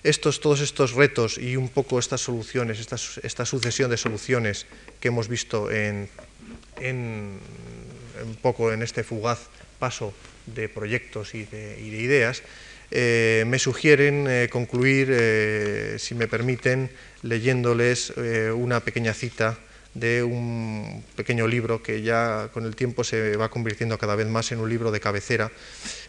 estos, 0.03 0.39
todos 0.39 0.61
estos 0.61 0.93
retos 0.93 1.37
y 1.37 1.55
un 1.55 1.69
poco 1.69 1.99
estas 1.99 2.21
soluciones, 2.21 2.79
esta, 2.79 2.97
esta 3.23 3.45
sucesión 3.45 3.89
de 3.89 3.97
soluciones 3.97 4.65
que 4.99 5.07
hemos 5.07 5.27
visto 5.27 5.71
en, 5.71 6.07
en, 6.79 7.39
un 8.23 8.35
poco 8.41 8.71
en 8.71 8.83
este 8.83 9.03
fugaz 9.03 9.39
paso 9.79 10.13
de 10.45 10.69
proyectos 10.69 11.33
y 11.33 11.43
de 11.45 11.81
ideas, 11.81 12.43
eh, 12.91 13.43
me 13.47 13.59
sugieren 13.59 14.27
eh, 14.29 14.49
concluir, 14.51 15.09
eh, 15.11 15.95
si 15.99 16.15
me 16.15 16.27
permiten, 16.27 16.89
leyéndoles 17.23 18.13
una 18.55 18.81
pequeña 18.81 19.13
cita 19.13 19.57
de 19.95 20.21
un 20.21 21.03
pequeño 21.15 21.47
libro 21.47 21.81
que 21.81 22.03
ya 22.03 22.49
con 22.53 22.65
el 22.65 22.75
tiempo 22.75 23.03
se 23.03 23.35
va 23.35 23.49
convirtiendo 23.49 23.97
cada 23.97 24.15
vez 24.15 24.27
más 24.27 24.51
en 24.51 24.59
un 24.59 24.69
libro 24.69 24.91
de 24.91 24.99
cabecera. 24.99 25.51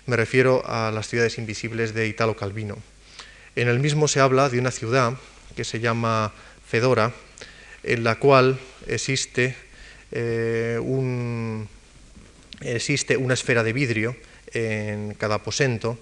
Me 0.05 0.17
refiero 0.17 0.63
a 0.67 0.91
Las 0.91 1.09
ciudades 1.09 1.39
invisibles 1.39 1.95
de 1.95 2.07
Italo 2.07 2.37
Calvino. 2.37 2.77
En 3.55 3.69
el 3.69 3.79
mismo 3.79 4.09
se 4.09 4.21
habla 4.21 4.51
de 4.51 4.59
una 4.59 4.71
ciudad 4.71 5.15
que 5.57 5.65
se 5.65 5.81
llama 5.81 6.35
Fedora, 6.67 7.13
en 7.83 8.05
la 8.05 8.17
cual 8.17 8.59
existe, 8.87 9.57
existe 12.61 13.17
una 13.17 13.35
esfera 13.35 13.63
de 13.63 13.73
vidrio 13.73 14.17
en 14.53 15.15
cada 15.15 15.37
aposento 15.37 15.99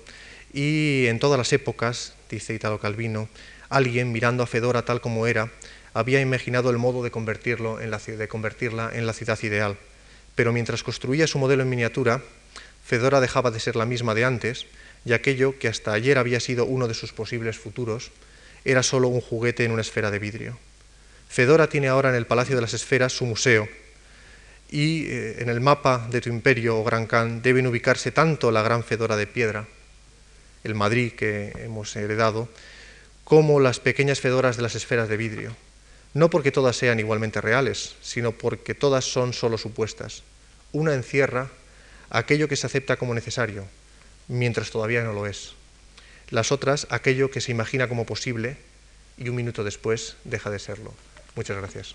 y 0.55 1.07
en 1.09 1.19
todas 1.19 1.37
las 1.37 1.53
épocas, 1.53 2.15
dice 2.31 2.55
Italo 2.55 2.79
Calvino, 2.79 3.29
alguien 3.69 4.13
mirando 4.13 4.45
a 4.45 4.47
Fedora 4.47 4.85
tal 4.85 5.01
como 5.01 5.27
era, 5.27 5.51
había 5.95 6.21
imaginado 6.21 6.71
el 6.71 6.79
modo 6.79 7.03
de, 7.03 7.11
en 7.13 7.91
la, 7.91 7.99
de 7.99 8.29
convertirla 8.29 8.91
en 8.95 9.05
la 9.05 9.13
ciudad 9.13 9.39
ideal. 9.43 9.77
Pero 10.37 10.53
mientras 10.53 10.85
construía 10.85 11.27
su 11.27 11.41
modelo 11.41 11.65
en 11.65 11.71
miniatura, 11.71 12.23
Fedora 12.85 13.21
dejaba 13.21 13.51
de 13.51 13.59
ser 13.59 13.75
la 13.75 13.85
misma 13.85 14.15
de 14.15 14.25
antes, 14.25 14.67
y 15.05 15.13
aquello 15.13 15.59
que 15.59 15.67
hasta 15.67 15.93
ayer 15.93 16.19
había 16.19 16.39
sido 16.39 16.67
uno 16.67 16.87
de 16.87 16.95
sus 16.95 17.13
posibles 17.13 17.59
futuros, 17.59 18.13
era 18.65 18.85
solo 18.85 19.09
un 19.09 19.21
juguete 19.21 19.65
en 19.65 19.73
una 19.73 19.83
esfera 19.83 20.13
de 20.13 20.21
vidrio. 20.21 20.59
Fedora 21.29 21.69
tiene 21.69 21.89
ahora 21.89 22.11
en 22.11 22.15
el 22.15 22.27
Palacio 22.27 22.55
de 22.55 22.63
las 22.63 22.75
Esferas 22.75 23.13
su 23.13 23.27
museo, 23.27 23.69
y 24.71 25.07
eh, 25.07 25.43
en 25.43 25.49
el 25.49 25.61
mapa 25.61 26.07
de 26.11 26.21
tu 26.21 26.29
imperio, 26.29 26.79
oh 26.79 26.85
Gran 26.85 27.07
Khan, 27.07 27.43
deben 27.43 27.67
ubicarse 27.67 28.13
tanto 28.13 28.53
la 28.53 28.63
gran 28.63 28.85
Fedora 28.85 29.17
de 29.17 29.27
piedra, 29.27 29.67
el 30.65 30.75
Madrid 30.75 31.13
que 31.13 31.53
hemos 31.59 31.95
heredado, 31.97 32.49
como 33.25 33.61
las 33.61 33.81
pequeñas 33.81 34.21
fedoras 34.21 34.57
de 34.57 34.63
las 34.63 34.75
esferas 34.75 35.09
de 35.09 35.17
vidrio. 35.17 35.57
No 36.13 36.31
porque 36.31 36.53
todas 36.53 36.77
sean 36.77 37.01
igualmente 37.01 37.41
reales, 37.41 37.97
sino 38.03 38.33
porque 38.33 38.75
todas 38.75 39.05
son 39.05 39.33
solo 39.33 39.59
supuestas. 39.59 40.23
Una 40.73 40.95
encierra 40.95 41.51
aquello 42.11 42.49
que 42.49 42.57
se 42.57 42.67
acepta 42.67 42.97
como 42.97 43.15
necesario, 43.15 43.67
mientras 44.29 44.71
todavía 44.71 45.03
no 45.03 45.13
lo 45.13 45.27
es. 45.27 45.53
Las 46.31 46.53
otras, 46.53 46.87
aquello 46.91 47.31
que 47.31 47.41
se 47.41 47.51
imagina 47.51 47.89
como 47.89 48.07
posible 48.07 48.57
y 49.19 49.29
un 49.29 49.37
minuto 49.37 49.65
después 49.65 50.17
deja 50.25 50.51
de 50.51 50.59
serlo. 50.59 50.95
Muchas 51.35 51.57
gracias. 51.57 51.95